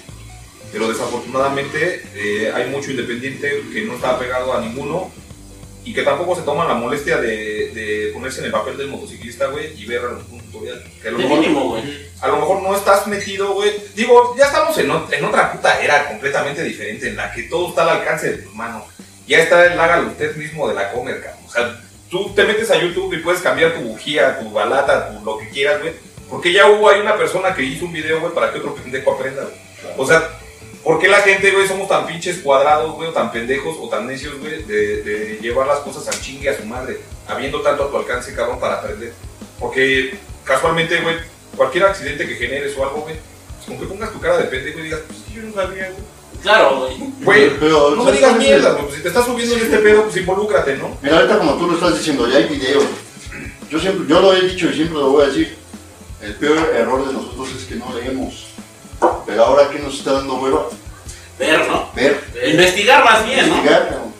pero 0.71 0.87
desafortunadamente 0.89 2.03
eh, 2.15 2.51
hay 2.53 2.69
mucho 2.69 2.91
independiente 2.91 3.63
que 3.73 3.81
no 3.83 3.95
está 3.95 4.17
pegado 4.19 4.53
a 4.53 4.61
ninguno 4.61 5.11
y 5.83 5.93
que 5.93 6.01
tampoco 6.03 6.35
se 6.35 6.41
toman 6.41 6.67
la 6.67 6.73
molestia 6.73 7.17
de, 7.17 7.69
de 7.73 8.11
ponerse 8.13 8.39
en 8.39 8.45
el 8.45 8.51
papel 8.51 8.77
del 8.77 8.87
motociclista, 8.87 9.47
güey, 9.47 9.79
y 9.79 9.85
ver 9.85 10.01
un 10.05 10.41
tutorial. 10.51 10.83
Que 11.01 11.09
a 11.09 11.11
lo 11.11 11.17
mejor- 11.19 11.39
mínimo, 11.39 11.69
güey. 11.69 12.07
a 12.21 12.27
lo 12.27 12.37
mejor 12.37 12.63
no 12.63 12.75
estás 12.75 13.05
metido, 13.07 13.53
güey. 13.53 13.71
Digo, 13.95 14.35
ya 14.37 14.45
estamos 14.45 14.75
en, 14.79 14.89
en 15.11 15.25
otra 15.25 15.51
puta 15.51 15.79
era 15.83 16.07
completamente 16.07 16.63
diferente, 16.63 17.09
en 17.09 17.17
la 17.17 17.31
que 17.31 17.43
todo 17.43 17.69
está 17.69 17.83
al 17.83 17.89
alcance 17.99 18.31
de 18.31 18.37
tus 18.43 18.55
manos. 18.55 18.83
Ya 19.27 19.39
está 19.39 19.65
el 19.65 19.79
hágalo 19.79 20.07
usted 20.09 20.35
mismo 20.37 20.67
de 20.67 20.73
la 20.75 20.91
comer, 20.91 21.21
cabrón. 21.21 21.43
O 21.47 21.51
sea, 21.51 21.81
tú 22.15 22.33
te 22.33 22.45
metes 22.45 22.71
a 22.71 22.79
YouTube 22.79 23.13
y 23.13 23.17
puedes 23.17 23.41
cambiar 23.41 23.73
tu 23.73 23.81
bujía, 23.81 24.39
tu 24.39 24.49
balata, 24.51 25.11
tu, 25.11 25.25
lo 25.25 25.37
que 25.37 25.49
quieras, 25.49 25.81
güey. 25.81 25.93
Porque 26.29 26.53
ya 26.53 26.69
hubo, 26.69 26.89
hay 26.89 27.01
una 27.01 27.17
persona 27.17 27.53
que 27.53 27.63
hizo 27.63 27.85
un 27.85 27.93
video, 27.93 28.21
güey, 28.21 28.33
para 28.33 28.51
que 28.51 28.59
otro 28.59 28.73
pendejo 28.73 29.13
aprenda, 29.13 29.43
güey. 29.43 29.55
O 29.97 30.05
sea, 30.07 30.29
¿Por 30.83 30.99
qué 30.99 31.07
la 31.07 31.17
gente, 31.21 31.49
güey, 31.49 31.67
somos 31.67 31.87
tan 31.87 32.05
pinches 32.05 32.37
cuadrados, 32.41 32.93
güey, 32.93 33.09
o 33.09 33.11
tan 33.11 33.31
pendejos 33.31 33.75
o 33.79 33.89
tan 33.89 34.05
necios, 34.05 34.37
güey, 34.37 34.61
de, 34.65 35.01
de 35.01 35.39
llevar 35.41 35.65
las 35.65 35.79
cosas 35.79 36.07
al 36.07 36.21
chingue 36.21 36.47
a 36.47 36.55
su 36.55 36.63
madre, 36.63 36.99
habiendo 37.27 37.59
tanto 37.61 37.85
a 37.85 37.89
tu 37.89 37.97
alcance, 37.97 38.35
cabrón, 38.35 38.59
para 38.59 38.75
aprender? 38.75 39.11
Porque 39.59 40.15
casualmente, 40.43 41.01
güey, 41.01 41.15
cualquier 41.55 41.85
accidente 41.85 42.27
que 42.27 42.35
generes 42.35 42.77
o 42.77 42.83
algo, 42.83 43.01
güey, 43.01 43.15
pues 43.15 43.65
con 43.65 43.79
que 43.79 43.91
pongas 43.91 44.13
tu 44.13 44.19
cara 44.19 44.37
de 44.37 44.43
pendejo 44.43 44.77
y 44.77 44.83
digas, 44.83 44.99
pues 45.07 45.25
yo 45.33 45.41
no 45.41 45.53
sabía, 45.55 45.89
güey. 45.89 46.03
Claro, 46.45 46.79
güey. 46.79 46.93
Güey, 47.23 47.59
Pero, 47.59 47.89
no 47.95 48.03
me 48.03 48.03
¿sabes 48.03 48.19
digas 48.19 48.37
mierda, 48.37 48.71
güey, 48.73 48.83
pues 48.83 48.95
si 48.97 49.01
te 49.01 49.07
estás 49.07 49.25
subiendo 49.25 49.55
en 49.55 49.61
este 49.61 49.77
pedo, 49.79 50.03
pues 50.03 50.17
involúcrate, 50.17 50.77
¿no? 50.77 50.95
Mira, 51.01 51.17
ahorita 51.17 51.39
como 51.39 51.53
tú 51.55 51.65
lo 51.65 51.73
estás 51.73 51.97
diciendo, 51.97 52.27
ya 52.29 52.37
hay 52.37 52.43
videos. 52.45 52.83
Yo 53.71 53.79
siempre, 53.79 54.05
yo 54.07 54.21
lo 54.21 54.31
he 54.31 54.41
dicho 54.41 54.69
y 54.69 54.73
siempre 54.75 54.99
lo 54.99 55.09
voy 55.09 55.23
a 55.23 55.27
decir. 55.29 55.57
El 56.21 56.35
peor 56.35 56.57
error 56.75 57.07
de 57.07 57.13
nosotros 57.13 57.49
es 57.57 57.65
que 57.65 57.75
no 57.75 57.91
leemos. 57.95 58.45
Pero 59.25 59.43
ahora, 59.43 59.69
¿qué 59.71 59.79
nos 59.79 59.95
está 59.95 60.13
dando 60.13 60.35
hueva? 60.35 60.67
Ver, 61.39 61.67
¿no? 61.67 61.89
Ver, 61.95 62.23
Investigar 62.45 63.03
más 63.03 63.25
bien, 63.25 63.39
¿no? 63.39 63.45
investigar. 63.55 63.89
cabrón. 63.89 64.13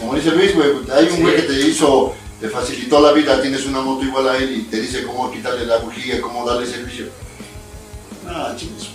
Como 0.00 0.14
dice 0.16 0.30
Luis, 0.32 0.54
güey, 0.56 0.70
hay 0.92 1.06
un 1.10 1.22
güey 1.22 1.36
que 1.36 1.42
te 1.42 1.60
hizo, 1.60 2.12
te 2.40 2.48
facilitó 2.48 3.00
la 3.00 3.12
vida, 3.12 3.40
tienes 3.40 3.64
una 3.66 3.80
moto 3.82 4.04
igual 4.04 4.28
a 4.28 4.36
él 4.36 4.50
y 4.52 4.62
te 4.64 4.80
dice 4.80 5.04
cómo 5.04 5.30
quitarle 5.30 5.64
la 5.64 5.78
bujía, 5.78 6.20
cómo 6.20 6.44
darle 6.44 6.66
servicio. 6.66 7.06
Ah, 8.28 8.52
chicos, 8.56 8.90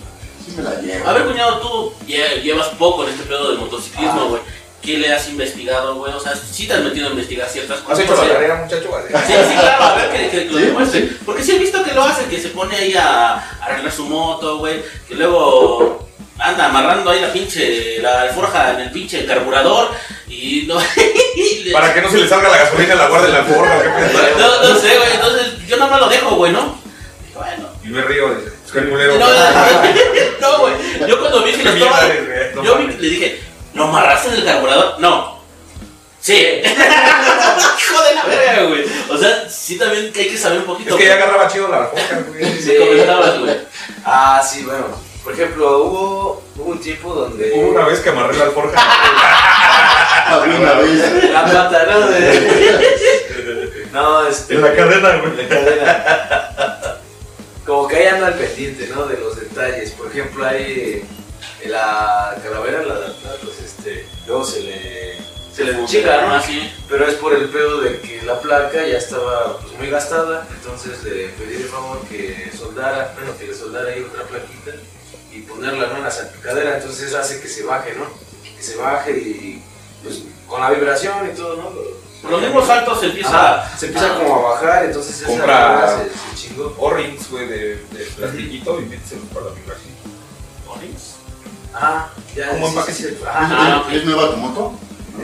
sí 0.45 0.51
me 0.58 0.63
la 0.63 0.75
llevo. 0.82 1.08
A 1.08 1.13
ver, 1.13 1.25
cuñado, 1.25 1.60
tú 1.60 1.93
lle- 2.08 2.41
llevas 2.41 2.67
poco 2.69 3.03
en 3.06 3.10
este 3.12 3.23
pedo 3.23 3.49
del 3.49 3.60
motociclismo, 3.60 4.21
Ah. 4.21 4.27
güey. 4.29 4.41
¿Qué 4.82 4.97
le 4.97 5.13
has 5.13 5.29
investigado, 5.29 5.95
güey? 5.95 6.12
O 6.13 6.19
sea, 6.19 6.34
sí 6.36 6.67
te 6.67 6.73
has 6.73 6.82
metido 6.82 7.08
a 7.08 7.12
investigar 7.12 7.47
ciertas 7.47 7.77
¿Has 7.77 7.84
cosas. 7.84 7.99
hecho 8.03 8.15
la 8.15 8.34
tarea, 8.34 8.56
muchacho? 8.56 8.89
Sí, 9.25 9.34
sí, 9.47 9.53
claro, 9.58 9.84
a 9.86 9.95
ver 9.95 10.12
que, 10.12 10.29
que- 10.29 10.45
que 10.47 10.51
lo 10.51 10.58
Sí, 10.60 10.65
demuestre. 10.65 10.99
sí. 11.01 11.17
Porque 11.25 11.41
sí 11.43 11.51
he 11.56 11.60
visto 11.60 11.82
que 11.84 11.93
lo 11.93 12.03
hace, 12.03 12.25
que 12.25 12.41
se 12.41 12.49
pone 12.49 12.75
ahí 12.75 12.93
a, 12.93 13.34
a 13.36 13.49
arreglar 13.65 13.93
su 13.93 14.03
moto, 14.06 14.58
güey. 14.58 14.82
Que 15.08 15.15
luego 15.15 16.06
anda 16.38 16.65
amarrando 16.65 17.12
ahí 17.12 17.21
la 17.21 17.32
pinche, 17.32 17.99
la 18.01 18.23
alforja 18.23 18.71
en 18.73 18.82
el 18.82 18.91
pinche 18.91 19.25
carburador. 19.25 19.91
Y 20.27 20.65
no. 20.67 20.77
y 21.38 21.63
le- 21.63 21.71
Para 21.71 21.93
que 21.93 22.01
no 22.01 22.12
se 22.12 22.17
le 22.17 22.27
salga 22.27 22.49
la 22.49 22.58
gasolina, 22.58 22.95
la 22.95 23.08
guarde 23.08 23.27
en 23.27 23.34
la 23.36 23.43
forma, 23.45 23.82
qué 23.82 23.88
no, 24.38 24.63
no 24.69 24.79
sé, 24.82 24.97
güey. 24.97 25.13
Entonces 25.13 25.65
yo 25.65 25.77
nada 25.77 25.91
más 25.91 26.01
lo 26.01 26.10
dejo, 26.10 26.36
güey, 26.36 26.51
¿no? 26.51 26.77
Dije, 27.25 27.36
Bueno. 27.38 27.69
Y 27.86 27.88
me 27.88 28.01
río, 28.01 28.36
dice, 28.36 28.51
el 28.79 28.89
culero. 28.89 29.17
No, 29.19 29.27
no, 30.41 30.57
güey. 30.59 30.73
Yo 31.07 31.19
cuando 31.19 31.43
vi 31.43 31.51
que 31.53 31.63
Qué 31.63 31.69
lo 31.69 31.86
estaba. 31.86 32.01
no 32.55 32.63
Yo 32.63 32.77
vi, 32.77 32.88
le 32.88 33.09
dije, 33.09 33.41
¿lo 33.73 33.83
amarraste 33.86 34.29
en 34.29 34.33
el 34.36 34.45
carburador? 34.45 34.99
No. 34.99 35.41
Sí. 36.19 36.33
Hijo 36.63 38.03
de 38.03 38.15
la 38.15 38.23
verga, 38.25 38.63
güey. 38.69 38.86
O 39.09 39.17
sea, 39.17 39.49
sí 39.49 39.77
también 39.77 40.12
que 40.13 40.21
hay 40.21 40.29
que 40.29 40.38
saber 40.38 40.59
un 40.59 40.65
poquito. 40.65 40.91
Es 40.91 41.01
que 41.01 41.07
ya 41.07 41.15
agarraba 41.15 41.47
chido 41.49 41.67
la 41.67 41.77
alfombra, 41.79 42.23
güey. 42.29 42.43
Sí, 42.62 42.75
comentabas, 42.77 43.39
güey. 43.39 43.57
Ah, 44.05 44.41
sí, 44.47 44.63
bueno. 44.63 44.86
Por 45.23 45.33
ejemplo, 45.33 45.83
hubo, 45.83 46.43
hubo 46.57 46.71
un 46.71 46.79
tiempo 46.81 47.13
donde. 47.13 47.51
Hubo 47.53 47.69
una 47.69 47.86
vez 47.86 47.99
que 48.01 48.09
amarré 48.09 48.38
la 48.38 48.43
alforja. 48.45 48.77
Había 50.27 50.55
una 50.59 50.73
vez. 50.73 51.31
La 51.31 51.45
pata, 51.45 51.86
¿no? 51.89 52.07
De- 52.07 53.88
No, 53.93 54.27
este. 54.27 54.55
En 54.55 54.62
la 54.62 54.73
cadena, 54.75 55.15
güey. 55.17 55.38
la 55.38 55.47
cadena. 55.47 56.79
Como 57.65 57.88
que 57.88 57.95
ahí 57.95 58.08
anda 58.08 58.28
al 58.28 58.34
pendiente, 58.36 58.88
¿no? 58.88 59.06
De 59.06 59.17
los 59.17 59.39
detalles. 59.39 59.91
Por 59.91 60.08
ejemplo, 60.08 60.45
ahí 60.45 61.04
en 61.62 61.71
la 61.71 62.38
calavera, 62.43 62.84
la 62.84 62.95
atrás, 62.95 63.38
pues 63.41 63.60
este. 63.60 64.06
Luego 64.28 64.45
se 64.45 64.62
le. 64.62 65.17
Se 65.54 65.63
le 65.63 65.86
chica, 65.86 66.21
¿no? 66.23 66.34
Así. 66.34 66.71
Pero 66.89 67.08
es 67.08 67.13
por 67.15 67.34
el 67.34 67.47
pedo 67.49 67.82
de 67.82 67.99
que 68.02 68.21
la 68.23 68.39
placa 68.41 68.86
ya 68.86 68.97
estaba 68.97 69.60
pues, 69.60 69.73
muy 69.78 69.89
gastada, 69.89 70.47
entonces 70.52 71.04
le 71.04 71.30
pedí 71.30 71.62
de 71.62 71.65
favor 71.65 71.99
que 72.08 72.52
soldara, 72.58 73.13
bueno, 73.15 73.38
que 73.38 73.47
le 73.47 73.54
soldara 73.54 73.91
ahí 73.91 74.02
otra 74.02 74.23
plaquita 74.23 74.71
y 75.32 75.41
ponerla 75.41 75.95
en 75.95 76.04
la 76.04 76.10
salpicadera, 76.10 76.78
entonces 76.78 77.10
eso 77.10 77.19
hace 77.19 77.39
que 77.39 77.47
se 77.47 77.63
baje, 77.63 77.93
¿no? 77.93 78.08
Que 78.58 78.63
se 78.63 78.78
baje 78.78 79.12
y 79.12 79.62
pues 80.04 80.23
con 80.47 80.60
la 80.60 80.71
vibración 80.71 81.30
y 81.32 81.36
todo, 81.36 81.56
¿no? 81.58 81.69
Por 81.69 81.86
los 82.29 82.41
mismos 82.41 82.65
saltos 82.67 82.99
se 82.99 83.05
empieza. 83.07 83.77
Se 83.77 83.88
empieza 83.88 84.15
como 84.17 84.36
a 84.47 84.51
bajar, 84.53 84.86
entonces 84.86 85.21
esa 85.21 85.27
Compra- 85.29 85.97
se, 85.97 86.09
se 86.09 86.47
chingó. 86.49 86.73
O-rings, 86.79 87.29
güey, 87.29 87.47
de, 87.47 87.75
de 87.91 88.05
plastiquito 88.17 88.79
y 88.81 88.86
méteselos 88.86 89.25
para 89.33 89.47
la 89.47 89.51
vibración. 89.53 89.93
Ajá, 91.73 92.09
ya. 92.36 92.49
Como 92.49 92.67
sí, 92.67 92.73
empaquecito. 92.73 93.09
sí, 93.09 93.15
sí. 93.19 93.23
Ajá. 93.27 93.47
Ah. 93.51 93.83
¿Es 93.91 94.05
nueva 94.05 94.29
tu 94.31 94.38
moto? 94.38 94.73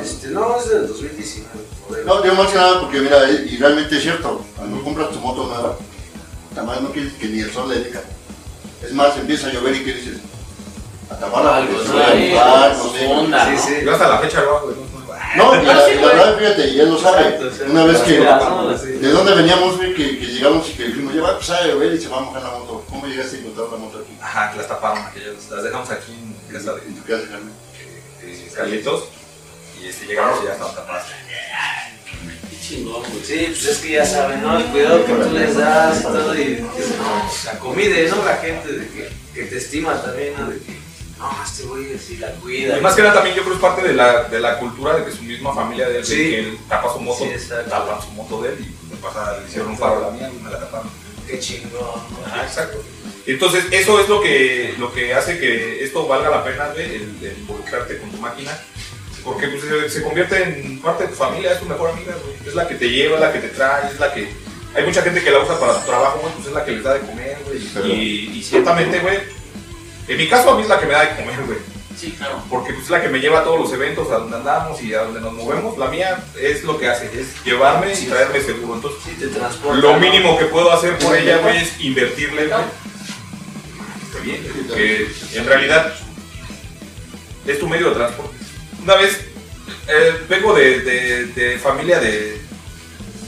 Este, 0.02 0.28
no, 0.30 0.58
es 0.60 0.70
del 0.70 0.88
2019. 0.88 1.48
modelo. 1.90 2.06
No, 2.16 2.22
digo 2.22 2.36
más 2.36 2.48
que 2.48 2.56
nada 2.58 2.82
porque 2.82 3.00
mira, 3.00 3.30
y 3.30 3.58
realmente 3.58 3.98
es 3.98 4.04
cierto, 4.04 4.44
cuando 4.58 4.84
compras 4.84 5.10
tu 5.12 5.20
moto 5.20 5.46
nueva, 5.48 5.76
además 6.56 6.82
no 6.82 6.92
quieres 6.92 7.14
que 7.14 7.28
ni 7.28 7.40
el 7.42 7.52
sol 7.52 7.70
le 7.70 7.80
deja. 7.82 8.02
Es 8.84 8.94
más, 8.94 9.16
empieza 9.18 9.48
a 9.48 9.52
llover 9.54 9.76
y 9.76 9.84
¿qué 9.86 9.94
dices? 9.94 10.18
A 11.12 11.16
taparla 11.18 11.58
Algo, 11.58 11.74
porque 11.74 11.88
se 11.88 11.94
¿no? 11.94 12.00
va 12.36 12.44
a 12.44 12.50
mojar, 12.50 12.78
no 12.78 12.92
sé. 12.94 13.06
onda, 13.08 13.46
Sí, 13.46 13.52
¿no? 13.56 13.62
sí. 13.62 13.86
Yo 13.86 13.92
hasta 13.94 14.08
la 14.08 14.18
fecha 14.20 14.42
lo 14.42 14.58
hago, 14.58 14.68
güey. 14.68 14.89
No, 15.36 15.56
la, 15.56 15.74
güey. 15.74 15.98
verdad, 15.98 16.38
fíjate, 16.38 16.68
y 16.70 16.80
él 16.80 16.90
lo 16.90 16.98
sabe. 16.98 17.40
Una 17.70 17.84
vez 17.86 18.00
que. 18.00 18.20
¿de 18.20 19.10
dónde 19.12 19.36
veníamos, 19.36 19.78
güey? 19.78 19.94
Que, 19.94 20.18
que 20.18 20.26
llegamos 20.26 20.70
y 20.70 20.74
que 20.74 20.86
dijimos, 20.86 21.14
ya 21.14 21.22
va 21.22 21.32
empezar 21.34 21.64
a 21.64 21.68
llover 21.68 21.94
y 21.94 22.02
se 22.02 22.08
va 22.08 22.18
a 22.18 22.22
mojar 22.22 22.42
la 22.42 22.50
moto. 22.50 22.84
¿Cómo 22.90 23.06
llegaste 23.06 23.38
a 23.38 23.40
encontrar 23.40 23.68
la 23.70 23.78
moto 23.78 24.00
aquí? 24.00 24.18
Ajá, 24.22 24.52
que 24.52 24.58
las 24.58 24.68
taparon 24.68 25.06
aquellas. 25.06 25.50
Las 25.52 25.64
dejamos 25.64 25.90
aquí 25.92 26.14
en 26.14 26.54
casa 26.54 26.74
de, 26.74 26.82
En 26.82 26.96
tu 26.96 27.04
casa, 27.04 27.24
Carmen. 27.30 27.54
Carlitos. 28.56 29.04
Y 29.82 29.88
este, 29.88 30.08
llegamos 30.08 30.40
y 30.42 30.46
ya 30.48 30.54
estaban 30.54 30.76
tapadas. 30.76 31.06
Qué 32.50 32.68
chingón, 32.68 33.02
güey. 33.02 33.24
Sí, 33.24 33.46
pues 33.48 33.66
es 33.66 33.78
que 33.78 33.92
ya 33.92 34.06
saben, 34.06 34.42
¿no? 34.42 34.58
El 34.58 34.66
cuidado 34.66 35.06
que 35.06 35.14
tú 35.14 35.32
les 35.32 35.56
das 35.56 36.00
y 36.00 36.04
todo, 36.04 36.36
y 36.36 36.66
pues, 36.74 36.90
no, 36.98 37.32
la 37.46 37.60
comida, 37.60 37.96
¿no? 38.10 38.26
La 38.26 38.38
gente 38.38 38.72
de 38.72 38.88
que, 38.88 39.10
que 39.34 39.44
te 39.44 39.58
estima 39.58 40.02
también, 40.02 40.34
¿no? 40.38 40.50
De 40.50 40.58
que, 40.58 40.89
no, 41.20 41.44
este 41.44 41.64
güey 41.64 41.98
sí 42.00 42.18
la 42.18 42.32
cuida. 42.36 42.78
Y 42.78 42.82
más 42.82 42.96
que 42.96 43.02
nada 43.02 43.16
también 43.16 43.36
yo 43.36 43.44
creo 43.44 43.56
es 43.56 43.62
parte 43.62 43.82
de 43.88 43.94
la, 43.94 44.24
de 44.24 44.40
la 44.40 44.58
cultura 44.58 44.96
de 44.96 45.06
que 45.06 45.12
su 45.12 45.24
misma 45.24 45.54
familia 45.54 45.90
de 45.90 45.98
él, 46.00 46.06
Sí. 46.06 46.16
que 46.16 46.40
él 46.40 46.58
tapa 46.70 46.92
su 46.94 47.00
moto, 47.02 47.24
Sí, 47.24 47.30
exacto. 47.32 47.70
tapan 47.70 48.02
su 48.02 48.08
moto 48.12 48.42
de 48.42 48.50
él 48.50 48.58
y 48.60 48.94
me 48.94 48.98
pasa, 49.02 49.38
le 49.38 49.48
hicieron 49.48 49.70
un 49.72 49.78
paro 49.78 49.98
a 49.98 50.00
la 50.02 50.12
mía 50.12 50.32
y 50.34 50.42
me 50.44 50.50
la 50.50 50.60
taparon. 50.60 50.90
Qué 51.28 51.40
chingón. 51.40 52.02
Ajá, 52.26 52.44
exacto. 52.44 52.82
Entonces, 53.28 53.66
eso 53.72 54.00
es 54.00 54.10
lo 54.10 54.22
que, 54.22 54.74
lo 54.80 54.92
que 54.92 55.14
hace 55.14 55.38
que 55.40 55.84
esto 55.84 56.08
valga 56.08 56.30
la 56.32 56.44
pena, 56.44 56.70
güey, 56.74 56.96
el, 56.96 57.18
el 57.22 57.36
involucrarte 57.40 57.98
con 58.00 58.10
tu 58.10 58.18
máquina. 58.18 58.58
Porque 59.24 59.48
pues, 59.50 59.62
se, 59.62 59.90
se 59.90 60.02
convierte 60.04 60.42
en 60.42 60.80
parte 60.80 61.04
de 61.04 61.10
tu 61.10 61.16
familia, 61.16 61.52
es 61.52 61.60
tu 61.60 61.66
mejor 61.66 61.90
amiga, 61.92 62.16
güey. 62.24 62.36
Es 62.48 62.56
la 62.56 62.68
que 62.68 62.76
te 62.76 62.90
lleva, 62.90 63.16
es 63.16 63.22
la 63.22 63.34
que 63.34 63.40
te 63.40 63.50
trae, 63.50 63.92
es 63.92 64.00
la 64.00 64.14
que... 64.14 64.30
Hay 64.74 64.84
mucha 64.86 65.02
gente 65.02 65.22
que 65.22 65.30
la 65.32 65.40
usa 65.40 65.60
para 65.60 65.80
su 65.80 65.86
trabajo, 65.86 66.20
güey, 66.22 66.34
pues 66.36 66.48
es 66.48 66.54
la 66.54 66.64
que 66.66 66.72
les 66.72 66.84
da 66.84 66.94
de 66.94 67.00
comer, 67.02 67.38
güey. 67.46 68.38
Y 68.38 68.42
ciertamente, 68.42 69.00
güey, 69.00 69.20
en 70.10 70.18
mi 70.18 70.28
caso 70.28 70.52
a 70.52 70.56
mí 70.56 70.64
es 70.64 70.68
la 70.70 70.80
que 70.80 70.86
me 70.86 70.94
da 70.94 71.06
de 71.06 71.16
comer, 71.16 71.40
güey. 71.46 71.60
Sí, 71.98 72.12
claro. 72.18 72.42
Porque 72.50 72.72
pues, 72.74 72.86
es 72.86 72.90
la 72.92 73.02
que 73.02 73.10
me 73.10 73.20
lleva 73.20 73.40
a 73.40 73.44
todos 73.44 73.60
los 73.60 73.74
eventos, 73.74 74.10
a 74.10 74.20
donde 74.20 74.38
andamos 74.38 74.82
y 74.82 74.94
a 74.94 75.02
donde 75.04 75.20
nos 75.20 75.34
movemos. 75.34 75.78
La 75.78 75.88
mía 75.88 76.24
es 76.40 76.64
lo 76.64 76.78
que 76.80 76.88
hace, 76.88 77.06
es 77.20 77.44
llevarme 77.44 77.92
y 77.94 78.06
traerme 78.06 78.40
seguro. 78.42 78.76
Entonces, 78.76 79.02
Sí, 79.04 79.12
te 79.20 79.28
transporta. 79.28 79.80
lo 79.82 79.96
mínimo 80.00 80.38
que 80.38 80.46
puedo 80.46 80.72
hacer 80.72 80.98
por 80.98 81.16
ella, 81.16 81.40
güey, 81.40 81.58
es 81.58 81.80
invertirle, 81.82 82.48
güey. 82.48 82.62
Está 84.08 84.20
bien, 84.24 84.42
que 84.76 85.08
en 85.34 85.46
realidad 85.46 85.94
es 87.46 87.60
tu 87.60 87.68
medio 87.68 87.90
de 87.90 87.96
transporte. 87.96 88.38
Una 88.82 88.96
vez 88.96 89.20
eh, 89.88 90.14
vengo 90.30 90.54
de, 90.54 90.80
de- 90.82 91.26
de 91.28 91.60
familia 91.60 92.00
de, 92.00 92.42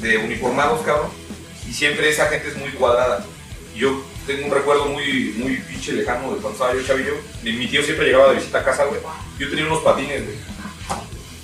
de 0.02 0.18
uniformados, 0.18 0.82
cabrón, 0.86 1.10
y 1.70 1.74
siempre 1.74 2.10
esa 2.10 2.28
gente 2.28 2.48
es 2.50 2.58
muy 2.58 2.70
cuadrada. 2.70 3.26
Yo 3.76 4.02
tengo 4.26 4.48
un 4.48 4.52
recuerdo 4.52 4.86
muy, 4.86 5.34
muy 5.38 5.58
pinche 5.58 5.94
lejano 5.94 6.34
de 6.34 6.42
cuando 6.42 6.52
estaba 6.52 6.74
yo 6.74 6.86
chavillo. 6.86 7.14
Mi, 7.44 7.54
mi 7.54 7.68
tío 7.68 7.84
siempre 7.84 8.06
llegaba 8.06 8.30
de 8.30 8.36
visita 8.36 8.60
a 8.60 8.64
casa, 8.64 8.86
güey. 8.86 9.02
Yo 9.40 9.50
tenía 9.50 9.66
unos 9.66 9.84
patines, 9.84 10.26
güey. 10.26 10.38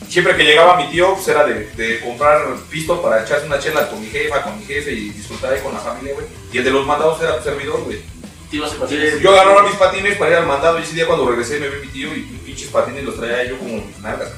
Siempre 0.08 0.38
que 0.38 0.44
llegaba 0.44 0.78
mi 0.78 0.90
tío, 0.90 1.16
pues 1.16 1.28
era 1.28 1.46
de, 1.46 1.68
de 1.72 2.00
comprar 2.00 2.56
pisto 2.70 3.02
para 3.02 3.24
echarse 3.24 3.46
una 3.46 3.60
chela 3.60 3.90
con 3.90 4.00
mi 4.00 4.08
jefa, 4.08 4.42
con 4.42 4.58
mi 4.58 4.66
jefe 4.66 4.92
y 4.92 5.10
disfrutar 5.10 5.54
ahí 5.54 5.62
con 5.62 5.74
la 5.74 5.80
familia, 5.80 6.14
güey. 6.14 6.26
Y 6.52 6.58
el 6.60 6.64
de 6.64 6.72
los 6.72 6.86
mandados 6.86 7.22
era 7.22 7.38
tu 7.38 7.44
servidor, 7.44 7.84
güey. 7.84 8.02
Te 8.50 8.56
ibas 8.56 8.72
a 8.72 8.78
patines. 8.78 9.20
Yo 9.20 9.32
agarraba 9.32 9.64
mis 9.64 9.76
patines 9.76 10.18
para 10.18 10.32
ir 10.32 10.38
al 10.38 10.48
mandado 10.48 10.80
y 10.80 10.84
ese 10.84 10.94
día 10.94 11.08
cuando 11.08 11.30
regresé 11.30 11.60
me 11.60 11.68
vi 11.68 11.86
mi 11.86 11.92
tío 11.92 12.16
y 12.16 12.22
pinches 12.46 12.70
patines 12.70 13.04
los 13.04 13.18
traía 13.18 13.44
yo 13.44 13.58
como 13.58 13.82
mis 13.86 14.00
nalgas. 14.00 14.32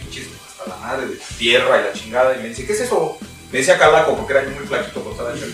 Pinches 0.00 0.26
hasta 0.48 0.68
la 0.68 0.76
madre 0.78 1.06
de 1.06 1.18
tierra 1.38 1.80
y 1.80 1.84
la 1.84 1.92
chingada. 1.92 2.36
Y 2.36 2.42
me 2.42 2.48
dice, 2.48 2.66
¿qué 2.66 2.72
es 2.72 2.80
eso? 2.80 3.16
Me 3.52 3.58
decía 3.58 3.78
calaco 3.78 4.16
porque 4.16 4.32
era 4.32 4.44
yo 4.44 4.50
muy 4.50 4.66
flaquito 4.66 5.02
cuando 5.02 5.30
estaba 5.30 5.52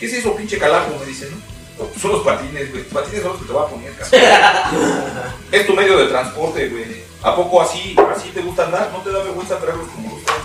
¿Qué 0.00 0.06
es 0.06 0.12
eso, 0.12 0.34
pinche 0.34 0.58
calaco? 0.58 0.98
Me 0.98 1.06
dice, 1.06 1.30
¿no? 1.30 1.55
Son 2.00 2.12
los 2.12 2.22
patines, 2.22 2.70
güey. 2.70 2.84
Tus 2.84 2.92
patines 2.92 3.22
son 3.22 3.32
los 3.32 3.40
que 3.40 3.46
te 3.46 3.52
voy 3.52 3.64
a 3.64 3.68
poner, 3.68 3.92
cabrón. 3.94 4.20
es 5.52 5.66
tu 5.66 5.74
medio 5.74 5.98
de 5.98 6.06
transporte, 6.06 6.68
güey. 6.68 7.04
¿A 7.22 7.34
poco 7.34 7.60
así, 7.60 7.94
así 8.14 8.30
te 8.30 8.40
gusta 8.40 8.64
andar? 8.64 8.90
¿No 8.92 8.98
te 9.00 9.10
da 9.10 9.22
vergüenza 9.22 9.58
traerlos 9.58 9.88
como 9.88 10.14
los 10.14 10.24
traes? 10.24 10.40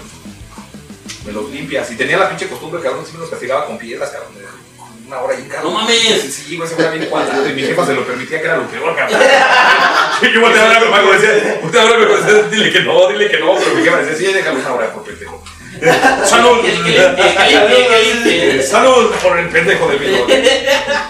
Me 1.26 1.32
los 1.32 1.50
limpias. 1.50 1.92
Y 1.92 1.96
tenía 1.96 2.18
la 2.18 2.30
pinche 2.30 2.48
costumbre, 2.48 2.82
cabrón, 2.82 3.06
si 3.06 3.14
me 3.14 3.20
los 3.20 3.30
castigaba 3.30 3.66
con 3.66 3.78
piedras, 3.78 4.10
cabrón. 4.10 4.32
Una 5.08 5.20
hora 5.20 5.36
y 5.38 5.42
un 5.42 5.50
cabrón. 5.50 5.74
¡No 5.74 5.80
mames! 5.80 6.34
Sí, 6.34 6.58
güey, 6.58 6.68
se 6.70 6.76
me 6.76 6.98
bien 6.98 7.10
cuadrado. 7.10 7.48
Y 7.48 7.54
mi 7.54 7.62
jefa 7.62 7.86
se 7.86 7.94
lo 7.94 8.06
permitía, 8.06 8.40
que 8.40 8.46
era 8.46 8.58
lo 8.58 8.68
peor, 8.68 8.96
cabrón. 8.96 9.20
Yo 10.34 10.42
volteaba 10.42 10.72
a 10.72 10.76
hablar 10.76 10.82
con 10.84 10.92
Marco 10.92 11.10
y 11.10 11.22
decía, 11.22 11.60
volteaba 11.62 11.90
a 11.90 11.94
hablar 11.94 12.08
con 12.10 12.26
decía, 12.26 12.44
dile 12.44 12.72
que 12.72 12.80
no, 12.82 13.08
dile 13.08 13.30
que 13.30 13.40
no. 13.40 13.56
Pero 13.56 13.76
mi 13.76 13.84
jefa 13.84 13.98
decía, 13.98 14.18
sí, 14.18 14.34
déjalo 14.34 14.60
una 14.60 14.74
hora 14.74 14.94
por 14.94 15.04
pendejo. 15.04 15.41
Salud. 16.26 16.64
Limpie. 18.24 18.62
Salud 18.62 19.12
por 19.22 19.40
el 19.40 19.50
pendejo 19.50 19.88
de 19.90 20.00
mi 20.00 20.06
novio. 20.08 20.36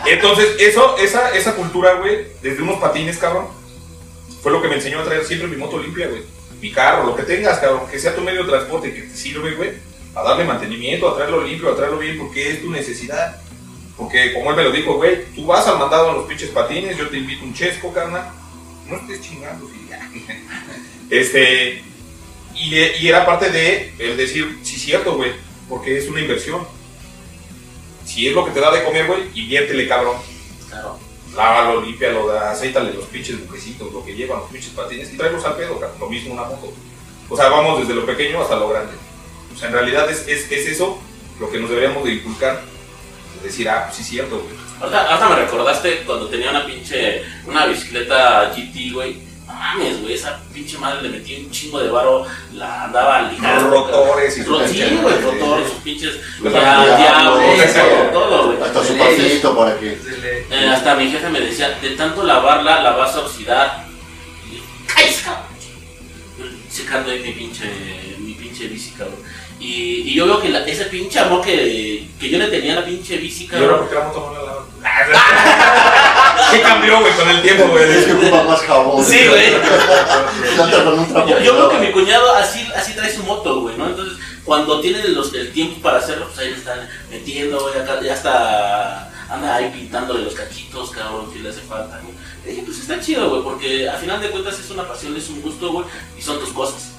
Entonces, 0.06 0.56
eso, 0.60 0.98
esa, 0.98 1.36
esa 1.36 1.56
cultura, 1.56 1.96
güey, 1.96 2.28
desde 2.42 2.64
unos 2.64 2.80
patines, 2.80 3.18
cabrón, 3.18 3.48
fue 4.42 4.52
lo 4.52 4.62
que 4.62 4.70
me 4.70 4.76
enseñó 4.76 5.00
a 5.00 5.04
traer 5.04 5.26
siempre 5.26 5.48
mi 5.48 5.58
moto 5.58 5.78
limpia, 5.78 6.08
güey. 6.08 6.22
Mi 6.62 6.72
carro, 6.72 7.06
lo 7.06 7.16
que 7.16 7.24
tengas, 7.24 7.60
cabrón, 7.60 7.90
que 7.90 8.00
sea 8.00 8.16
tu 8.16 8.22
medio 8.22 8.44
de 8.44 8.50
transporte 8.50 8.94
que 8.94 9.02
te 9.02 9.16
sirve, 9.16 9.56
güey, 9.56 9.72
a 10.16 10.24
darle 10.24 10.46
mantenimiento, 10.46 11.10
a 11.10 11.16
traerlo 11.16 11.44
limpio, 11.44 11.72
a 11.72 11.76
traerlo 11.76 11.98
bien, 11.98 12.18
porque 12.18 12.52
es 12.52 12.62
tu 12.62 12.70
necesidad. 12.70 13.42
Porque, 13.98 14.34
como 14.34 14.52
él 14.52 14.56
me 14.56 14.64
lo 14.64 14.72
dijo, 14.72 14.96
güey, 14.96 15.26
tú 15.36 15.46
vas 15.46 15.68
al 15.68 15.80
mandado 15.80 16.12
en 16.12 16.18
los 16.18 16.26
pinches 16.28 16.50
patines, 16.50 16.98
yo 16.98 17.10
te 17.10 17.18
invito 17.18 17.44
un 17.44 17.54
chesco, 17.54 17.92
carnal. 17.94 18.32
No 18.88 18.96
estés 18.98 19.22
chingando, 19.22 19.70
ya. 19.90 20.10
Este, 21.10 21.84
y, 22.62 22.76
y 22.76 23.08
era 23.08 23.26
parte 23.26 23.50
de 23.50 23.94
el 23.98 24.16
decir, 24.16 24.60
sí, 24.64 24.78
cierto, 24.78 25.16
güey, 25.16 25.32
porque 25.68 25.98
es 25.98 26.08
una 26.08 26.22
inversión. 26.22 26.66
Si 28.06 28.28
es 28.28 28.34
lo 28.34 28.46
que 28.46 28.52
te 28.52 28.60
da 28.60 28.72
de 28.72 28.84
comer, 28.84 29.08
güey, 29.08 29.24
inviértele, 29.34 29.88
cabrón. 29.88 30.18
Claro. 30.70 31.00
Lávalo, 31.36 31.82
límpialo, 31.82 32.32
aceítale 32.32 32.94
los 32.94 33.06
pinches 33.06 33.40
buquecitos, 33.40 33.92
lo 33.92 34.04
que 34.04 34.14
llevan 34.14 34.40
los 34.40 34.52
pinches 34.52 34.72
patines 34.72 35.12
y 35.14 35.18
tráelos 35.18 35.44
al 35.46 35.56
pedo, 35.56 35.80
cabrón. 35.80 36.00
Lo 36.00 36.10
mismo 36.10 36.34
una 36.34 36.44
moto. 36.44 36.72
O 37.30 37.36
sea, 37.36 37.50
vamos 37.50 37.80
desde 37.80 37.96
lo 37.96 38.06
pequeño 38.06 38.42
hasta 38.42 38.58
lo 38.58 38.70
grande. 38.70 38.94
O 39.54 39.58
sea, 39.58 39.70
en 39.70 39.74
realidad 39.74 40.10
es, 40.10 40.28
es, 40.28 40.52
es 40.52 40.68
eso 40.68 41.00
lo 41.40 41.50
que 41.50 41.60
nos 41.60 41.70
deberíamos 41.70 42.04
de 42.04 42.14
inculcar. 42.14 42.62
De 43.42 43.48
decir, 43.48 43.68
ah, 43.70 43.86
pues 43.88 43.98
sí, 43.98 44.04
cierto, 44.04 44.40
güey. 44.40 44.56
Ahorita, 44.82 45.08
ahorita 45.08 45.30
me 45.30 45.36
recordaste 45.36 46.04
cuando 46.06 46.28
tenía 46.28 46.52
una 46.52 46.66
pinche, 46.66 47.24
una 47.48 47.66
bicicleta 47.66 48.54
GT, 48.54 48.94
güey. 48.94 49.31
No 49.52 49.60
mames, 49.60 50.02
güey, 50.02 50.14
esa 50.14 50.40
pinche 50.54 50.78
madre 50.78 51.02
le 51.04 51.10
metí 51.10 51.36
un 51.36 51.52
chingo 51.52 51.80
de 51.80 51.90
varo, 51.90 52.26
la 52.54 52.86
andaba 52.86 53.24
ligando. 53.24 53.70
Los 53.70 53.92
rotores 53.92 54.38
y 54.38 54.44
sus 54.44 54.70
Sí, 54.70 54.84
güey, 55.02 55.16
rotores, 55.22 55.68
sus 55.70 55.78
pinches. 55.80 56.14
Ya- 56.44 57.22
todo, 58.14 58.48
güey. 58.48 58.62
Hasta 58.62 58.84
su 58.84 58.94
Sí, 58.94 59.00
pasillito 59.00 59.56
para 59.58 59.78
que. 59.80 59.98
Eh, 60.52 60.70
hasta 60.70 60.96
mi 60.96 61.10
jefe 61.10 61.30
me 61.30 61.40
decía, 61.42 61.70
de 61.82 61.90
tanto 61.92 62.24
lavarla, 62.24 62.82
la 62.82 62.92
vas 62.92 63.16
a 63.16 63.20
oxidar. 63.22 63.86
Y 64.52 64.56
yo, 64.58 64.62
¡Cállese, 64.94 65.24
cabrón! 65.24 65.46
Secando 66.70 67.12
ahí 67.12 67.20
mi 67.20 67.32
pinche, 67.34 67.66
mi 68.20 68.34
pinche 68.34 68.68
bici, 68.68 68.92
cabrón. 68.92 69.18
Y, 69.60 70.10
y 70.10 70.14
yo 70.16 70.26
veo 70.26 70.42
que 70.42 70.50
la- 70.50 70.66
ese 70.66 70.86
pinche 70.86 71.20
amor 71.20 71.42
que, 71.42 72.08
que 72.20 72.30
yo 72.30 72.38
le 72.40 72.48
tenía 72.48 72.74
a 72.74 72.80
la 72.80 72.86
pinche 72.86 73.18
bici, 73.18 73.48
Y 73.52 73.56
ahora, 73.56 73.68
cabrón. 73.68 73.80
¿por 73.80 73.90
qué 73.90 73.96
la 73.96 74.04
moto 74.06 74.34
no 74.34 74.34
la 74.34 74.44
lavan? 74.46 74.66
¿Qué 76.52 76.62
cambió, 76.62 77.00
güey, 77.00 77.14
con 77.14 77.30
el 77.30 77.42
tiempo, 77.42 77.68
güey? 77.68 77.84
Es 77.92 78.06
que 78.06 78.14
ocupa 78.14 78.44
más 78.44 78.62
jabón. 78.62 79.06
Sí, 79.06 79.28
güey. 79.28 79.52
Yo, 81.28 81.40
yo 81.40 81.54
veo 81.56 81.70
que 81.70 81.78
mi 81.80 81.92
cuñado 81.92 82.36
así, 82.36 82.68
así 82.76 82.94
trae 82.94 83.14
su 83.14 83.24
moto, 83.24 83.62
güey, 83.62 83.78
¿no? 83.78 83.88
Entonces, 83.88 84.18
cuando 84.44 84.82
tiene 84.82 85.08
los, 85.10 85.34
el 85.34 85.52
tiempo 85.52 85.82
para 85.82 86.00
hacerlo, 86.00 86.28
pues 86.28 86.40
ahí 86.40 86.50
le 86.50 86.58
están 86.58 86.90
metiendo, 87.10 87.62
güey, 87.62 87.80
acá 87.80 88.02
ya 88.02 88.14
está, 88.14 89.12
anda 89.30 89.56
ahí 89.56 89.72
pintándole 89.72 90.24
los 90.24 90.34
cachitos, 90.34 90.92
cabrón, 90.92 91.30
si 91.32 91.40
le 91.40 91.50
hace 91.50 91.62
falta, 91.62 92.00
güey. 92.00 92.14
Dije, 92.46 92.64
pues 92.66 92.80
está 92.80 93.00
chido, 93.00 93.30
güey, 93.30 93.44
porque 93.44 93.88
al 93.88 93.98
final 94.00 94.20
de 94.22 94.30
cuentas 94.30 94.60
es 94.60 94.70
una 94.72 94.88
pasión, 94.88 95.16
es 95.16 95.30
un 95.30 95.42
gusto, 95.42 95.72
güey, 95.72 95.86
y 96.18 96.22
son 96.22 96.40
tus 96.40 96.50
cosas. 96.50 96.92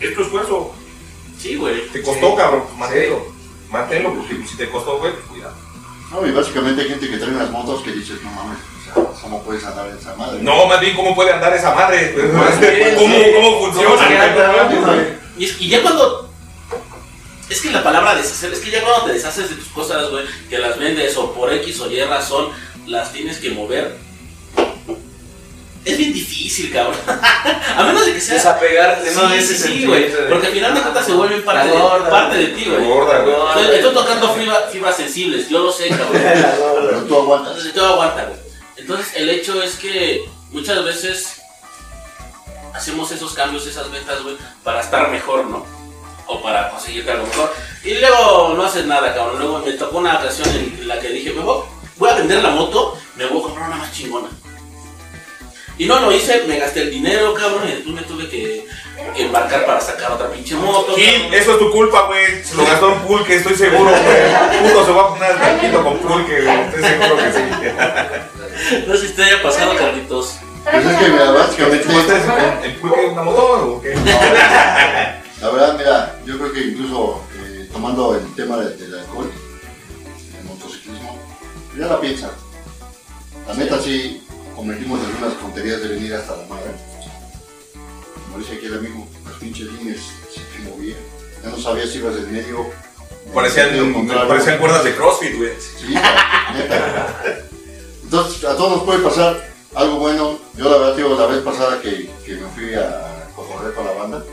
Es 0.00 0.14
tu 0.14 0.22
esfuerzo. 0.22 0.74
Sí, 1.38 1.56
güey. 1.56 1.86
Te 1.88 2.02
costó, 2.02 2.34
cabrón, 2.34 2.64
manténlo. 2.76 3.26
Manténlo, 3.70 4.14
porque 4.14 4.46
si 4.46 4.56
te 4.56 4.70
costó, 4.70 4.98
güey, 4.98 5.12
pues 5.12 5.24
cuidado. 5.26 5.54
No, 6.10 6.26
y 6.26 6.30
básicamente 6.30 6.82
hay 6.82 6.88
gente 6.88 7.10
que 7.10 7.18
trae 7.18 7.30
unas 7.30 7.50
motos 7.50 7.82
que 7.82 7.92
dices, 7.92 8.22
no 8.22 8.30
mames, 8.30 8.58
o 8.58 8.84
sea, 8.84 9.22
¿cómo 9.22 9.42
puedes 9.42 9.64
andar 9.64 9.88
esa 9.88 10.14
madre? 10.16 10.40
No, 10.42 10.66
más 10.66 10.80
bien, 10.80 10.94
¿cómo 10.96 11.14
puede 11.14 11.32
andar 11.32 11.52
esa 11.54 11.74
madre? 11.74 12.12
Pues, 12.14 12.26
¿Cómo, 12.30 13.14
sí. 13.16 13.22
¿Cómo 13.34 13.58
funciona? 13.60 13.88
¿Cómo 13.88 14.08
se 14.08 14.16
anda? 14.16 14.70
Y, 15.38 15.44
es- 15.44 15.60
y 15.60 15.68
ya 15.68 15.82
cuando... 15.82 16.30
Es 17.48 17.60
que 17.60 17.70
la 17.70 17.82
palabra 17.84 18.14
deshacer, 18.16 18.52
es 18.52 18.58
que 18.60 18.70
ya 18.72 18.82
cuando 18.82 19.06
te 19.06 19.12
deshaces 19.12 19.50
de 19.50 19.56
tus 19.56 19.68
cosas, 19.68 20.10
güey, 20.10 20.24
que 20.50 20.58
las 20.58 20.78
vendes 20.78 21.16
o 21.16 21.32
por 21.32 21.52
X 21.52 21.80
o 21.80 21.90
Y 21.90 22.00
razón, 22.02 22.48
las 22.86 23.12
tienes 23.12 23.38
que 23.38 23.50
mover. 23.50 23.96
Es 25.86 25.96
bien 25.96 26.12
difícil, 26.12 26.72
cabrón. 26.72 26.96
A 27.76 27.84
menos 27.84 28.04
de 28.04 28.12
que 28.14 28.20
sea... 28.20 28.34
Desapegarte, 28.34 29.10
¿no? 29.12 29.28
Sí, 29.30 29.34
ese 29.36 29.56
sí, 29.56 29.86
güey. 29.86 30.10
de- 30.10 30.16
Porque 30.24 30.48
al 30.48 30.52
final 30.52 30.74
de 30.74 30.80
cuentas 30.82 31.06
se 31.06 31.12
vuelven 31.12 31.44
parte, 31.44 31.68
de, 31.68 31.78
gorda. 31.78 32.10
parte 32.10 32.36
de 32.38 32.46
ti, 32.48 32.64
güey. 32.68 32.84
Gorda, 32.84 33.18
güey. 33.20 33.36
Estoy, 33.62 33.76
estoy 33.76 33.94
tocando 33.94 34.34
fibra- 34.34 34.68
fibras 34.72 34.96
sensibles, 34.96 35.48
yo 35.48 35.60
lo 35.60 35.70
sé, 35.72 35.88
cabrón. 35.90 36.10
Pero 36.12 37.02
tú 37.04 37.16
aguantas. 37.16 37.52
Entonces 37.56 37.82
aguanta, 37.82 38.24
güey. 38.24 38.40
Entonces 38.76 39.12
el 39.16 39.30
hecho 39.30 39.62
es 39.62 39.76
que 39.76 40.28
muchas 40.50 40.84
veces 40.84 41.40
hacemos 42.74 43.10
esos 43.12 43.32
cambios, 43.34 43.66
esas 43.66 43.90
ventas, 43.90 44.22
güey, 44.22 44.36
para 44.62 44.80
estar 44.80 45.08
mejor, 45.10 45.44
¿no? 45.46 45.64
O 46.26 46.42
para 46.42 46.70
conseguirte 46.70 47.12
algo 47.12 47.26
mejor. 47.26 47.54
Y 47.84 47.94
luego 47.94 48.54
no 48.56 48.64
haces 48.64 48.84
nada, 48.86 49.14
cabrón. 49.14 49.38
Luego 49.38 49.60
me 49.60 49.72
tocó 49.72 49.98
una 49.98 50.16
ocasión 50.18 50.48
en 50.50 50.88
la 50.88 50.98
que 50.98 51.08
dije, 51.10 51.32
me 51.32 51.42
voy, 51.42 51.62
voy 51.96 52.10
a 52.10 52.14
vender 52.14 52.42
la 52.42 52.50
moto, 52.50 52.98
me 53.14 53.26
voy 53.26 53.38
a 53.38 53.42
comprar 53.44 53.68
una 53.68 53.76
más 53.76 53.92
chingona. 53.92 54.28
Y 55.78 55.84
no 55.86 56.00
lo 56.00 56.10
hice, 56.12 56.44
me 56.46 56.58
gasté 56.58 56.82
el 56.82 56.90
dinero, 56.90 57.34
cabrón, 57.34 57.68
y 57.68 57.72
después 57.72 57.94
me 57.94 58.02
tuve 58.02 58.28
que 58.28 58.66
embarcar 59.16 59.66
para 59.66 59.80
sacar 59.80 60.12
otra 60.12 60.30
pinche 60.30 60.54
moto. 60.54 60.94
Gil, 60.96 61.32
eso 61.34 61.52
es 61.52 61.58
tu 61.58 61.70
culpa, 61.70 62.06
güey. 62.06 62.42
Se 62.44 62.54
lo 62.54 62.64
gastó 62.64 62.92
en 62.92 63.00
pulque, 63.00 63.36
estoy 63.36 63.54
seguro, 63.54 63.90
güey. 63.90 64.62
Puto 64.70 64.86
se 64.86 64.92
va 64.92 65.02
a 65.02 65.08
poner 65.08 65.24
al 65.32 65.38
tranquilo 65.38 65.84
con 65.84 65.98
pulque, 65.98 66.40
güey. 66.42 66.60
Estoy 66.60 66.82
seguro 66.82 67.16
que 67.16 67.32
sí. 67.32 68.84
No 68.86 68.96
sé 68.96 69.08
si 69.08 69.12
te 69.14 69.24
haya 69.24 69.42
pasado, 69.42 69.76
Carlitos. 69.76 70.38
Pues 70.64 70.84
es 70.86 70.96
que, 70.96 71.08
mira, 71.10 71.26
¿Te 71.26 71.30
básicamente, 71.32 71.84
el 72.64 72.74
pulque 72.76 73.00
de 73.02 73.06
una 73.08 73.22
moto 73.22 73.76
o 73.76 73.80
qué? 73.82 73.94
la 73.94 75.50
verdad, 75.50 75.76
mira, 75.78 76.18
yo 76.24 76.38
creo 76.38 76.52
que 76.52 76.60
incluso 76.60 77.22
eh, 77.38 77.68
tomando 77.72 78.16
el 78.16 78.34
tema 78.34 78.56
de- 78.56 78.76
del 78.76 78.98
alcohol, 78.98 79.30
el 80.40 80.44
motociclismo, 80.48 81.20
ya 81.78 81.86
la 81.86 82.00
piensa. 82.00 82.30
La 83.46 83.54
neta 83.54 83.78
sí 83.80 84.15
cometimos 84.66 84.98
algunas 85.00 85.38
tonterías 85.38 85.80
de 85.80 85.88
venir 85.88 86.14
hasta 86.14 86.36
la 86.36 86.46
madre. 86.48 86.72
Como 88.24 88.38
dice 88.38 88.54
aquí 88.56 88.66
el 88.66 88.78
amigo, 88.78 89.06
las 89.24 89.34
pinches 89.34 89.66
líneas 89.72 90.00
se 90.34 90.68
movían. 90.68 90.98
Ya 91.44 91.50
no 91.50 91.58
sabías 91.58 91.90
si 91.90 91.98
ibas 91.98 92.14
medio. 92.14 92.62
en 92.62 93.28
el 93.28 93.32
Parecían, 93.32 93.68
sentido 93.68 93.92
contrario. 93.94 94.28
parecían 94.28 94.58
cuerdas 94.58 94.82
de 94.82 94.96
CrossFit, 94.96 95.36
güey. 95.36 95.50
Sí, 95.60 95.94
neta. 95.94 97.22
Entonces, 98.02 98.44
a 98.44 98.56
todos 98.56 98.78
nos 98.78 98.82
puede 98.82 98.98
pasar 99.04 99.54
algo 99.72 100.00
bueno. 100.00 100.36
Yo 100.56 100.68
la 100.68 100.78
verdad, 100.78 100.96
digo, 100.96 101.14
la 101.14 101.26
vez 101.26 101.42
pasada 101.44 101.80
que, 101.80 102.10
que 102.24 102.34
me 102.34 102.48
fui 102.48 102.74
a 102.74 103.28
correr 103.36 103.72
con 103.72 103.84
la 103.84 103.92
banda, 103.92 104.24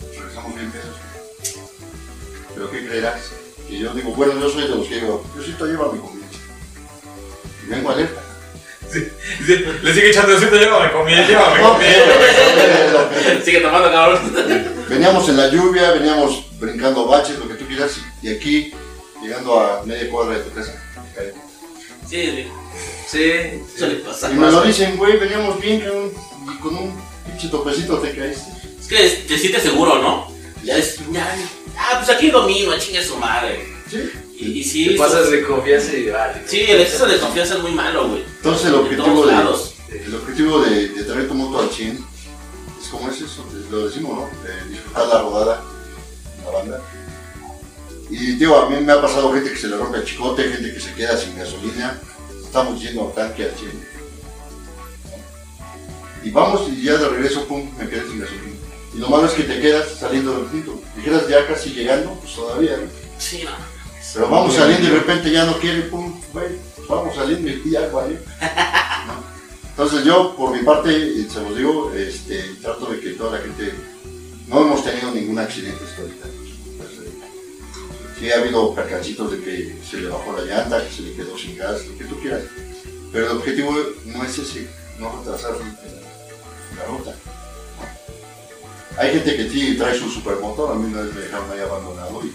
regresamos 0.00 0.54
bien 0.54 0.70
pesos. 0.70 0.96
Pero 2.54 2.70
¿qué 2.70 2.86
creerás? 2.86 3.22
Que 3.66 3.78
yo 3.78 3.94
digo, 3.94 4.10
bueno, 4.10 4.38
yo 4.38 4.50
soy 4.50 4.64
de 4.64 4.68
los 4.68 4.86
que 4.86 4.96
digo, 4.96 5.24
yo 5.34 5.42
sí 5.42 5.54
te 5.58 5.64
llevo 5.64 5.88
a 5.88 5.92
mi 5.94 5.98
comida. 5.98 6.26
Y 7.64 7.70
vengo 7.70 7.90
alerta. 7.90 8.20
Sí, 8.92 9.08
Le 9.82 9.94
sigue 9.94 10.10
echando 10.10 10.32
decirte, 10.32 10.58
llévame 10.58 10.92
comida, 10.92 11.26
llévame 11.26 11.60
comida. 11.62 13.10
Sigue 13.44 13.60
tomando, 13.60 13.90
cabrón. 13.90 14.20
Veníamos 14.88 15.28
en 15.28 15.36
la 15.36 15.48
lluvia, 15.48 15.92
veníamos 15.92 16.44
brincando 16.60 17.06
baches, 17.06 17.38
lo 17.38 17.48
que 17.48 17.54
tú 17.54 17.66
quieras, 17.66 17.92
y 18.22 18.28
aquí, 18.28 18.72
llegando 19.22 19.58
a 19.58 19.82
media 19.84 20.10
cuadra 20.10 20.36
de 20.38 20.44
tu 20.44 20.52
casa. 20.52 20.80
Sí, 22.08 22.46
Sí. 23.08 23.32
suele 23.78 23.96
pasar. 23.96 24.32
Y 24.32 24.34
me 24.34 24.50
lo 24.50 24.62
dicen, 24.62 24.96
güey, 24.96 25.18
veníamos 25.18 25.60
bien, 25.60 25.80
cabrón, 25.80 26.12
y 26.54 26.58
con 26.60 26.76
un 26.76 27.02
pinche 27.26 27.48
topecito 27.48 27.98
te 27.98 28.14
caíste. 28.14 28.50
Es 28.80 28.86
que 28.88 29.08
te 29.28 29.38
sientes 29.38 29.62
seguro, 29.62 29.98
¿no? 29.98 30.30
Ya 30.62 30.76
es, 30.76 30.98
ya, 31.10 31.34
ah, 31.76 32.02
pues 32.04 32.10
aquí 32.16 32.30
domino, 32.30 32.76
chingue 32.78 33.02
su 33.02 33.16
madre. 33.16 33.66
Sí. 33.90 34.10
Y, 34.42 34.58
y 34.58 34.64
sí, 34.64 34.88
Te 34.88 34.94
pasas 34.96 35.30
de 35.30 35.42
confianza 35.44 35.94
y 35.94 36.10
vale. 36.10 36.42
sí, 36.46 36.62
el 36.68 36.80
exceso 36.80 37.06
de 37.06 37.18
confianza 37.18 37.54
es 37.54 37.60
muy 37.62 37.72
malo, 37.72 38.08
güey. 38.08 38.22
Entonces 38.22 38.66
el 38.68 38.74
objetivo 38.74 39.26
de, 39.26 39.32
lados. 39.32 39.74
el 39.88 40.14
objetivo 40.14 40.60
de, 40.62 40.88
de 40.88 41.04
traer 41.04 41.28
tu 41.28 41.34
moto 41.34 41.60
al 41.62 41.70
100 41.70 42.04
es 42.82 42.88
como 42.88 43.08
es 43.08 43.20
eso, 43.20 43.44
lo 43.70 43.86
decimos, 43.86 44.18
¿no? 44.18 44.28
De 44.42 44.70
disfrutar 44.70 45.06
la 45.06 45.22
rodada 45.22 45.62
en 46.38 46.44
la 46.44 46.50
banda. 46.50 46.82
Y 48.10 48.32
digo, 48.32 48.56
a 48.56 48.68
mí 48.68 48.76
me 48.80 48.92
ha 48.92 49.00
pasado 49.00 49.32
gente 49.32 49.50
que 49.52 49.58
se 49.58 49.68
le 49.68 49.76
rompe 49.76 49.98
el 49.98 50.04
chicote, 50.04 50.42
gente 50.42 50.74
que 50.74 50.80
se 50.80 50.92
queda 50.94 51.16
sin 51.16 51.36
gasolina. 51.36 51.98
Estamos 52.42 52.82
yendo 52.82 53.06
al 53.06 53.14
tanque 53.14 53.44
al 53.44 53.52
100. 53.52 53.70
Y 56.24 56.30
vamos 56.30 56.68
y 56.68 56.82
ya 56.82 56.96
de 56.98 57.08
regreso, 57.08 57.46
pum, 57.46 57.70
me 57.78 57.88
quedé 57.88 58.02
sin 58.02 58.20
gasolina. 58.20 58.56
Y 58.94 58.98
lo 58.98 59.08
malo 59.08 59.26
es 59.26 59.32
que 59.32 59.44
te 59.44 59.60
quedas 59.60 59.86
saliendo 59.98 60.36
del 60.36 60.50
tinto. 60.50 60.78
Dijeras 60.96 61.26
ya 61.28 61.46
casi 61.46 61.70
llegando, 61.70 62.12
pues 62.20 62.34
todavía, 62.34 62.76
¿no? 62.76 62.84
Sí, 63.18 63.44
no. 63.44 63.71
Pero 64.14 64.28
vamos 64.28 64.54
saliendo 64.54 64.88
y 64.88 64.90
de 64.90 64.98
repente 64.98 65.30
ya 65.30 65.44
no 65.46 65.58
quiere, 65.58 65.82
pum, 65.82 66.20
güey, 66.32 66.48
vamos 66.88 67.14
saliendo 67.14 67.48
y 67.48 67.70
ya, 67.70 67.88
güey. 67.88 68.18
Entonces 69.70 70.04
yo, 70.04 70.36
por 70.36 70.54
mi 70.54 70.62
parte, 70.62 70.92
y 70.92 71.28
se 71.30 71.40
los 71.40 71.56
digo, 71.56 71.92
este, 71.94 72.42
trato 72.60 72.86
de 72.86 73.00
que 73.00 73.10
toda 73.10 73.38
la 73.38 73.44
gente, 73.44 73.72
no 74.48 74.60
hemos 74.60 74.84
tenido 74.84 75.10
ningún 75.12 75.38
accidente 75.38 75.82
hasta 75.82 76.02
ahorita. 76.02 76.26
Pues, 76.76 76.90
eh, 76.90 77.12
Sí 78.20 78.30
ha 78.30 78.38
habido 78.38 78.74
percancitos 78.74 79.30
de 79.30 79.40
que 79.40 79.78
se 79.88 79.96
le 79.98 80.08
bajó 80.08 80.36
la 80.36 80.44
llanta, 80.44 80.86
que 80.86 80.94
se 80.94 81.02
le 81.02 81.14
quedó 81.14 81.38
sin 81.38 81.56
gas, 81.56 81.86
lo 81.86 81.96
que 81.96 82.04
tú 82.04 82.20
quieras. 82.20 82.42
Pero 83.12 83.30
el 83.30 83.36
objetivo 83.38 83.74
no 84.04 84.24
es 84.24 84.38
ese, 84.38 84.68
no 84.98 85.18
retrasar 85.18 85.52
la, 85.52 86.82
la 86.82 86.84
ruta. 86.86 87.14
Hay 88.98 89.12
gente 89.12 89.36
que 89.36 89.48
sí 89.48 89.76
trae 89.78 89.98
su 89.98 90.10
supermotor, 90.10 90.72
a 90.72 90.74
mí 90.74 90.92
una 90.92 91.02
vez 91.02 91.14
me 91.14 91.22
dejaron 91.22 91.50
ahí 91.50 91.60
abandonado 91.60 92.20
y 92.24 92.32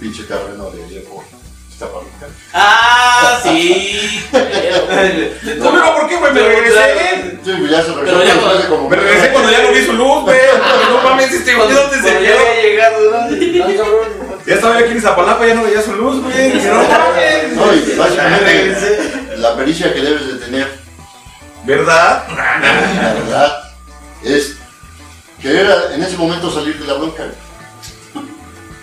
pinche 0.00 0.22
terreno 0.24 0.70
de 0.70 0.84
allá 0.84 1.00
por 1.08 1.24
esta 1.70 1.86
parroquia. 1.86 2.28
Ah, 2.54 3.38
sí. 3.42 4.24
pero- 4.32 5.56
No, 5.64 5.70
pero 5.72 5.94
¿por 5.94 6.08
qué, 6.08 6.16
güey? 6.16 6.32
Me 6.32 6.40
regresé. 6.40 7.38
Sí, 7.44 7.52
ya 7.70 7.82
se 7.82 7.92
regresó 7.94 8.24
ya 8.24 8.34
cuando- 8.34 8.58
de 8.58 8.68
como 8.68 8.88
Me 8.88 8.96
regresé 8.96 9.28
cuando 9.32 9.50
ya 9.50 9.62
no 9.62 9.70
vi 9.72 9.84
su 9.84 9.92
luz, 9.92 10.22
güey. 10.24 10.38
No 10.90 11.02
mames, 11.10 11.32
este 11.32 11.54
güey, 11.54 11.72
¿dónde 11.72 11.96
se 11.98 12.12
ya 12.12 12.18
quedó? 12.18 12.38
¿no? 12.38 13.18
Ah, 13.64 13.72
cabrón. 13.76 14.38
Ya 14.46 14.54
estaba 14.54 14.78
yo 14.78 14.84
aquí 14.86 14.92
en 14.94 15.02
Zapalapa, 15.02 15.46
ya 15.46 15.54
no 15.54 15.64
veía 15.64 15.82
su 15.82 15.92
luz, 15.92 16.22
güey. 16.22 16.54
No 16.64 16.74
mames. 16.82 17.52
No, 17.54 17.74
y 17.74 17.96
básicamente 17.96 19.36
la 19.36 19.56
pericia 19.56 19.92
que 19.92 20.00
debes 20.00 20.26
de 20.26 20.44
tener, 20.46 20.78
¿Verdad? 21.64 22.24
la 22.28 23.12
verdad, 23.14 23.62
es 24.24 24.56
querer 25.40 25.70
a- 25.70 25.94
en 25.94 26.02
ese 26.02 26.16
momento 26.16 26.50
salir 26.52 26.78
de 26.78 26.86
la 26.86 26.94
bronca. 26.94 27.24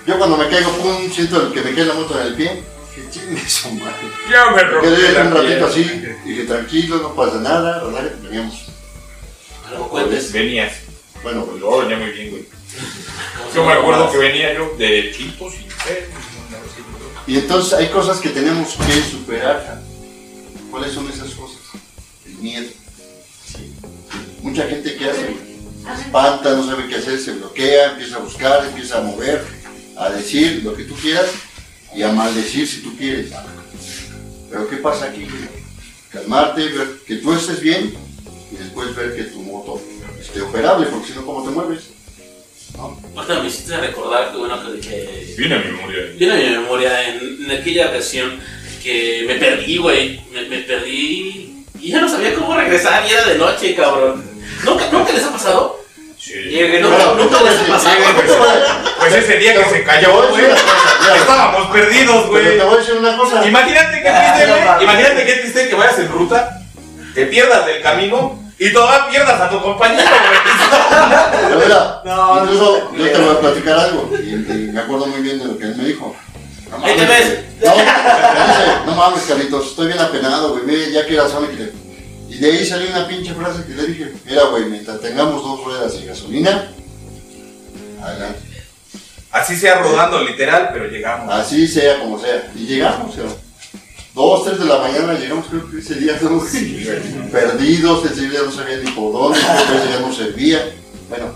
Yo 0.06 0.18
cuando 0.18 0.38
me 0.38 0.48
caigo, 0.50 0.72
pum, 0.72 1.12
siento 1.12 1.48
el 1.48 1.54
que 1.54 1.62
me 1.62 1.74
cae 1.74 1.86
la 1.86 1.96
moto 1.96 2.20
en 2.20 2.28
el 2.28 2.36
pie, 2.36 2.64
que 2.94 3.10
chingue 3.10 3.50
su 3.50 3.72
madre. 3.72 3.96
Ya 4.32 4.52
me 4.52 4.56
Me 4.56 4.64
rompí 4.64 4.88
quedé 4.88 5.22
un 5.22 5.34
ratito 5.34 5.66
así, 5.66 5.84
dije 6.24 6.44
tranquilo, 6.44 6.98
no 6.98 7.16
pasa 7.16 7.38
nada, 7.38 7.80
relájate, 7.80 8.16
veníamos. 8.22 8.66
Algo 9.70 9.90
cuentes. 9.90 10.32
Venías. 10.32 10.74
Bueno, 11.24 11.46
pues 11.46 11.60
Yo 11.60 11.78
venía 11.80 11.98
muy 11.98 12.12
bien, 12.12 12.30
güey. 12.30 12.46
Yo 13.54 13.66
me 13.66 13.74
acuerdo 13.74 14.12
que 14.12 14.18
venía 14.18 14.54
yo 14.54 14.76
de 14.78 15.12
Chilpos 15.16 15.54
y 15.56 15.66
eh, 15.90 16.10
Y 17.26 17.38
entonces 17.38 17.74
hay 17.74 17.88
cosas 17.88 18.20
que 18.20 18.30
tenemos 18.30 18.76
que 18.76 19.02
superar. 19.02 19.82
¿Cuáles 20.70 20.92
son 20.92 21.10
esas 21.10 21.32
cosas? 21.32 21.58
El 22.26 22.34
miedo. 22.36 22.70
Mucha 24.42 24.68
gente 24.68 24.96
que 24.96 25.10
hace, 25.10 25.22
se 25.96 26.02
espanta, 26.02 26.52
no 26.52 26.66
sabe 26.66 26.88
qué 26.88 26.96
hacer, 26.96 27.18
se 27.18 27.32
bloquea, 27.32 27.92
empieza 27.92 28.18
a 28.18 28.20
buscar, 28.20 28.66
empieza 28.66 28.98
a 29.00 29.02
mover, 29.02 29.44
a 29.98 30.10
decir 30.10 30.62
lo 30.64 30.76
que 30.76 30.84
tú 30.84 30.96
quieras 30.96 31.28
y 31.96 32.02
a 32.04 32.10
maldecir 32.12 32.68
si 32.68 32.82
tú 32.82 32.96
quieres. 32.98 33.32
Pero 34.50 34.70
¿qué 34.70 34.78
pasa 34.78 35.06
aquí? 35.06 35.28
Calmarte, 36.12 36.68
ver 36.70 36.88
que 37.06 37.16
tú 37.16 37.34
estés 37.34 37.60
bien 37.62 37.94
y 38.52 38.56
después 38.56 38.96
ver 38.96 39.16
que 39.16 39.24
tu 39.24 39.42
moto 39.42 39.82
esté 40.20 40.42
operable, 40.42 40.88
porque 40.88 41.08
si 41.08 41.14
no, 41.14 41.26
¿cómo 41.26 41.44
te 41.44 41.52
mueves? 41.52 41.90
¿No? 42.78 43.00
Ahorita 43.16 43.42
me 43.42 43.48
hiciste 43.48 43.78
recordar 43.78 44.32
que 44.32 44.38
bueno 44.38 44.60
que, 44.74 44.80
que 44.82 45.36
Viene 45.38 45.56
a 45.56 45.60
mi 45.60 45.72
memoria. 45.72 46.02
viene 46.18 46.34
a 46.34 46.38
mi 46.38 46.50
memoria 46.58 47.10
en, 47.10 47.46
en 47.46 47.52
aquella 47.52 47.88
ocasión 47.90 48.40
que 48.84 49.24
me 49.28 49.36
perdí, 49.36 49.78
güey. 49.78 50.22
Me, 50.34 50.44
me 50.50 50.60
perdí 50.60 51.64
y 51.80 51.90
ya 51.90 52.02
no 52.02 52.10
sabía 52.10 52.34
cómo 52.36 52.56
regresar 52.56 53.06
y 53.08 53.12
era 53.14 53.26
de 53.26 53.38
noche, 53.38 53.76
cabrón. 53.76 54.24
¿Nunca, 54.66 54.90
¿nunca 54.92 55.12
les 55.14 55.24
ha 55.24 55.32
pasado? 55.32 55.80
Sí. 56.20 56.34
No, 56.82 57.16
nunca 57.16 57.42
les 57.44 57.60
ha 57.60 57.68
pasado. 57.68 57.96
Pues 59.10 59.24
ese 59.24 59.38
día 59.38 59.54
que 59.56 59.70
se 59.70 59.84
cayó, 59.84 60.30
güey. 60.30 60.42
mira, 60.44 60.56
Estábamos 61.16 61.68
perdidos, 61.72 62.26
Pero 62.32 62.50
te 62.50 62.56
güey. 62.56 62.60
voy 62.68 62.76
a 62.76 62.78
decir 62.80 62.96
una 62.96 63.18
cosa. 63.18 63.46
Imagínate 63.48 64.02
qué 64.02 64.10
Ah, 64.10 64.34
triste, 64.34 64.52
güey. 64.52 64.66
mames. 64.66 64.84
Imagínate 64.84 65.26
qué 65.26 65.34
triste 65.36 65.70
que 65.70 65.76
vayas 65.76 66.00
en 66.00 66.08
ruta, 66.10 66.62
te 67.14 67.26
pierdas 67.28 67.66
del 67.66 67.82
camino 67.82 68.40
y 68.58 68.72
todavía 68.74 69.10
pierdas 69.10 69.40
a 69.42 69.50
tu 69.50 69.62
compañero, 69.62 70.04
güey. 70.10 71.50
Pero 71.50 71.60
mira, 71.60 72.02
No, 72.06 72.44
incluso 72.44 72.90
no, 72.92 72.98
yo 72.98 73.12
te 73.12 73.18
voy 73.20 73.36
a 73.36 73.40
platicar 73.40 73.80
algo 73.80 74.10
y, 74.22 74.30
y 74.34 74.70
me 74.74 74.80
acuerdo 74.80 75.06
muy 75.08 75.22
bien 75.22 75.40
de 75.40 75.46
lo 75.46 75.58
que 75.58 75.66
él 75.66 75.76
me 75.76 75.84
dijo. 75.86 76.16
No 76.72 76.86
Ahí 76.86 76.96
te 76.96 77.06
ves. 77.06 77.40
No, 77.64 78.86
no 78.86 78.96
mames, 78.96 79.24
Carlitos, 79.24 79.68
estoy 79.68 79.88
bien 79.88 80.00
apenado, 80.00 80.50
güey, 80.54 80.64
mire, 80.66 80.92
ya 80.92 81.06
que 81.06 81.14
era 81.14 81.26
que. 81.26 81.72
Y 82.30 82.38
de 82.40 82.52
ahí 82.52 82.66
salió 82.66 82.90
una 82.90 83.08
pinche 83.08 83.34
frase 83.34 83.64
que 83.66 83.74
le 83.76 83.84
dije, 83.88 84.12
mira, 84.26 84.44
güey, 84.46 84.66
mientras 84.66 85.00
tengamos 85.00 85.42
dos 85.44 85.64
ruedas 85.64 85.94
de 86.00 86.08
gasolina, 86.08 86.70
adelante. 88.04 88.55
Así 89.36 89.58
sea 89.58 89.82
rodando, 89.82 90.24
literal, 90.24 90.70
pero 90.72 90.88
llegamos. 90.88 91.34
Así 91.34 91.68
sea 91.68 92.00
como 92.00 92.18
sea. 92.18 92.50
Y 92.56 92.68
llegamos, 92.68 93.14
pero 93.14 93.28
dos, 94.14 94.46
tres 94.46 94.60
de 94.60 94.64
la 94.64 94.78
mañana 94.78 95.14
llegamos, 95.16 95.48
creo 95.48 95.70
que 95.70 95.80
ese 95.80 95.96
día 95.96 96.18
todos 96.18 96.48
perdidos, 97.34 98.06
ese 98.10 98.30
día 98.30 98.40
no 98.46 98.52
sabía 98.52 98.78
ni 98.78 98.90
por 98.92 99.12
dónde, 99.12 99.38
ese 99.38 99.88
día 99.88 100.00
no 100.00 100.14
servía. 100.14 100.74
Bueno, 101.10 101.34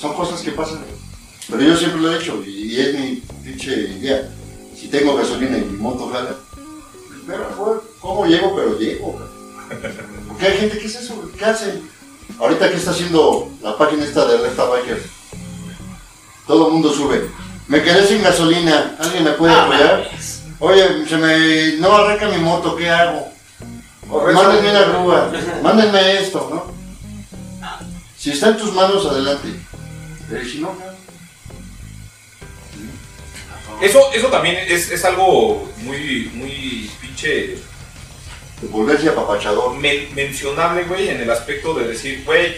son 0.00 0.14
cosas 0.14 0.40
que 0.42 0.52
pasan. 0.52 0.78
Pero 1.48 1.60
yo 1.60 1.76
siempre 1.76 2.00
lo 2.00 2.12
he 2.12 2.18
hecho 2.18 2.40
y, 2.46 2.50
y 2.50 2.80
es 2.80 2.94
mi 2.94 3.22
pinche 3.42 3.72
idea. 3.98 4.28
Si 4.78 4.86
tengo 4.86 5.16
gasolina 5.16 5.58
y 5.58 5.62
mi 5.62 5.76
moto 5.76 6.08
jala, 6.08 6.36
pero 7.26 7.48
güey, 7.56 7.80
¿cómo 7.98 8.26
llego? 8.26 8.54
Pero 8.54 8.78
llego. 8.78 9.20
Porque 10.28 10.46
hay 10.46 10.56
gente 10.56 10.78
que 10.78 10.86
es 10.86 10.94
eso, 10.94 11.28
¿qué 11.36 11.44
hacen? 11.44 11.82
Ahorita 12.38 12.70
que 12.70 12.76
está 12.76 12.92
haciendo 12.92 13.50
la 13.60 13.76
página 13.76 14.04
esta 14.04 14.24
de 14.24 14.36
Alerta 14.36 14.66
Biker, 14.66 15.02
todo 16.46 16.68
el 16.68 16.72
mundo 16.74 16.92
sube. 16.92 17.39
Me 17.70 17.80
quedé 17.84 18.04
sin 18.04 18.20
gasolina, 18.22 18.96
¿alguien 18.98 19.22
me 19.22 19.30
puede 19.30 19.52
Ah, 19.54 19.62
apoyar? 19.62 20.04
mames. 20.04 20.42
Oye, 20.58 21.06
se 21.08 21.16
me 21.16 21.72
no 21.78 21.94
arranca 21.96 22.28
mi 22.28 22.38
moto, 22.38 22.74
¿qué 22.74 22.90
hago? 22.90 23.28
Mándenme 24.34 24.70
una 24.70 24.82
grúa, 24.82 25.32
mándenme 25.62 26.18
esto, 26.18 26.48
¿no? 26.52 26.74
Si 28.18 28.32
está 28.32 28.48
en 28.48 28.56
tus 28.56 28.72
manos, 28.74 29.06
adelante. 29.06 29.48
Pero 30.28 30.44
si 30.44 30.58
no, 30.58 30.74
no. 30.74 30.90
Eso, 33.80 34.12
eso 34.12 34.26
también 34.26 34.56
es, 34.68 34.90
es 34.90 35.04
algo 35.04 35.70
muy, 35.78 36.28
muy 36.34 36.90
pinche 37.00 37.28
de 38.60 38.68
volverse 38.68 39.08
apapachador. 39.10 39.74
men- 39.76 40.12
mencionable, 40.14 40.84
güey, 40.84 41.08
en 41.08 41.20
el 41.20 41.30
aspecto 41.30 41.72
de 41.74 41.86
decir, 41.86 42.24
güey, 42.26 42.56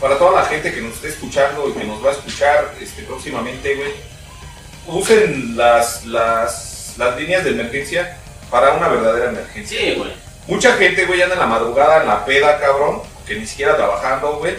para 0.00 0.18
toda 0.18 0.40
la 0.42 0.48
gente 0.48 0.72
que 0.74 0.80
nos 0.80 0.94
esté 0.94 1.08
escuchando 1.10 1.68
y 1.68 1.72
que 1.78 1.84
nos 1.84 2.02
va 2.04 2.08
a 2.08 2.12
escuchar 2.14 2.74
este, 2.80 3.02
próximamente, 3.02 3.76
güey, 3.76 3.92
usen 4.86 5.56
las, 5.56 6.04
las, 6.06 6.94
las 6.98 7.16
líneas 7.16 7.44
de 7.44 7.50
emergencia 7.50 8.18
para 8.50 8.72
una 8.72 8.88
verdadera 8.88 9.30
emergencia. 9.30 9.78
Sí, 9.78 9.94
güey. 9.96 10.12
Mucha 10.46 10.74
gente, 10.74 11.06
güey, 11.06 11.22
anda 11.22 11.34
en 11.34 11.40
la 11.40 11.46
madrugada, 11.46 12.02
en 12.02 12.08
la 12.08 12.24
peda, 12.24 12.58
cabrón, 12.58 13.02
que 13.26 13.36
ni 13.36 13.46
siquiera 13.46 13.76
trabajando, 13.76 14.38
güey, 14.38 14.54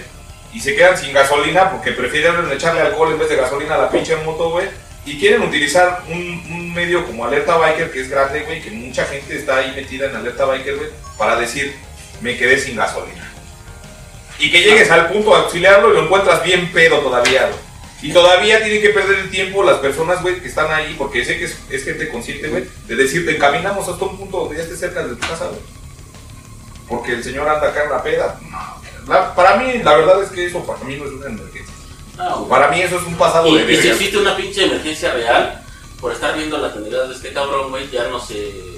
y 0.54 0.60
se 0.60 0.76
quedan 0.76 0.98
sin 0.98 1.14
gasolina 1.14 1.72
porque 1.72 1.92
prefieren 1.92 2.50
echarle 2.52 2.82
alcohol 2.82 3.12
en 3.12 3.20
vez 3.20 3.30
de 3.30 3.36
gasolina 3.36 3.76
a 3.76 3.80
la 3.80 3.90
pinche 3.90 4.16
moto, 4.18 4.52
güey, 4.52 4.68
y 5.06 5.20
quieren 5.20 5.42
utilizar 5.42 6.02
un, 6.08 6.16
un 6.16 6.74
medio 6.74 7.06
como 7.06 7.26
Alerta 7.26 7.58
Biker, 7.58 7.92
que 7.92 8.02
es 8.02 8.10
grande, 8.10 8.44
güey, 8.44 8.62
que 8.62 8.72
mucha 8.72 9.06
gente 9.06 9.36
está 9.36 9.58
ahí 9.58 9.74
metida 9.76 10.06
en 10.06 10.16
Alerta 10.16 10.46
Biker, 10.46 10.76
güey, 10.76 10.90
para 11.18 11.36
decir, 11.36 11.76
me 12.22 12.38
quedé 12.38 12.58
sin 12.58 12.78
gasolina. 12.78 13.30
Y 14.40 14.50
que 14.50 14.62
llegues 14.62 14.90
al 14.90 15.10
punto 15.10 15.32
de 15.32 15.42
auxiliarlo 15.42 15.92
y 15.92 15.94
lo 15.94 16.04
encuentras 16.04 16.44
bien 16.44 16.72
pedo 16.72 17.00
todavía, 17.00 17.48
güey. 17.48 17.73
Y 18.04 18.12
todavía 18.14 18.62
tienen 18.62 18.82
que 18.82 18.90
perder 18.90 19.20
el 19.20 19.30
tiempo 19.30 19.64
las 19.64 19.78
personas, 19.80 20.22
güey, 20.22 20.42
que 20.42 20.48
están 20.50 20.72
ahí, 20.72 20.96
porque 20.98 21.24
sé 21.24 21.38
que 21.40 21.46
es, 21.46 21.58
es 21.70 21.84
gente 21.86 22.10
consciente, 22.10 22.50
güey, 22.50 22.66
de 22.88 22.96
decirte, 22.96 23.36
encaminamos 23.36 23.88
hasta 23.88 24.04
un 24.06 24.18
punto 24.18 24.42
donde 24.42 24.58
ya 24.58 24.64
estés 24.64 24.80
cerca 24.80 25.04
de 25.04 25.16
tu 25.16 25.20
casa, 25.20 25.46
güey. 25.48 25.60
Porque 26.88 27.14
el 27.14 27.24
señor 27.24 27.48
anda 27.48 27.70
acá 27.70 27.84
en 27.86 27.90
la 27.90 28.04
peda. 28.04 28.40
No, 28.50 28.82
la- 29.12 29.34
para 29.34 29.56
mí, 29.58 29.82
la 29.84 29.96
verdad 29.96 30.22
es 30.22 30.30
que 30.30 30.46
eso 30.46 30.66
para 30.66 30.84
mí 30.84 30.98
no 30.98 31.06
es 31.06 31.12
una 31.12 31.28
emergencia. 31.28 31.74
No. 32.18 32.48
Para 32.48 32.68
mí 32.68 32.82
eso 32.82 32.98
es 32.98 33.04
un 33.08 33.16
pasado 33.16 33.48
Y, 33.48 33.58
de 33.64 33.74
y 33.74 33.78
si 33.78 33.88
existe 33.88 34.18
una 34.18 34.36
pinche 34.36 34.66
emergencia 34.66 35.14
real, 35.14 35.64
por 36.00 36.12
estar 36.12 36.36
viendo 36.38 36.58
las 36.58 36.74
pendejadas 36.74 37.10
de 37.10 37.16
este 37.16 37.34
cabrón, 37.34 37.70
güey, 37.72 37.90
ya 37.90 38.08
no 38.10 38.20
se. 38.20 38.73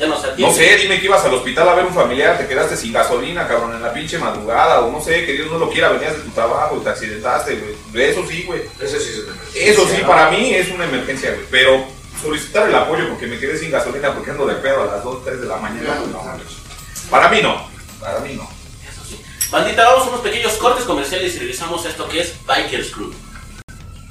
Ya 0.00 0.06
no 0.06 0.18
se 0.18 0.28
atiende. 0.28 0.50
No 0.50 0.58
sé, 0.58 0.76
dime 0.78 0.98
que 0.98 1.04
ibas 1.04 1.22
al 1.26 1.34
hospital 1.34 1.68
a 1.68 1.74
ver 1.74 1.84
un 1.84 1.92
familiar, 1.92 2.38
te 2.38 2.48
quedaste 2.48 2.74
sin 2.74 2.90
gasolina, 2.90 3.46
cabrón, 3.46 3.74
en 3.74 3.82
la 3.82 3.92
pinche 3.92 4.18
madrugada, 4.18 4.80
o 4.80 4.90
no 4.90 4.98
sé, 4.98 5.26
que 5.26 5.34
Dios 5.34 5.50
no 5.50 5.58
lo 5.58 5.68
quiera, 5.68 5.90
venías 5.90 6.16
de 6.16 6.22
tu 6.22 6.30
trabajo 6.30 6.78
y 6.80 6.82
te 6.82 6.88
accidentaste, 6.88 7.56
güey. 7.56 8.08
Eso 8.08 8.24
sí, 8.26 8.44
güey. 8.44 8.62
Eso 8.80 8.98
sí 8.98 9.10
es 9.10 9.18
una 9.18 9.34
emergencia. 9.34 9.70
Eso 9.70 9.86
sí, 9.86 10.00
¿no? 10.00 10.08
para 10.08 10.30
mí 10.30 10.54
es 10.54 10.70
una 10.70 10.84
emergencia, 10.84 11.32
güey. 11.32 11.44
Pero 11.50 11.84
solicitar 12.22 12.66
el 12.66 12.74
apoyo 12.74 13.10
porque 13.10 13.26
me 13.26 13.38
quedé 13.38 13.58
sin 13.58 13.70
gasolina 13.70 14.14
porque 14.14 14.30
ando 14.30 14.46
de 14.46 14.54
pedo 14.54 14.82
a 14.84 14.86
las 14.86 15.04
2, 15.04 15.22
3 15.22 15.40
de 15.42 15.46
la 15.46 15.56
mañana. 15.56 15.94
pues, 15.98 16.10
no. 16.10 17.10
Para 17.10 17.28
mí 17.28 17.42
no. 17.42 17.68
Para 18.00 18.20
mí 18.20 18.32
no. 18.32 18.48
Eso 18.90 19.04
sí. 19.06 19.20
Bandita, 19.50 19.84
vamos 19.84 20.06
a 20.06 20.08
unos 20.08 20.20
pequeños 20.22 20.54
cortes 20.54 20.86
comerciales 20.86 21.34
y 21.36 21.38
regresamos 21.40 21.84
a 21.84 21.90
esto 21.90 22.08
que 22.08 22.20
es 22.20 22.34
Bikers 22.46 22.90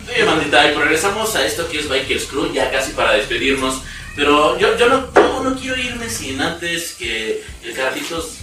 Crew. 0.05 0.13
Oye, 0.15 0.23
bandita, 0.23 0.65
y 0.69 0.73
pues 0.73 0.83
regresamos 0.85 1.35
a 1.35 1.45
esto 1.45 1.67
que 1.69 1.79
es 1.79 1.89
Bikers 1.89 2.25
Crew, 2.25 2.51
ya 2.53 2.71
casi 2.71 2.91
para 2.93 3.13
despedirnos. 3.13 3.81
Pero 4.15 4.57
yo, 4.59 4.75
yo, 4.77 4.89
no, 4.89 5.13
yo 5.13 5.41
no 5.43 5.55
quiero 5.55 5.77
irme 5.77 6.09
sin 6.09 6.41
antes 6.41 6.95
que 6.97 7.43
el 7.63 7.73
Carlitos 7.73 8.35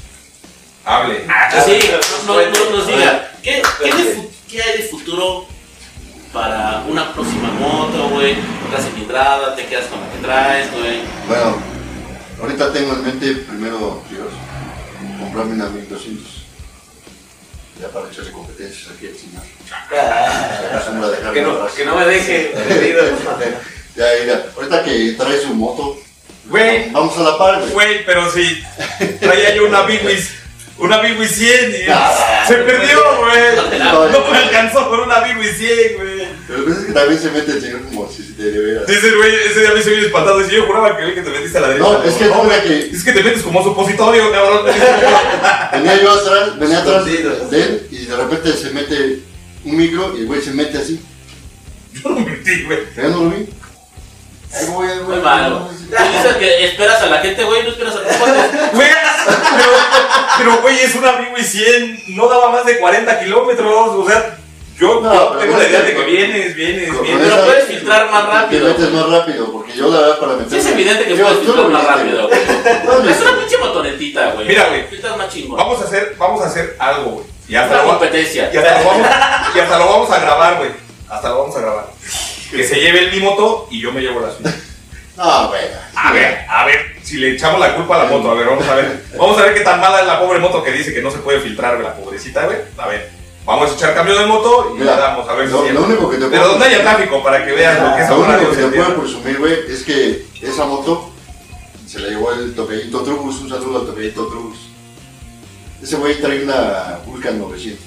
Hable. 0.84 1.26
sí, 1.64 1.78
no- 2.26 2.34
no- 2.34 2.50
no- 2.70 2.76
nos 2.76 2.86
diga, 2.86 3.32
¿qué, 3.42 3.60
qué, 3.82 3.92
de 3.92 4.04
fu- 4.14 4.30
qué 4.48 4.62
hay 4.62 4.78
de 4.82 4.88
futuro 4.88 5.46
para 6.32 6.84
una 6.88 7.12
próxima 7.12 7.50
moto, 7.50 8.08
güey? 8.10 8.36
Otra 8.68 8.80
cilindrada, 8.82 9.56
te 9.56 9.66
quedas 9.66 9.86
con 9.86 10.00
la 10.00 10.10
que 10.12 10.18
traes, 10.18 10.70
güey. 10.72 11.00
Bueno, 11.26 11.56
ahorita 12.40 12.72
tengo 12.72 12.92
en 12.92 13.02
mente, 13.04 13.34
primero, 13.34 14.02
Dios, 14.10 14.28
comprarme 15.18 15.54
una 15.54 15.68
1200. 15.68 16.35
Ya 17.80 17.88
para 17.88 18.08
echarle 18.10 18.32
competencias 18.32 18.88
aquí 18.96 19.06
al 19.08 19.16
señor. 19.16 19.42
Ah, 19.92 21.30
Que 21.34 21.42
no, 21.42 21.66
que 21.74 21.84
no 21.84 21.96
me 21.96 22.06
deje 22.06 22.52
perdido. 22.54 23.02
Ya, 23.96 24.06
mira, 24.22 24.46
ahorita 24.56 24.82
que 24.84 25.14
trae 25.18 25.38
su 25.40 25.54
moto, 25.54 25.98
Güey, 26.46 26.90
vamos 26.90 27.18
a 27.18 27.22
la 27.22 27.38
par, 27.38 27.58
güey. 27.60 27.72
güey, 27.72 28.04
pero 28.06 28.30
sí. 28.30 28.62
Traía 29.20 29.54
yo 29.56 29.66
una 29.66 29.82
Big 29.82 30.04
Wiz. 30.06 30.30
Una 30.78 30.98
Big 31.00 31.18
Wiz 31.18 31.32
100 31.34 31.70
y 31.70 31.90
Ah, 31.90 32.44
se 32.46 32.54
perdió, 32.54 32.98
güey. 33.18 33.78
No, 33.78 34.30
me 34.30 34.38
alcanzó 34.38 34.88
por 34.88 35.00
una 35.00 35.20
Big 35.20 35.38
Wiz 35.38 35.56
100, 35.58 35.96
güey. 35.96 36.15
Pero 36.48 36.64
pues 36.64 36.78
es 36.78 36.84
que 36.84 36.92
también 36.92 37.20
se 37.20 37.30
mete 37.32 37.50
el 37.52 37.60
señor 37.60 37.82
como 37.86 38.08
si 38.10 38.22
de 38.34 38.58
veras. 38.60 38.86
Dice, 38.86 39.10
güey, 39.16 39.34
ese 39.50 39.60
día 39.60 39.70
me 39.72 39.80
hice 39.80 39.90
bien 39.90 40.04
espantado. 40.04 40.38
Dice, 40.38 40.54
yo 40.56 40.66
juraba 40.66 40.96
que, 40.96 41.14
que 41.14 41.22
te 41.22 41.30
metiste 41.30 41.58
a 41.58 41.60
la 41.62 41.68
derecha. 41.68 41.88
No, 41.90 42.02
es 42.04 42.14
que 42.14 42.24
no, 42.26 42.44
güey, 42.44 42.62
que- 42.62 42.90
Es 42.96 43.02
que 43.04 43.12
te 43.12 43.22
metes 43.24 43.42
como 43.42 43.64
supositorio, 43.64 44.30
cabrón. 44.30 44.64
Venía 45.72 46.00
yo 46.02 46.10
atrás, 46.12 46.58
venía 46.58 46.78
atrás 46.78 47.04
de 47.04 47.16
él 47.62 47.86
y 47.90 48.06
de 48.06 48.16
repente 48.16 48.52
se 48.52 48.70
mete 48.70 49.20
un 49.64 49.76
micro 49.76 50.16
y 50.16 50.20
el 50.20 50.26
güey 50.26 50.40
se 50.40 50.52
mete 50.52 50.78
así. 50.78 51.00
Yo 51.92 52.10
no 52.10 52.20
mentí, 52.20 52.62
güey. 52.64 52.78
¿Ya 52.96 53.02
no 53.08 53.24
lo 53.24 53.30
vi? 53.30 53.48
Ahí 54.54 54.66
voy, 54.68 54.88
ahí 54.88 54.98
voy. 55.00 55.14
Muy 55.16 55.24
malo. 55.24 55.68
Tú 55.68 55.74
dices 56.12 56.36
que 56.38 56.64
esperas 56.66 57.02
a 57.02 57.06
la 57.06 57.18
gente, 57.18 57.42
güey, 57.44 57.62
no 57.64 57.70
esperas 57.70 57.96
a 57.96 58.00
los 58.02 58.16
cuates. 58.16 58.72
Güey, 58.72 58.88
pero, 59.56 59.70
pero, 60.38 60.62
güey, 60.62 60.78
es 60.78 60.94
una 60.94 61.12
Big 61.16 61.44
100, 61.44 62.04
no 62.16 62.28
daba 62.28 62.50
más 62.52 62.64
de 62.64 62.78
40 62.78 63.20
kilómetros, 63.20 63.88
o 63.90 64.06
sea, 64.08 64.38
yo, 64.78 65.00
No, 65.00 65.14
yo 65.32 65.38
tengo 65.38 65.56
la 65.58 65.64
idea 65.68 65.80
de 65.82 65.94
que 65.94 66.02
vienes, 66.04 66.54
vienes, 66.54 66.92
Con- 66.92 67.02
vienes. 67.02 67.26
Pero 67.28 67.44
puedes 67.44 67.64
filtrar 67.64 68.10
más 68.10 68.26
rápido. 68.26 68.66
Te 68.66 68.72
metes 68.82 68.90
más 68.94 69.08
rápido, 69.10 69.52
porque 69.52 69.72
yo 69.72 69.88
la 69.88 70.00
verdad 70.00 70.18
para 70.18 70.32
meterme... 70.32 70.50
Sí, 70.50 70.58
es 70.58 70.66
evidente 70.74 71.04
que 71.06 71.16
Yo- 71.16 71.24
puedes 71.24 71.40
filtrar 71.40 71.68
más 71.68 71.84
rápido, 71.86 72.28
güey. 72.28 73.10
Es 73.10 73.20
una 73.22 73.38
pinche 73.38 73.58
motonetita, 73.58 74.30
güey. 74.32 74.48
Mira, 74.48 74.68
güey. 74.68 74.86
Filtras 74.88 75.16
más 75.16 75.28
chingón. 75.32 75.56
Vamos 75.58 75.80
a 75.80 75.84
hacer, 75.84 76.14
vamos 76.18 76.42
a 76.42 76.46
hacer 76.46 76.76
algo, 76.78 77.10
güey. 77.12 77.26
Y 77.48 77.54
hasta, 77.54 77.82
lo, 77.82 77.88
competencia. 77.90 78.50
y, 78.52 78.56
hasta 78.56 78.80
lo 78.82 78.86
vamos, 78.88 79.06
y 79.54 79.58
hasta 79.60 79.78
lo 79.78 79.86
vamos 79.86 80.10
a 80.10 80.18
grabar, 80.20 80.56
güey. 80.58 80.70
Hasta 81.08 81.28
lo 81.28 81.38
vamos 81.38 81.56
a 81.56 81.60
grabar. 81.60 81.86
Que 82.50 82.64
se 82.64 82.80
lleve 82.80 82.98
el 83.00 83.12
mi 83.12 83.20
moto 83.20 83.68
y 83.70 83.80
yo 83.80 83.92
me 83.92 84.00
llevo 84.00 84.20
la 84.20 84.32
suya. 84.32 84.54
No, 85.16 85.48
güey. 85.48 85.62
A 85.94 86.12
ver, 86.12 86.44
a 86.48 86.66
ver, 86.66 86.96
si 87.02 87.16
le 87.18 87.30
echamos 87.34 87.58
la 87.60 87.74
culpa 87.74 87.94
a 87.96 88.04
la 88.04 88.10
moto, 88.10 88.30
a 88.30 88.34
ver, 88.34 88.46
vamos 88.46 88.66
a 88.68 88.74
ver. 88.74 89.04
Vamos 89.16 89.38
a 89.38 89.42
ver 89.42 89.54
qué 89.54 89.60
tan 89.60 89.80
mala 89.80 90.00
es 90.00 90.06
la 90.06 90.20
pobre 90.20 90.38
moto 90.40 90.62
que 90.62 90.72
dice 90.72 90.92
que 90.92 91.00
no 91.00 91.10
se 91.10 91.18
puede 91.18 91.40
filtrar, 91.40 91.76
güey, 91.76 91.86
la 91.86 91.94
pobrecita, 91.94 92.44
güey. 92.44 92.58
A 92.76 92.88
ver, 92.88 93.10
vamos 93.46 93.70
a 93.70 93.74
echar 93.74 93.94
cambio 93.94 94.18
de 94.18 94.26
moto 94.26 94.72
y 94.74 94.78
Mira, 94.80 94.94
le 94.96 95.00
damos, 95.00 95.28
a 95.28 95.34
ver 95.34 95.46
si 95.46 95.52
lo- 95.72 95.84
único 95.84 96.10
que 96.10 96.16
te 96.18 96.26
Pero 96.26 96.48
donde 96.48 96.66
haya 96.66 96.82
tráfico 96.82 97.22
para 97.22 97.44
que 97.44 97.52
veas 97.52 97.80
lo 97.82 97.96
que 97.96 98.02
es 98.02 98.10
Lo 98.10 98.20
único 98.20 98.50
que 98.50 98.56
te 98.56 98.68
puedo 98.68 99.00
presumir, 99.00 99.38
güey, 99.38 99.54
es 99.68 99.82
que 99.84 100.26
esa 100.42 100.66
moto 100.66 101.10
se 101.86 102.00
la 102.00 102.08
llevó 102.08 102.32
el 102.32 102.54
Tocayito 102.54 103.02
Trubus. 103.02 103.40
Un 103.40 103.48
saludo 103.48 103.80
al 103.80 103.86
Tocayito 103.86 104.26
Trubus. 104.26 104.58
Ese 105.82 105.96
güey 105.96 106.20
trae 106.20 106.42
una 106.42 106.98
Vulcan 107.06 107.38
900. 107.38 107.84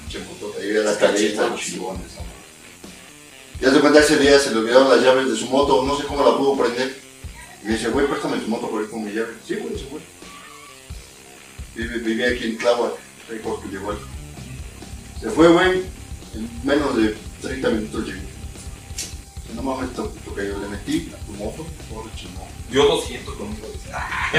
Pinche 0.00 0.18
moto, 0.28 0.52
ahí 0.60 0.72
ve 0.72 0.82
la 0.82 0.98
caleta, 0.98 1.54
chingón 1.56 1.96
esa 1.96 2.20
moto. 2.20 2.32
Ya 3.60 3.70
se 3.70 3.80
cuenta 3.80 4.00
ese 4.00 4.16
día 4.18 4.38
se 4.38 4.50
le 4.50 4.58
olvidaron 4.58 4.88
las 4.90 5.00
llaves 5.00 5.30
de 5.30 5.36
su 5.36 5.46
moto, 5.46 5.84
no 5.84 5.96
sé 5.96 6.04
cómo 6.04 6.28
la 6.28 6.36
pudo 6.36 6.56
prender. 6.56 6.98
Y 7.62 7.66
me 7.68 7.72
dice, 7.74 7.88
güey, 7.90 8.06
préstame 8.08 8.38
tu 8.38 8.48
moto 8.48 8.68
por 8.68 8.82
ir 8.82 8.90
con 8.90 9.04
mi 9.04 9.12
llave. 9.12 9.34
Sí, 9.46 9.54
güey, 9.54 9.78
se 9.78 9.84
fue. 9.86 10.00
Vive, 11.76 11.98
vivía 11.98 12.28
aquí 12.30 12.44
en 12.44 12.58
Tláhuac, 12.58 12.92
ahí 13.30 13.38
por 13.38 13.62
que 13.62 13.68
llegó. 13.68 13.94
Se 15.20 15.30
fue, 15.30 15.48
güey, 15.48 15.82
en 16.34 16.50
menos 16.64 16.96
de 16.96 17.16
30 17.42 17.68
minutos 17.70 18.04
llegó. 18.06 18.20
No 19.54 19.62
mames, 19.62 19.92
to- 19.94 20.12
Tocayo, 20.24 20.58
le 20.58 20.68
metí 20.68 21.12
a 21.14 21.26
tu 21.26 21.32
moto, 21.32 21.64
pobre 21.88 22.10
chingón. 22.16 22.44
Dio 22.70 22.84
200 22.86 23.34
conmigo. 23.36 23.68
Ah, 23.92 24.30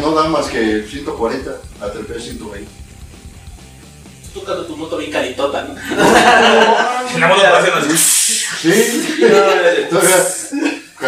no 0.00 0.12
da 0.12 0.28
más 0.28 0.46
que 0.46 0.84
140, 0.90 1.50
la 1.80 1.92
trepé 1.92 2.16
a 2.16 2.20
120. 2.20 2.68
Tú 4.34 4.40
tocando 4.40 4.64
tu 4.66 4.76
moto 4.76 4.96
bien 4.96 5.12
caritota, 5.12 5.62
¿no? 5.64 5.74
Si 7.12 7.18
la 7.20 7.28
moto 7.28 7.42
hacen 7.46 7.72
así. 7.74 7.96
Sí, 8.62 9.20
todavía. 9.90 10.16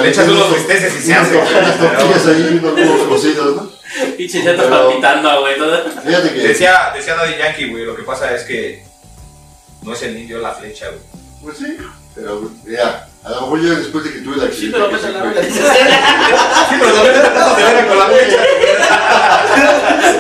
Le 0.03 0.09
echas 0.11 0.29
unos 0.29 0.55
bisteces 0.55 0.95
y 0.97 1.07
se 1.07 1.15
hace. 1.15 1.37
Unas 1.37 1.79
tortillas 1.79 2.27
ahí, 2.27 2.59
unos 2.63 2.75
huevos 2.75 3.09
cocidos, 3.09 3.57
¿no? 3.57 3.71
Pinche 4.17 4.43
llantas 4.43 4.67
Pero- 4.67 4.87
palpitando, 4.89 5.41
güey. 5.41 5.57
todo. 5.59 5.85
Fíjate 6.05 6.33
que. 6.35 6.41
Decía, 6.49 6.93
decía 6.95 7.15
Daddy 7.17 7.37
Yankee, 7.39 7.71
güey, 7.71 7.85
lo 7.85 7.97
que 7.97 8.03
pasa 8.03 8.35
es 8.35 8.43
que 8.45 8.85
no 9.83 9.93
es 9.93 10.03
el 10.03 10.17
indio 10.19 10.39
la 10.41 10.53
flecha, 10.53 10.87
güey. 10.89 11.01
Pues 11.43 11.59
sí, 11.59 11.77
pero 12.15 12.51
mira, 12.65 13.07
a 13.23 13.29
lo 13.31 13.41
mejor 13.43 13.61
yo 13.63 13.75
después 13.77 14.05
de 14.05 14.13
que 14.15 14.19
tuve 14.21 14.35
el 14.37 14.41
Sí, 14.41 14.47
accidente. 14.47 14.79
pero 14.79 14.89
que 14.89 14.95
vete 14.97 15.07
a 15.07 15.11
sí 15.11 15.15
la 15.15 15.21
fue-. 15.21 15.51
Sí, 16.71 16.77
pero 16.81 16.93
también 16.95 17.21
tratas 17.21 17.57
de 17.57 17.63
ver 17.65 17.87
con 17.89 17.99
la 17.99 18.07
flecha. 18.07 18.43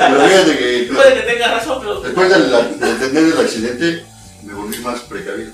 Pero 0.08 0.20
fíjate 0.28 0.58
que 0.58 0.90
Puede 0.94 1.14
que 1.14 1.20
tengas 1.22 1.50
razón, 1.52 1.78
pero. 1.80 2.00
después 2.00 2.28
del- 2.30 2.50
de, 2.80 2.90
entender 2.90 3.24
el 3.24 3.40
accidente, 3.40 4.04
me 4.42 4.54
volví 4.54 4.78
más 4.78 5.00
precavido. 5.00 5.52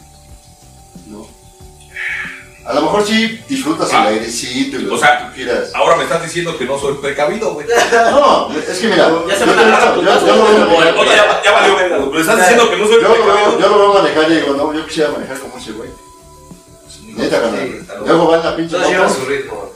A 2.64 2.74
lo 2.74 2.82
mejor 2.82 3.04
sí 3.06 3.40
disfrutas 3.48 3.90
Ah. 3.92 4.02
el 4.08 4.18
airecito 4.18 4.76
y 4.76 4.82
lo 4.82 4.94
O 4.94 4.98
sea, 4.98 5.18
que 5.18 5.24
tú 5.24 5.30
quieras. 5.34 5.70
Ahora 5.74 5.96
me 5.96 6.04
estás 6.04 6.22
diciendo 6.22 6.56
que 6.58 6.66
no 6.66 6.78
soy 6.78 6.94
precavido, 6.94 7.54
güey. 7.54 7.66
No, 8.10 8.52
es 8.52 8.78
que 8.78 8.88
mira, 8.88 9.10
Ya 9.28 9.36
se 9.36 9.44
a 9.44 9.48
a. 9.48 9.92
Otra, 9.92 11.16
ya, 11.16 11.42
ya 11.42 11.52
valió 11.52 11.76
verga, 11.76 11.96
güey. 11.98 12.10
Me 12.12 12.20
estás 12.20 12.38
diciendo 12.38 12.70
que 12.70 12.76
no 12.76 12.84
soy 12.86 12.94
Yo 13.02 13.08
lo, 13.08 13.14
veo, 13.14 13.24
precavido. 13.24 13.58
yo 13.58 13.68
lo 13.68 13.78
veo 13.78 13.94
manejar 14.02 14.30
y 14.30 14.34
digo, 14.36 14.54
no, 14.54 14.74
yo 14.74 14.86
quisiera 14.86 15.10
manejar 15.10 15.38
como 15.40 15.56
ese 15.58 15.72
güey. 15.72 15.90
Neta, 17.16 17.40
carnal. 17.40 17.86
Luego 18.06 18.28
va 18.28 18.36
en 18.36 18.44
la 18.44 18.56
pinche 18.56 18.78
moto, 18.78 19.14
su 19.14 19.24
ritmo. 19.26 19.72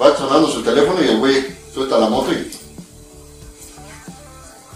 va 0.00 0.16
sonando 0.16 0.48
su 0.48 0.62
teléfono 0.62 1.02
y 1.02 1.08
el 1.08 1.18
güey 1.18 1.46
suelta 1.74 1.98
la 1.98 2.08
moto 2.08 2.32
y... 2.32 2.50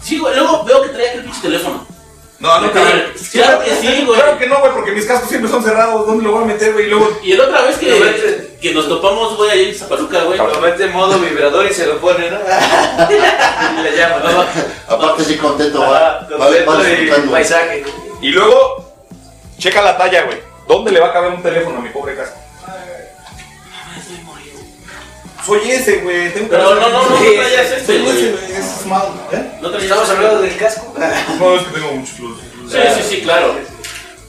Sí, 0.03 0.17
güey. 0.17 0.35
Luego 0.35 0.63
veo 0.65 0.81
que 0.81 0.89
traía 0.89 1.09
aquel 1.11 1.23
pinche 1.23 1.41
teléfono. 1.41 1.85
No, 2.41 2.59
no, 2.59 2.71
cabrón. 2.71 3.03
Claro 3.31 3.63
que 3.63 3.69
sí, 3.75 4.03
güey. 4.03 4.19
Claro 4.19 4.39
que 4.39 4.47
no, 4.47 4.59
güey, 4.59 4.73
porque 4.73 4.91
mis 4.93 5.05
cascos 5.05 5.29
siempre 5.29 5.49
son 5.49 5.63
cerrados. 5.63 6.07
¿Dónde 6.07 6.23
lo 6.23 6.31
voy 6.31 6.43
a 6.43 6.47
meter, 6.47 6.73
güey? 6.73 6.87
Y 6.87 6.89
luego. 6.89 7.19
Y 7.21 7.33
la 7.33 7.43
otra 7.43 7.61
vez 7.61 7.77
Pero 7.79 7.97
que, 7.97 8.03
vete. 8.03 8.57
que 8.59 8.73
nos 8.73 8.89
topamos, 8.89 9.37
güey, 9.37 9.51
ahí 9.51 9.69
en 9.69 9.75
Zapaluca, 9.75 10.23
güey. 10.23 10.39
Lo 10.39 10.59
mete 10.59 10.85
en 10.85 10.91
modo 10.91 11.19
vibrador 11.19 11.67
y 11.67 11.73
se 11.73 11.85
lo 11.85 11.99
pone, 11.99 12.31
¿no? 12.31 12.39
y 13.79 13.83
le 13.83 13.95
llama, 13.95 14.23
¿no? 14.23 14.95
Aparte 14.95 15.23
sí 15.23 15.37
contento, 15.37 15.81
va, 15.81 16.27
paisaje. 17.29 17.85
Y 18.21 18.29
luego, 18.29 18.91
checa 19.59 19.83
la 19.83 19.95
talla, 19.95 20.23
güey. 20.23 20.39
¿Dónde 20.67 20.91
le 20.91 20.99
va 20.99 21.09
a 21.09 21.13
caber 21.13 21.33
un 21.33 21.43
teléfono 21.43 21.77
a 21.77 21.81
mi 21.81 21.89
pobre 21.89 22.15
casco? 22.15 22.40
Soy 25.45 25.71
ese, 25.71 25.97
güey. 25.97 26.33
Tengo 26.33 26.47
Pero 26.49 26.75
no, 26.75 26.81
no, 26.81 26.89
no, 26.89 27.09
no 27.09 27.15
traías 27.15 27.71
este, 27.71 27.93
Tengo 27.93 28.11
ese, 28.11 28.31
güey. 28.31 28.51
Es 28.51 28.65
small, 28.83 29.07
¿eh? 29.31 29.51
No 29.61 29.69
traías 29.69 29.91
Estamos 29.91 30.09
hablando 30.09 30.41
del 30.41 30.57
casco. 30.57 30.93
No, 31.39 31.55
es 31.55 31.63
que 31.63 31.71
tengo 31.73 31.91
muchos 31.93 32.19
los. 32.19 32.37
Sí, 32.71 32.77
sí, 32.95 33.01
sí, 33.09 33.21
claro. 33.21 33.55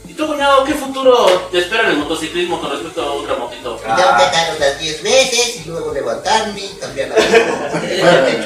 ¿Y 0.08 0.14
tú, 0.14 0.26
cuñado, 0.26 0.64
qué 0.64 0.74
futuro 0.74 1.26
te 1.50 1.58
espera 1.60 1.84
en 1.84 1.90
el 1.92 1.96
motociclismo 1.98 2.60
con 2.60 2.70
respecto 2.70 3.02
a 3.02 3.12
otra 3.12 3.34
motito? 3.36 3.80
Ya 3.86 4.16
pegar 4.18 4.56
unas 4.56 4.78
10 4.78 5.02
veces 5.02 5.56
y 5.64 5.68
luego 5.68 5.92
levantarme, 5.94 6.62
cambiar 6.80 7.08
la 7.08 7.16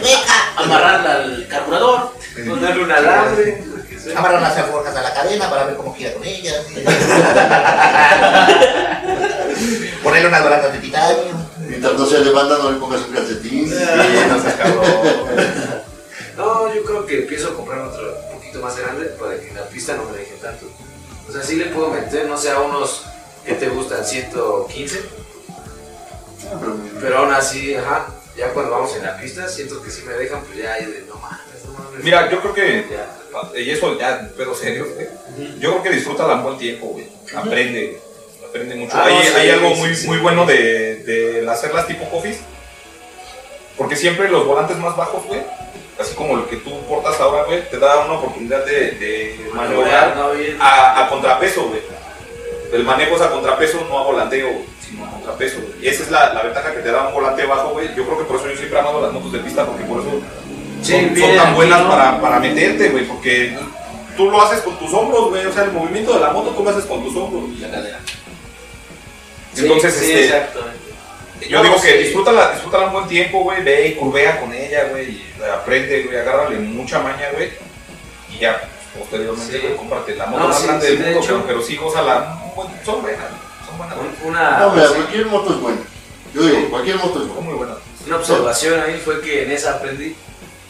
chueca, 0.00 0.20
Amarrarla 0.56 1.12
al 1.14 1.46
carburador. 1.48 2.12
Ponerle 2.48 2.84
un 2.84 2.92
alambre. 2.92 3.64
amarrar 4.16 4.42
las 4.42 4.56
alforjas 4.58 4.94
a 4.94 5.02
la 5.02 5.12
cadena 5.14 5.50
para 5.50 5.64
ver 5.64 5.76
cómo 5.76 5.92
gira 5.94 6.12
con 6.12 6.24
ellas. 6.24 6.64
Ponerle 10.02 10.28
unas 10.28 10.44
baratas 10.44 10.72
de 10.72 10.78
titanio. 10.78 11.46
Mientras 11.68 11.94
no 11.94 12.06
sea 12.06 12.20
de 12.20 12.25
banda 12.36 12.58
no 12.58 12.70
le 12.72 12.78
pongas 12.78 13.00
un 13.02 13.12
calcetín. 13.14 13.68
Sí, 13.68 13.74
no 14.28 14.40
seas 14.42 14.54
cabrón. 14.54 14.84
No, 16.36 16.74
yo 16.74 16.84
creo 16.84 17.06
que 17.06 17.18
empiezo 17.22 17.48
a 17.48 17.54
comprar 17.54 17.80
otro 17.80 18.14
un 18.30 18.36
poquito 18.38 18.60
más 18.60 18.76
grande 18.78 19.06
para 19.18 19.40
que 19.40 19.48
en 19.48 19.54
la 19.56 19.64
pista 19.68 19.96
no 19.96 20.04
me 20.04 20.18
deje 20.18 20.34
tanto. 20.40 20.66
O 21.28 21.32
sea, 21.32 21.42
sí 21.42 21.56
le 21.56 21.66
puedo 21.66 21.88
meter, 21.90 22.26
no 22.26 22.36
sé, 22.36 22.50
a 22.50 22.60
unos 22.60 23.02
que 23.44 23.54
te 23.54 23.68
gustan 23.68 24.04
115, 24.04 25.00
Ah, 26.48 26.60
pero- 27.00 27.18
aún 27.18 27.32
así, 27.32 27.74
ajá, 27.74 28.06
ya 28.36 28.52
cuando 28.52 28.70
vamos 28.72 28.94
en 28.94 29.02
la 29.02 29.16
pista 29.18 29.48
siento 29.48 29.82
que 29.82 29.90
si 29.90 30.02
me 30.02 30.12
dejan, 30.12 30.42
pues 30.44 30.58
ya, 30.58 30.78
ya 30.78 30.86
de 30.88 31.04
no 31.08 31.16
mames, 31.16 31.64
no 31.66 31.72
mames. 31.72 32.04
Mira, 32.04 32.30
yo 32.30 32.40
creo 32.40 32.54
que. 32.54 32.86
Ya. 32.90 33.58
Y 33.60 33.70
eso 33.70 33.98
ya, 33.98 34.30
pero 34.36 34.54
serio, 34.54 34.86
güey. 34.94 35.08
Yo 35.58 35.70
creo 35.72 35.82
que 35.82 35.90
disfruta 35.90 36.26
un 36.26 36.42
buen 36.44 36.58
tiempo, 36.58 36.86
güey. 36.88 37.08
Aprende. 37.34 38.00
Aprende 38.56 38.74
mucho. 38.76 38.96
Ah, 38.96 39.04
hay 39.06 39.14
no, 39.14 39.22
sí, 39.22 39.28
hay 39.36 39.50
algo 39.50 39.68
sí, 39.74 39.80
muy, 39.80 39.94
sí. 39.94 40.06
muy 40.06 40.18
bueno 40.18 40.46
de, 40.46 40.96
de 40.96 41.48
hacerlas 41.50 41.86
tipo 41.86 42.08
coffees. 42.10 42.38
Porque 43.76 43.96
siempre 43.96 44.28
los 44.28 44.46
volantes 44.46 44.78
más 44.78 44.96
bajos, 44.96 45.24
güey, 45.26 45.40
así 46.00 46.14
como 46.14 46.38
el 46.38 46.44
que 46.46 46.56
tú 46.56 46.80
portas 46.86 47.20
ahora, 47.20 47.44
güey, 47.44 47.68
te 47.68 47.78
da 47.78 48.04
una 48.06 48.14
oportunidad 48.14 48.64
de, 48.64 48.92
de 48.92 49.50
maniobrar 49.52 50.16
no 50.16 50.30
bien. 50.32 50.56
a, 50.60 51.04
a 51.04 51.08
contrapeso, 51.10 51.68
güey. 51.68 51.80
El 52.72 52.84
manejo 52.84 53.16
es 53.16 53.22
a 53.22 53.30
contrapeso, 53.30 53.86
no 53.88 53.98
a 53.98 54.02
volanteo, 54.04 54.48
sino 54.80 55.04
a 55.04 55.10
contrapeso. 55.10 55.58
Y 55.80 55.88
esa 55.88 56.02
es 56.04 56.10
la, 56.10 56.32
la 56.32 56.42
ventaja 56.42 56.72
que 56.74 56.80
te 56.80 56.90
da 56.90 57.06
un 57.08 57.14
volante 57.14 57.44
bajo, 57.44 57.70
güey. 57.70 57.88
Yo 57.94 58.04
creo 58.06 58.18
que 58.18 58.24
por 58.24 58.36
eso 58.36 58.48
yo 58.48 58.56
siempre 58.56 58.78
amado 58.78 59.00
las 59.02 59.12
motos 59.12 59.32
de 59.32 59.38
pista, 59.40 59.66
porque 59.66 59.84
por 59.84 60.00
eso 60.00 60.20
Sí, 60.82 60.92
son, 60.92 61.36
tan 61.36 61.54
buenas 61.54 61.82
¿no? 61.82 61.88
para, 61.88 62.20
para 62.20 62.38
meterte, 62.38 62.90
güey, 62.90 63.04
porque 63.06 63.56
tú 64.16 64.30
lo 64.30 64.40
haces 64.42 64.60
con 64.60 64.78
tus 64.78 64.92
hombros, 64.92 65.30
güey. 65.30 65.44
O 65.46 65.52
sea, 65.52 65.64
el 65.64 65.72
movimiento 65.72 66.14
de 66.14 66.20
la 66.20 66.30
moto 66.30 66.50
tú 66.50 66.62
lo 66.64 66.70
haces 66.70 66.84
con 66.86 67.02
tus 67.04 67.14
hombros. 67.16 67.44
Y 67.56 67.60
la 67.60 67.70
cadera. 67.70 68.00
Sí, 69.56 69.62
Entonces, 69.62 69.94
sí, 69.94 70.12
este, 70.12 70.24
exactamente. 70.26 70.78
yo 71.48 71.56
No, 71.58 71.62
digo 71.64 71.80
que 71.80 71.92
sí. 71.92 71.98
disfrútala, 72.04 72.52
disfrútala 72.52 72.86
un 72.86 72.92
buen 72.92 73.08
tiempo, 73.08 73.40
güey. 73.42 73.62
Ve 73.62 73.88
y 73.88 73.94
curvea 73.94 74.40
con 74.40 74.52
ella, 74.52 74.84
güey. 74.90 75.10
Y 75.10 75.24
aprende, 75.52 76.02
güey. 76.04 76.16
Agárrale 76.18 76.58
mucha 76.58 76.98
maña, 77.00 77.30
güey. 77.32 77.50
Y 78.34 78.38
ya, 78.40 78.60
posteriormente, 78.98 79.58
Sí. 79.60 79.66
cómprate 79.76 80.14
la 80.14 80.26
moto 80.26 80.42
No, 80.42 80.48
más 80.48 80.58
sí, 80.60 80.66
grande 80.66 80.86
sí, 80.86 80.92
del 80.92 80.98
de 81.02 81.04
mundo, 81.10 81.20
hecho. 81.24 81.34
pero, 81.34 81.46
pero 81.46 81.62
sí, 81.62 81.76
gózala. 81.76 82.38
Son 82.84 83.02
buenas, 83.02 83.20
son 83.66 83.78
buenas. 83.78 83.96
Una, 84.24 84.58
No, 84.58 84.70
mira, 84.72 84.88
cualquier 84.88 85.26
moto 85.26 85.52
es 85.54 85.60
buena. 85.60 85.78
Yo 86.34 86.42
digo, 86.42 86.68
cualquier 86.70 86.96
moto 86.96 87.22
es 87.22 87.28
buena. 87.28 87.40
muy 87.42 87.54
buenas. 87.54 87.76
una 88.06 88.16
observación 88.18 88.80
ahí 88.80 89.00
fue 89.04 89.20
que 89.20 89.42
en 89.44 89.50
esa 89.50 89.72
aprendí 89.72 90.14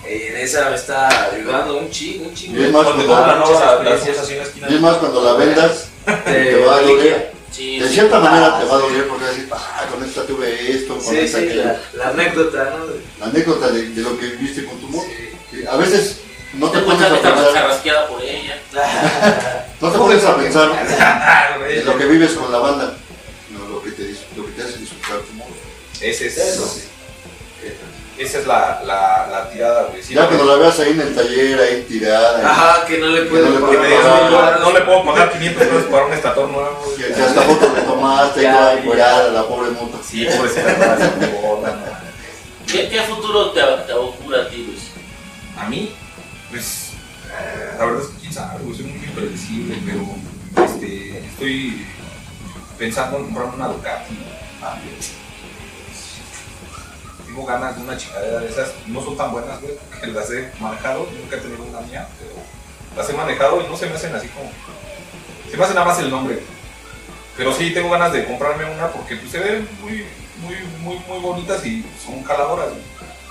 En 0.09 0.37
esa 0.37 0.70
me 0.70 0.76
está 0.76 1.09
ayudando 1.32 1.76
un 1.78 1.91
chingo, 1.91 2.28
un 2.28 2.34
chingo. 2.34 2.61
Y 2.61 2.64
es 2.66 2.72
más 2.72 2.84
Cuando 2.84 3.03
la 3.07 3.95
esquina. 3.97 4.66
y 4.70 4.74
es 4.76 4.80
más 4.80 4.97
cuando 4.99 5.22
la 5.24 5.32
vendas, 5.32 5.89
Te- 6.05 6.12
te 6.45 6.64
va 6.64 6.76
a 6.76 6.80
doler. 6.82 7.32
Sí, 7.53 7.78
De 7.78 7.88
sí. 7.88 7.94
cierta 7.94 8.18
manera 8.20 8.57
Ah, 8.57 8.61
te 8.61 8.66
va 8.66 8.76
a 8.76 8.80
sí. 8.80 8.86
doler 8.86 9.09
porque 9.09 9.24
vas 9.24 9.32
a 9.32 9.36
decir, 9.36 9.49
ah, 9.53 9.86
con 9.90 10.05
esta 10.05 10.26
tuve 10.26 10.70
esto, 10.72 10.94
con 10.99 11.05
Sí, 11.14 11.18
esta 11.20 11.38
sí, 11.38 11.44
aquello". 11.44 11.64
la, 11.64 11.78
la 11.94 12.09
anécdota, 12.11 12.64
¿no? 12.78 12.86
La 13.20 13.26
anécdota 13.26 13.68
de, 13.70 13.88
de 13.90 14.03
lo 14.03 14.18
que 14.18 14.26
viviste 14.26 14.64
con 14.64 14.78
tu. 14.80 14.92
Sí. 14.92 15.30
Sí, 15.53 15.64
A 15.70 15.76
veces 15.76 16.16
no 16.55 16.70
te 16.70 16.78
Te 16.78 16.84
pones 16.84 16.99
cuentas 17.01 17.12
a 17.12 17.14
que 17.14 17.20
pensar, 17.22 18.09
por 18.09 18.22
ella. 18.22 18.59
no 19.80 19.90
te 19.92 19.99
pones 19.99 20.24
a 20.24 20.36
pensar 20.36 20.70
Ah, 21.01 21.57
de 21.66 21.84
lo 21.84 21.97
que 21.97 22.07
vives 22.07 22.32
con 22.32 22.51
la 22.53 22.59
banda, 22.59 22.94
no, 23.51 23.68
lo, 23.68 23.82
que 23.82 23.90
te, 23.92 24.14
lo 24.36 24.44
que 24.47 24.53
te 24.53 24.62
hace 24.62 24.78
disfrutar 24.78 25.18
tu 25.20 25.32
moto. 25.34 25.53
Ese 26.01 26.26
es, 26.26 26.36
Eso 26.36 26.66
sí. 26.66 26.82
Esa 28.19 28.39
es 28.39 28.47
la, 28.47 28.81
la, 28.87 29.27
la 29.31 29.51
tirada, 29.51 29.85
güey. 29.91 30.03
Sí, 30.03 30.14
Ya 30.14 30.25
güey. 30.25 30.37
cuando 30.39 30.57
la 30.57 30.62
veas 30.62 30.81
ahí 30.81 30.93
en 30.93 31.01
el 31.03 31.14
taller, 31.14 31.61
ahí 31.61 31.83
tirada, 31.87 32.51
Ajá, 32.51 32.87
que 32.87 32.97
no 32.99 33.09
le 33.09 33.23
puedo 33.23 33.45
no 33.47 33.51
le 33.51 33.57
Que 33.57 33.61
puedo 33.61 33.79
pagar. 33.79 33.89
digas, 33.91 34.31
pagar. 34.33 34.61
no, 34.61 34.67
no 34.67 34.73
le 34.79 34.81
puedo 34.87 35.05
pagar 35.05 35.33
500 35.33 35.62
pesos 35.67 35.85
para 35.85 36.07
un 36.07 36.12
estator 36.14 36.49
nuevo. 36.49 36.83
güey. 36.85 36.97
que, 36.97 37.12
que 37.14 37.23
hasta 37.23 37.43
fotos 37.43 37.75
le 37.75 37.81
tomaste, 37.83 38.41
ahí 38.41 38.45
Ya, 38.47 38.57
toda 38.59 38.73
ya. 38.75 38.81
encuerada, 38.81 39.29
la 39.33 39.43
pobre 39.47 39.71
moto. 39.73 40.01
Sí, 40.03 40.27
no 40.27 41.61
no. 41.61 42.07
¿Qué, 42.67 42.89
qué 42.89 43.01
futuro 43.03 43.51
te, 43.51 43.61
te 43.87 43.93
augura 43.93 44.43
a 44.43 44.49
ti, 44.49 44.64
Luis? 44.67 44.83
A 45.59 45.69
mí, 45.69 45.95
pues, 46.51 46.93
eh, 47.39 47.75
la 47.79 47.85
verdad 47.85 48.03
es 48.03 48.09
que 48.09 48.21
quién 48.21 48.33
sabe, 48.33 48.62
güey, 48.64 48.77
soy 48.77 48.87
muy 48.87 49.07
impredecible, 49.07 49.77
pero 49.87 50.64
este, 50.67 51.19
estoy 51.19 51.87
pensando 52.79 53.19
en 53.19 53.25
comprarme 53.27 53.55
una 53.57 53.69
Ducati. 53.69 54.14
Ah, 54.62 54.77
Tengo 57.37 57.49
ganas 57.49 57.76
de 57.76 57.82
una 57.82 57.99
chicadera 57.99 58.41
de 58.41 58.49
esas, 58.49 58.72
no 58.87 59.03
son 59.03 59.14
tan 59.14 59.30
buenas, 59.30 59.61
güey, 59.61 59.74
porque 59.91 60.07
las 60.07 60.30
he 60.30 60.51
manejado, 60.59 61.07
nunca 61.20 61.37
he 61.37 61.39
tenido 61.39 61.64
una 61.64 61.82
mía, 61.82 62.09
pero 62.18 62.32
las 62.97 63.11
he 63.11 63.12
manejado 63.12 63.61
y 63.61 63.68
no 63.68 63.76
se 63.76 63.84
me 63.89 63.95
hacen 63.95 64.14
así 64.16 64.26
como, 64.28 64.51
se 65.51 65.55
me 65.55 65.62
hace 65.62 65.74
nada 65.74 65.84
más 65.84 65.99
el 65.99 66.11
nombre. 66.11 66.39
Pero 67.37 67.53
sí 67.53 67.74
tengo 67.74 67.91
ganas 67.91 68.14
de 68.14 68.24
comprarme 68.24 68.64
una 68.64 68.89
porque 68.89 69.16
pues, 69.16 69.30
se 69.30 69.41
ven 69.41 69.68
muy, 69.82 70.07
muy, 70.41 70.57
muy, 70.80 70.99
muy 71.07 71.18
bonitas 71.18 71.66
y 71.66 71.84
son 72.03 72.22
caladoras, 72.22 72.68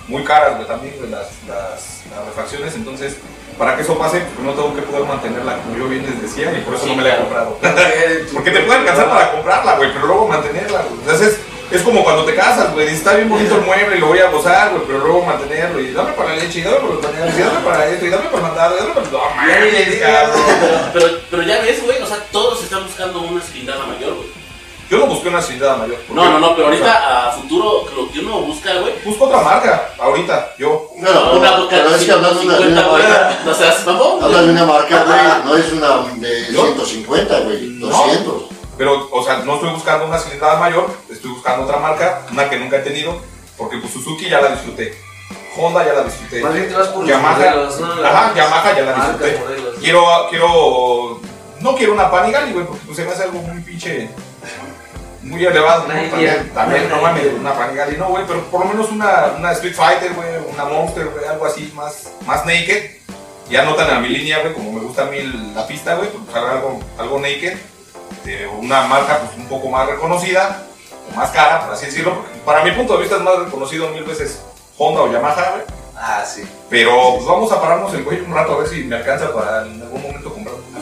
muy 0.08 0.24
caras, 0.24 0.58
güey, 0.58 0.68
también, 0.68 0.94
güey, 1.00 1.10
las, 1.10 1.30
las, 1.48 2.04
las 2.12 2.26
refacciones. 2.28 2.76
Entonces, 2.76 3.18
para 3.58 3.76
que 3.76 3.82
eso 3.82 3.98
pase, 3.98 4.20
pues 4.36 4.46
no 4.46 4.54
tengo 4.54 4.76
que 4.76 4.84
poder 4.84 5.06
mantenerla 5.06 5.58
como 5.64 5.78
yo 5.78 5.88
bien 5.88 6.06
les 6.06 6.22
decía 6.22 6.56
y 6.56 6.62
por 6.62 6.76
eso 6.76 6.84
Sí, 6.84 6.90
no 6.92 6.98
me 6.98 7.10
la 7.10 7.16
he 7.16 7.18
comprado. 7.22 7.58
Porque 7.60 8.26
Porque 8.36 8.52
te 8.52 8.60
puede 8.60 8.80
alcanzar 8.82 9.10
para 9.10 9.32
comprarla, 9.32 9.78
güey, 9.78 9.92
pero 9.94 10.06
luego 10.06 10.28
mantenerla, 10.28 10.84
güey. 10.84 11.00
Entonces, 11.00 11.40
es 11.72 11.82
como 11.82 12.04
cuando 12.04 12.26
te 12.26 12.36
casas, 12.36 12.74
güey, 12.74 12.88
está 12.90 13.14
bien 13.16 13.30
bonito 13.30 13.56
el 13.56 13.62
mueble 13.62 13.98
y 13.98 14.00
lo 14.00 14.08
voy 14.08 14.20
a 14.20 14.30
gozar, 14.30 14.72
güey, 14.72 14.84
pero 14.86 15.00
luego 15.00 15.26
mantenerlo 15.26 15.80
y 15.80 15.92
dame 15.92 16.12
para 16.14 16.30
la 16.30 16.36
leche, 16.36 16.60
y 16.60 16.62
dame 16.64 16.78
para 16.78 16.94
los 16.94 17.06
pañales, 17.06 17.36
y 17.38 17.42
dame 17.42 17.60
para 17.60 17.88
esto, 17.88 18.06
y 18.06 18.10
dame 18.10 18.26
para 18.26 18.38
el 18.38 18.44
mandado, 18.44 18.76
y 18.76 18.80
dame 18.80 18.94
para... 18.94 19.06
No, 19.10 19.20
le 19.20 19.36
mames. 19.36 20.00
Pero, 20.00 20.90
pero, 20.94 21.08
pero 21.32 21.42
ya 21.44 21.62
ves, 21.62 21.84
güey, 21.84 22.02
o 22.02 22.06
sea, 22.06 22.18
todos 22.32 22.64
están 22.64 22.84
buscando 22.84 23.20
una 23.22 23.42
cilindrada 23.42 23.86
mayor, 23.86 24.14
güey. 24.16 24.46
Yo 24.88 25.00
no 25.00 25.08
busqué 25.08 25.30
una 25.30 25.42
cilindrada 25.42 25.78
mayor. 25.78 25.98
No, 26.10 26.26
no, 26.30 26.40
no, 26.40 26.56
pero 26.56 26.68
o 26.68 26.72
sea, 26.72 26.78
ahorita 26.94 27.30
a 27.30 27.32
futuro 27.32 27.86
lo 27.96 28.12
que 28.12 28.20
uno 28.20 28.42
busca, 28.42 28.72
güey. 28.76 28.94
Busco 29.04 29.26
otra 29.26 29.42
marca, 29.42 29.90
ahorita, 29.98 30.54
yo. 30.60 30.92
Pero, 31.02 31.34
una 31.34 31.68
pero 31.68 31.96
es 31.96 32.04
que 32.04 32.12
hablando 32.12 32.40
de 32.40 32.46
una, 32.46 32.58
de 32.58 32.64
50, 32.66 32.82
una 32.82 32.90
güey. 32.92 33.04
marca, 33.04 33.40
No 33.44 33.54
seas 33.56 33.86
mamón, 33.88 34.24
hablas 34.24 34.46
de 34.46 34.52
una 34.52 34.66
marca, 34.66 35.04
güey, 35.04 35.46
no 35.46 35.58
es 35.58 35.72
una 35.74 35.88
de 36.20 36.54
¿Yo? 36.54 36.66
150, 36.66 37.40
güey, 37.40 37.62
No. 37.80 37.88
200. 37.88 38.55
Pero, 38.78 39.10
o 39.12 39.24
sea, 39.24 39.38
no 39.38 39.56
estoy 39.56 39.70
buscando 39.72 40.06
una 40.06 40.18
cilindrada 40.20 40.60
mayor, 40.60 40.90
estoy 41.10 41.32
buscando 41.32 41.64
otra 41.64 41.78
marca, 41.78 42.24
una 42.32 42.50
que 42.50 42.60
nunca 42.60 42.78
he 42.78 42.82
tenido, 42.82 43.18
porque 43.58 43.78
pues 43.78 43.94
Suzuki 43.94 44.30
ya 44.30 44.42
la 44.42 44.50
disfruté, 44.50 44.94
Honda 45.58 45.86
ya 45.86 45.94
la 45.94 46.04
disfruté, 46.04 46.42
Más 46.42 46.54
bien 46.54 46.68
te 46.68 46.74
vas 46.74 46.90
por 46.90 47.00
los 47.02 47.10
Yamaha, 47.10 47.38
modelos, 47.38 47.80
¿no? 47.80 47.96
Las 47.96 48.14
ajá, 48.14 48.34
Yamaha 48.36 48.76
ya 48.76 48.82
la 48.84 48.94
disfruté. 48.94 49.40
modelos. 49.40 49.76
Quiero, 49.80 50.06
quiero, 50.30 51.22
no 51.62 51.76
quiero 51.76 51.94
una 51.94 52.12
Panigale, 52.12 52.52
güey, 52.52 52.66
porque 52.66 52.82
pues 52.86 52.98
se 52.98 53.06
me 53.06 53.12
hace 53.12 53.24
algo 53.24 53.40
muy 53.40 53.62
pinche, 53.62 54.10
muy 55.22 55.46
elevado, 55.46 55.88
¿no? 55.88 55.94
También, 55.94 56.52
también, 56.54 56.90
no 56.90 57.02
mames, 57.02 57.28
una 57.40 57.54
Panigale, 57.54 57.98
no, 57.98 58.10
güey, 58.10 58.26
pero 58.28 58.42
por 58.52 58.60
lo 58.60 58.66
menos 58.66 58.92
una, 58.92 59.36
una 59.38 59.54
Street 59.54 59.74
Fighter, 59.74 60.14
güey, 60.14 60.28
una 60.54 60.66
Monster, 60.66 61.06
güey, 61.06 61.26
algo 61.26 61.46
así, 61.46 61.72
más, 61.74 62.12
más 62.26 62.46
naked. 62.46 62.92
Ya 63.50 63.64
no 63.64 63.76
tan 63.76 63.90
a 63.92 64.00
mi 64.00 64.10
línea, 64.10 64.40
güey, 64.40 64.54
como 64.54 64.72
me 64.72 64.82
gusta 64.82 65.04
a 65.04 65.06
mí 65.06 65.20
la 65.56 65.66
pista, 65.68 65.96
güey, 65.96 66.10
pues 66.10 66.36
algo, 66.36 66.82
algo 66.98 67.20
naked, 67.20 67.56
una 68.60 68.84
marca 68.84 69.20
pues 69.20 69.38
un 69.38 69.48
poco 69.48 69.70
más 69.70 69.88
reconocida, 69.88 70.64
o 71.12 71.16
más 71.16 71.30
cara, 71.32 71.66
por 71.66 71.74
así 71.74 71.88
decirlo, 71.88 72.24
para 72.46 72.64
mi 72.64 72.72
punto 72.72 72.94
de 72.94 73.02
vista 73.02 73.18
es 73.18 73.22
más 73.22 73.40
reconocido 73.40 73.90
mil 73.90 74.04
veces 74.04 74.42
Honda 74.78 75.02
o 75.02 75.12
Yamaha, 75.12 75.52
güey. 75.52 75.64
Ah, 75.96 76.24
sí. 76.26 76.44
Pero 76.70 77.16
pues 77.16 77.26
vamos 77.26 77.52
a 77.52 77.62
pararnos 77.62 77.94
el 77.94 78.04
cuello 78.04 78.26
un 78.26 78.34
rato 78.34 78.54
a 78.54 78.58
ver 78.58 78.68
si 78.68 78.84
me 78.84 78.98
alcanza 78.98 79.34
para 79.34 79.66
en 79.66 79.82
algún 79.82 80.02
momento. 80.02 80.35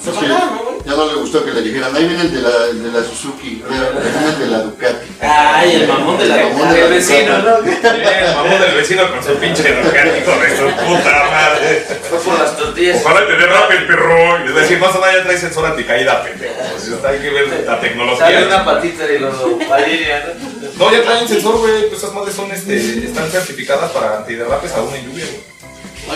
Se 0.03 0.11
Sí. 0.11 0.17
paga, 0.19 0.51
¿no, 0.51 0.63
güey? 0.63 0.75
Ya 0.85 0.91
no 0.97 1.05
le 1.07 1.13
gustó 1.13 1.45
que 1.45 1.51
le 1.53 1.61
dijeran, 1.61 1.95
ahí 1.95 2.05
viene 2.05 2.23
el 2.23 2.33
de 2.33 2.41
la, 2.41 2.49
el 2.69 2.83
de 2.83 2.91
la 2.99 3.05
Suzuki, 3.07 3.63
ahí 3.63 3.71
viene 3.71 4.29
el 4.33 4.39
de 4.39 4.47
la 4.47 4.59
Ducati. 4.63 5.07
Ay, 5.21 5.75
el 5.75 5.87
mamón 5.87 6.17
de 6.17 6.25
la 6.25 6.41
El 6.41 6.49
mamón 6.53 6.69
de 6.73 6.75
El 6.81 6.89
la 6.89 6.95
vecino. 6.95 7.37
El 7.37 8.35
mamón 8.35 8.59
del 8.59 8.75
vecino 8.75 9.09
con 9.09 9.23
su 9.23 9.33
pinche 9.35 9.63
Ducati, 9.81 10.09
de 10.09 10.57
su 10.57 10.65
puta 10.65 11.23
madre. 11.31 11.85
Fue 12.09 12.19
por 12.19 12.37
las 12.37 12.57
tortillas. 12.57 13.01
Ojalá 13.01 13.25
te 13.27 13.31
derrape 13.33 13.75
el 13.77 13.87
perro. 13.87 14.45
Y 14.45 14.49
es 14.49 14.55
decir, 14.55 14.77
más 14.79 14.93
o 14.93 14.99
menos 14.99 15.15
ya 15.15 15.23
trae 15.23 15.37
sensor 15.37 15.65
anticaída, 15.67 16.21
pendejo. 16.21 16.53
Pues, 16.53 17.05
hay 17.05 17.19
que 17.19 17.29
ver 17.29 17.47
la 17.47 17.53
Sale 17.55 17.63
una 17.65 17.79
tecnología. 17.79 18.65
patita 18.65 19.03
y 19.09 19.19
lo 19.19 19.73
alinea, 19.73 20.33
¿no? 20.77 20.85
No, 20.85 20.91
ya 20.91 21.01
traen 21.03 21.27
sensor, 21.29 21.59
güey. 21.59 21.87
Pues 21.87 22.03
esas 22.03 22.13
madres 22.13 22.35
son, 22.35 22.51
este, 22.51 22.75
están 23.05 23.29
certificadas 23.29 23.89
para 23.91 24.17
antiderrapes 24.17 24.73
aún 24.73 24.93
en 24.95 25.05
lluvia, 25.09 25.25
güey. 25.27 25.53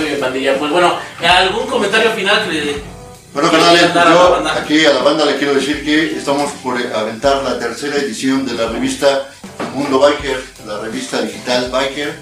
Muy 0.02 0.10
bien, 0.10 0.20
pandilla. 0.20 0.56
Pues 0.60 0.72
bueno, 0.72 1.00
¿algún 1.26 1.68
comentario 1.68 2.12
final 2.12 2.44
que 2.44 2.52
le... 2.52 2.97
Bueno, 3.38 3.52
canales, 3.52 3.94
la 3.94 4.10
yo 4.10 4.44
aquí 4.50 4.84
a 4.84 4.94
la 4.94 5.04
banda 5.04 5.24
le 5.24 5.38
quiero 5.38 5.54
decir 5.54 5.86
que 5.86 6.18
estamos 6.18 6.52
por 6.64 6.76
aventar 6.76 7.44
la 7.44 7.60
tercera 7.60 7.98
edición 7.98 8.48
de 8.48 8.56
la 8.56 8.68
revista 8.70 9.30
Mundo 9.76 10.00
Biker, 10.00 10.44
la 10.66 10.80
revista 10.80 11.22
digital 11.22 11.70
Biker, 11.70 12.16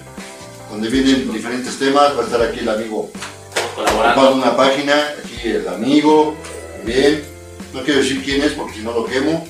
donde 0.70 0.89
vienen 0.89 1.32
diferentes 1.32 1.80
temas. 1.80 2.18
Va 2.18 2.22
a 2.22 2.26
estar 2.26 2.41
aquí 2.41 2.59
el 2.59 2.68
amigo 2.68 3.09
colaborando? 3.76 4.22
ocupando 4.22 4.43
una 4.43 4.57
página, 4.57 4.93
aquí 5.24 5.51
el 5.51 5.66
amigo, 5.70 6.36
bien. 6.84 7.24
No 7.74 7.82
quiero 7.84 8.01
decir 8.01 8.22
quién 8.22 8.41
es 8.41 8.51
porque 8.51 8.74
si 8.74 8.82
no 8.82 8.91
lo 8.91 9.05
quemo, 9.05 9.47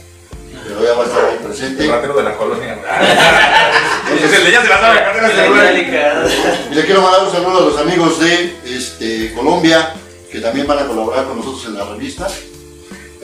pero 0.67 0.83
ya 0.83 0.93
va 0.93 1.03
a 1.03 1.07
estar 1.07 1.25
ahí 1.25 1.39
presente. 1.43 1.83
El 1.83 1.89
ratero 1.89 2.13
de 2.13 2.23
la 2.25 2.37
colonia. 2.37 2.77
Es 4.05 4.31
el 4.31 4.43
de 4.43 4.51
ya 4.51 4.61
se 4.61 4.69
la 4.69 4.79
sabe, 4.79 5.01
La. 5.01 6.29
Y 6.71 6.75
le 6.75 6.85
quiero 6.85 7.01
mandar 7.01 7.23
un 7.23 7.31
saludo 7.31 7.57
a 7.57 7.61
los 7.61 7.79
amigos 7.79 8.19
de 8.19 8.55
este, 8.63 9.33
Colombia, 9.33 9.95
que 10.35 10.41
también 10.41 10.67
van 10.67 10.79
a 10.79 10.87
colaborar 10.87 11.25
con 11.25 11.37
nosotros 11.37 11.65
en 11.67 11.75
la 11.77 11.85
revista. 11.85 12.27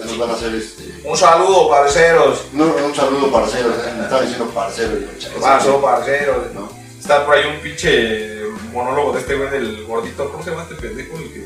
Nos 0.04 0.18
van 0.18 0.30
a 0.32 0.34
hacer 0.34 0.56
este, 0.56 0.84
Un 1.04 1.16
saludo, 1.18 1.70
parceros. 1.70 2.46
un, 2.54 2.62
un 2.62 2.96
saludo 2.96 3.32
parcero, 3.32 3.70
me 3.98 4.04
estaba 4.04 4.22
diciendo 4.22 4.46
parcero. 4.48 4.94
y 4.98 5.22
yo, 5.22 5.30
¿Qué 5.34 5.40
pasó, 5.40 5.80
parceros? 5.82 6.52
¿no? 6.54 6.72
Está 7.00 7.26
por 7.26 7.36
ahí 7.36 7.44
un 7.54 7.60
pinche 7.62 8.42
monólogo 8.72 9.12
de 9.14 9.20
este 9.20 9.36
güey 9.36 9.50
del 9.50 9.86
gordito. 9.86 10.30
¿Cómo 10.32 10.44
se 10.44 10.52
llama 10.52 10.64
este 10.64 10.76
pendejo? 10.76 11.18
El 11.18 11.32
que. 11.34 11.46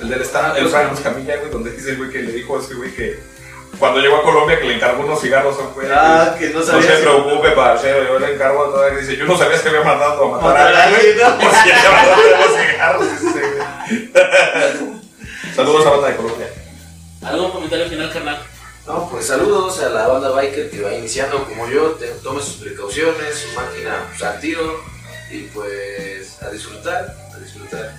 El 0.00 0.08
del 0.08 0.22
stand 0.22 0.56
el 0.56 0.68
Frank 0.68 0.92
Escamilla, 0.92 1.36
güey, 1.36 1.50
donde 1.50 1.70
dice 1.72 1.90
el 1.90 1.96
güey 1.98 2.10
que 2.10 2.22
le 2.22 2.32
dijo 2.32 2.56
a 2.56 2.60
ese 2.60 2.74
güey 2.74 2.92
que 2.94 3.18
cuando 3.78 4.00
llegó 4.00 4.16
a 4.16 4.22
Colombia 4.22 4.58
que 4.58 4.66
le 4.66 4.74
encargó 4.76 5.04
unos 5.04 5.20
cigarros 5.20 5.56
a 5.58 5.62
un 5.68 5.74
güey. 5.74 5.86
Ah, 5.92 6.34
que 6.38 6.48
no 6.50 6.60
No 6.60 6.64
sabía. 6.66 6.82
se 6.90 6.96
si- 6.96 7.02
preocupe, 7.02 7.50
parcero, 7.50 8.04
yo 8.08 8.18
le 8.18 8.34
encargo 8.34 8.64
a 8.64 8.70
toda 8.72 8.90
Dice, 8.90 9.16
yo 9.16 9.24
no 9.26 9.36
sabía 9.38 9.60
que 9.60 9.68
había 9.70 9.82
mandado 9.82 10.34
a 10.34 10.40
matar 10.40 10.56
a 10.74 10.84
alguien. 10.84 11.16
¿no? 11.18 11.38
Porque 11.38 11.70
saludos 19.28 19.78
a 19.80 19.90
la 19.90 20.08
banda 20.08 20.30
biker 20.30 20.70
que 20.70 20.80
va 20.80 20.94
iniciando 20.94 21.44
como 21.44 21.68
yo, 21.68 21.90
te- 21.92 22.06
tome 22.22 22.40
sus 22.40 22.56
precauciones, 22.56 23.34
su 23.36 23.54
máquina 23.54 24.06
pues, 24.08 24.22
al 24.22 24.40
tiro 24.40 24.82
y 25.30 25.42
pues 25.52 26.42
a 26.42 26.48
disfrutar, 26.48 27.14
a 27.34 27.38
disfrutar. 27.38 27.94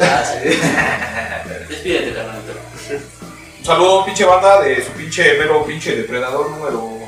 Ah, 0.00 0.24
sí. 0.24 0.48
Despídete, 1.68 2.14
carnal. 2.14 2.40
Un 3.58 3.64
saludo, 3.64 4.04
pinche 4.04 4.24
banda, 4.24 4.60
de 4.62 4.84
su 4.84 4.92
pinche 4.92 5.34
mero 5.36 5.64
pinche 5.66 5.96
depredador 5.96 6.48
número 6.50 7.00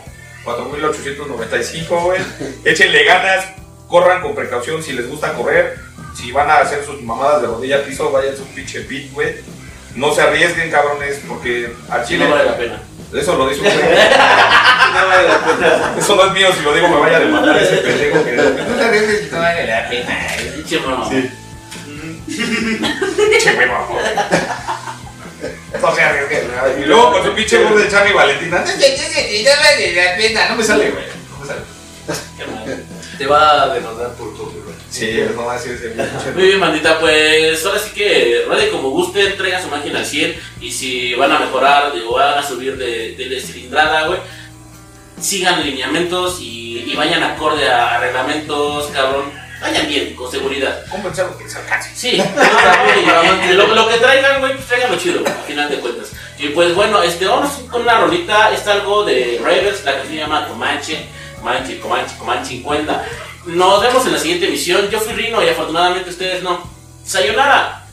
4895, 0.45 2.01
güey. 2.01 2.21
Échenle 2.65 3.05
ganas, 3.05 3.47
corran 3.87 4.21
con 4.21 4.35
precaución 4.35 4.83
si 4.83 4.93
les 4.95 5.09
gusta 5.09 5.33
correr. 5.35 5.79
Si 6.17 6.33
van 6.33 6.51
a 6.51 6.59
hacer 6.59 6.85
sus 6.85 7.01
mamadas 7.03 7.43
de 7.43 7.47
rodilla 7.47 7.77
al 7.77 7.83
piso, 7.83 8.11
vayan 8.11 8.37
su 8.37 8.45
pinche 8.49 8.81
pit, 8.81 9.13
güey. 9.13 9.37
No 9.95 10.15
se 10.15 10.23
arriesguen, 10.23 10.71
cabrones, 10.71 11.21
porque 11.29 11.73
al 11.91 12.03
Sí, 12.07 12.15
chile. 12.15 12.25
no 12.25 12.31
vale 12.35 12.45
la 12.47 12.57
pena. 12.57 12.83
Eso 13.15 13.37
lo 13.37 13.49
dice 13.49 13.61
un 13.61 13.67
güey. 13.75 13.79
No 13.83 15.07
vale 15.09 15.29
la 15.29 15.39
pena. 15.45 15.95
Eso 15.99 16.17
no 16.17 16.27
es 16.27 16.33
mío, 16.33 16.49
si 16.57 16.63
lo 16.63 16.75
digo 16.75 16.89
me 16.89 16.99
vaya 17.01 17.17
a 17.19 17.21
demandar 17.21 17.63
ese 17.63 17.77
pendejo 17.77 18.25
que. 18.25 18.33
No 18.33 18.75
te 18.77 18.85
arriesgues, 18.85 19.33
no 19.33 19.39
vale 19.39 19.67
la 19.67 19.89
pena. 19.89 20.27
Pinche 20.55 20.81
mamón. 20.81 21.11
Sí. 21.11 21.31
Che, 23.43 23.53
güey, 23.55 23.69
mamón. 23.69 23.99
No 25.81 25.95
se 25.95 26.03
arriesguen. 26.03 26.51
Y 26.81 26.85
luego 26.87 27.13
con 27.13 27.25
su 27.25 27.35
pinche 27.35 27.59
voz 27.65 27.77
de 27.83 27.89
Charlie 27.91 28.13
Valentina. 28.15 28.59
No 28.61 28.65
vale 28.65 29.93
la 29.95 30.17
pena, 30.17 30.49
no 30.49 30.57
me 30.57 30.65
sale, 30.65 30.91
güey. 30.91 31.05
No 31.31 31.39
me 31.41 31.47
sale. 31.47 31.61
Qué 32.39 32.47
mal. 32.47 32.85
Te 33.19 33.27
va 33.27 33.63
a 33.65 33.75
demandar 33.75 34.11
por 34.15 34.35
copyright. 34.37 34.72
Sí, 34.93 35.25
no 35.35 35.47
va 35.47 35.55
a 35.55 35.59
ser 35.59 35.73
ese 35.73 35.89
pinche. 35.89 36.33
Muy 36.35 36.45
bien, 36.45 36.61
bandita, 36.61 37.01
pues 37.01 37.65
ahora 37.65 37.79
sí 37.79 37.91
que 37.95 38.45
ruede 38.47 38.69
como 38.69 38.91
gusten, 38.91 39.37
traigan 39.39 39.63
su 39.63 39.69
máquina 39.69 40.01
al 40.01 40.07
100 40.07 40.37
y 40.61 40.71
si 40.71 41.15
van 41.15 41.33
a 41.33 41.39
mejorar, 41.39 41.95
digo, 41.95 42.13
van 42.13 42.39
a 42.39 42.43
subir 42.43 42.77
de, 42.77 43.41
cilindrada, 43.41 44.07
güey, 44.07 44.21
sigan 45.19 45.65
lineamientos 45.65 46.41
y, 46.41 46.85
y 46.87 46.95
vayan 46.95 47.23
acorde 47.23 47.67
a 47.69 47.99
reglamentos, 48.01 48.89
cabrón. 48.89 49.43
Vayan 49.63 49.87
bien, 49.87 50.17
con 50.17 50.29
seguridad. 50.29 50.85
Cómprense 50.91 51.21
algo 51.23 51.39
que 51.39 51.45
les 51.45 51.55
alcance. 51.55 51.91
Sí, 51.95 52.21
lo 53.55 53.89
que 53.89 53.99
traigan, 53.99 54.41
güey, 54.41 54.55
pues 54.55 54.67
traigan 54.67 54.91
lo 54.91 54.99
chido, 54.99 55.21
al 55.25 55.45
final 55.47 55.71
de 55.71 55.77
cuentas. 55.79 56.11
Y 56.37 56.49
pues 56.49 56.75
bueno, 56.75 57.01
este, 57.01 57.27
vamos 57.27 57.53
con 57.71 57.83
una 57.83 58.01
rolita, 58.01 58.53
es 58.53 58.67
algo 58.67 59.05
de 59.05 59.41
Ravens, 59.41 59.85
la 59.85 60.03
que 60.03 60.09
se 60.09 60.17
llama 60.17 60.49
Comanche, 60.49 61.07
Comanche, 61.39 61.79
Comanche, 61.79 62.17
Comanche 62.19 62.49
50. 62.55 63.05
Nos 63.47 63.83
vemos 63.83 64.07
en 64.07 64.13
la 64.13 64.19
siguiente 64.19 64.47
emisión. 64.47 64.89
Yo 64.91 65.01
fui 65.01 65.15
Rino 65.15 65.43
y 65.43 65.49
afortunadamente 65.49 66.11
ustedes 66.11 66.43
no. 66.43 66.63
¡Sayonara! 67.05 67.87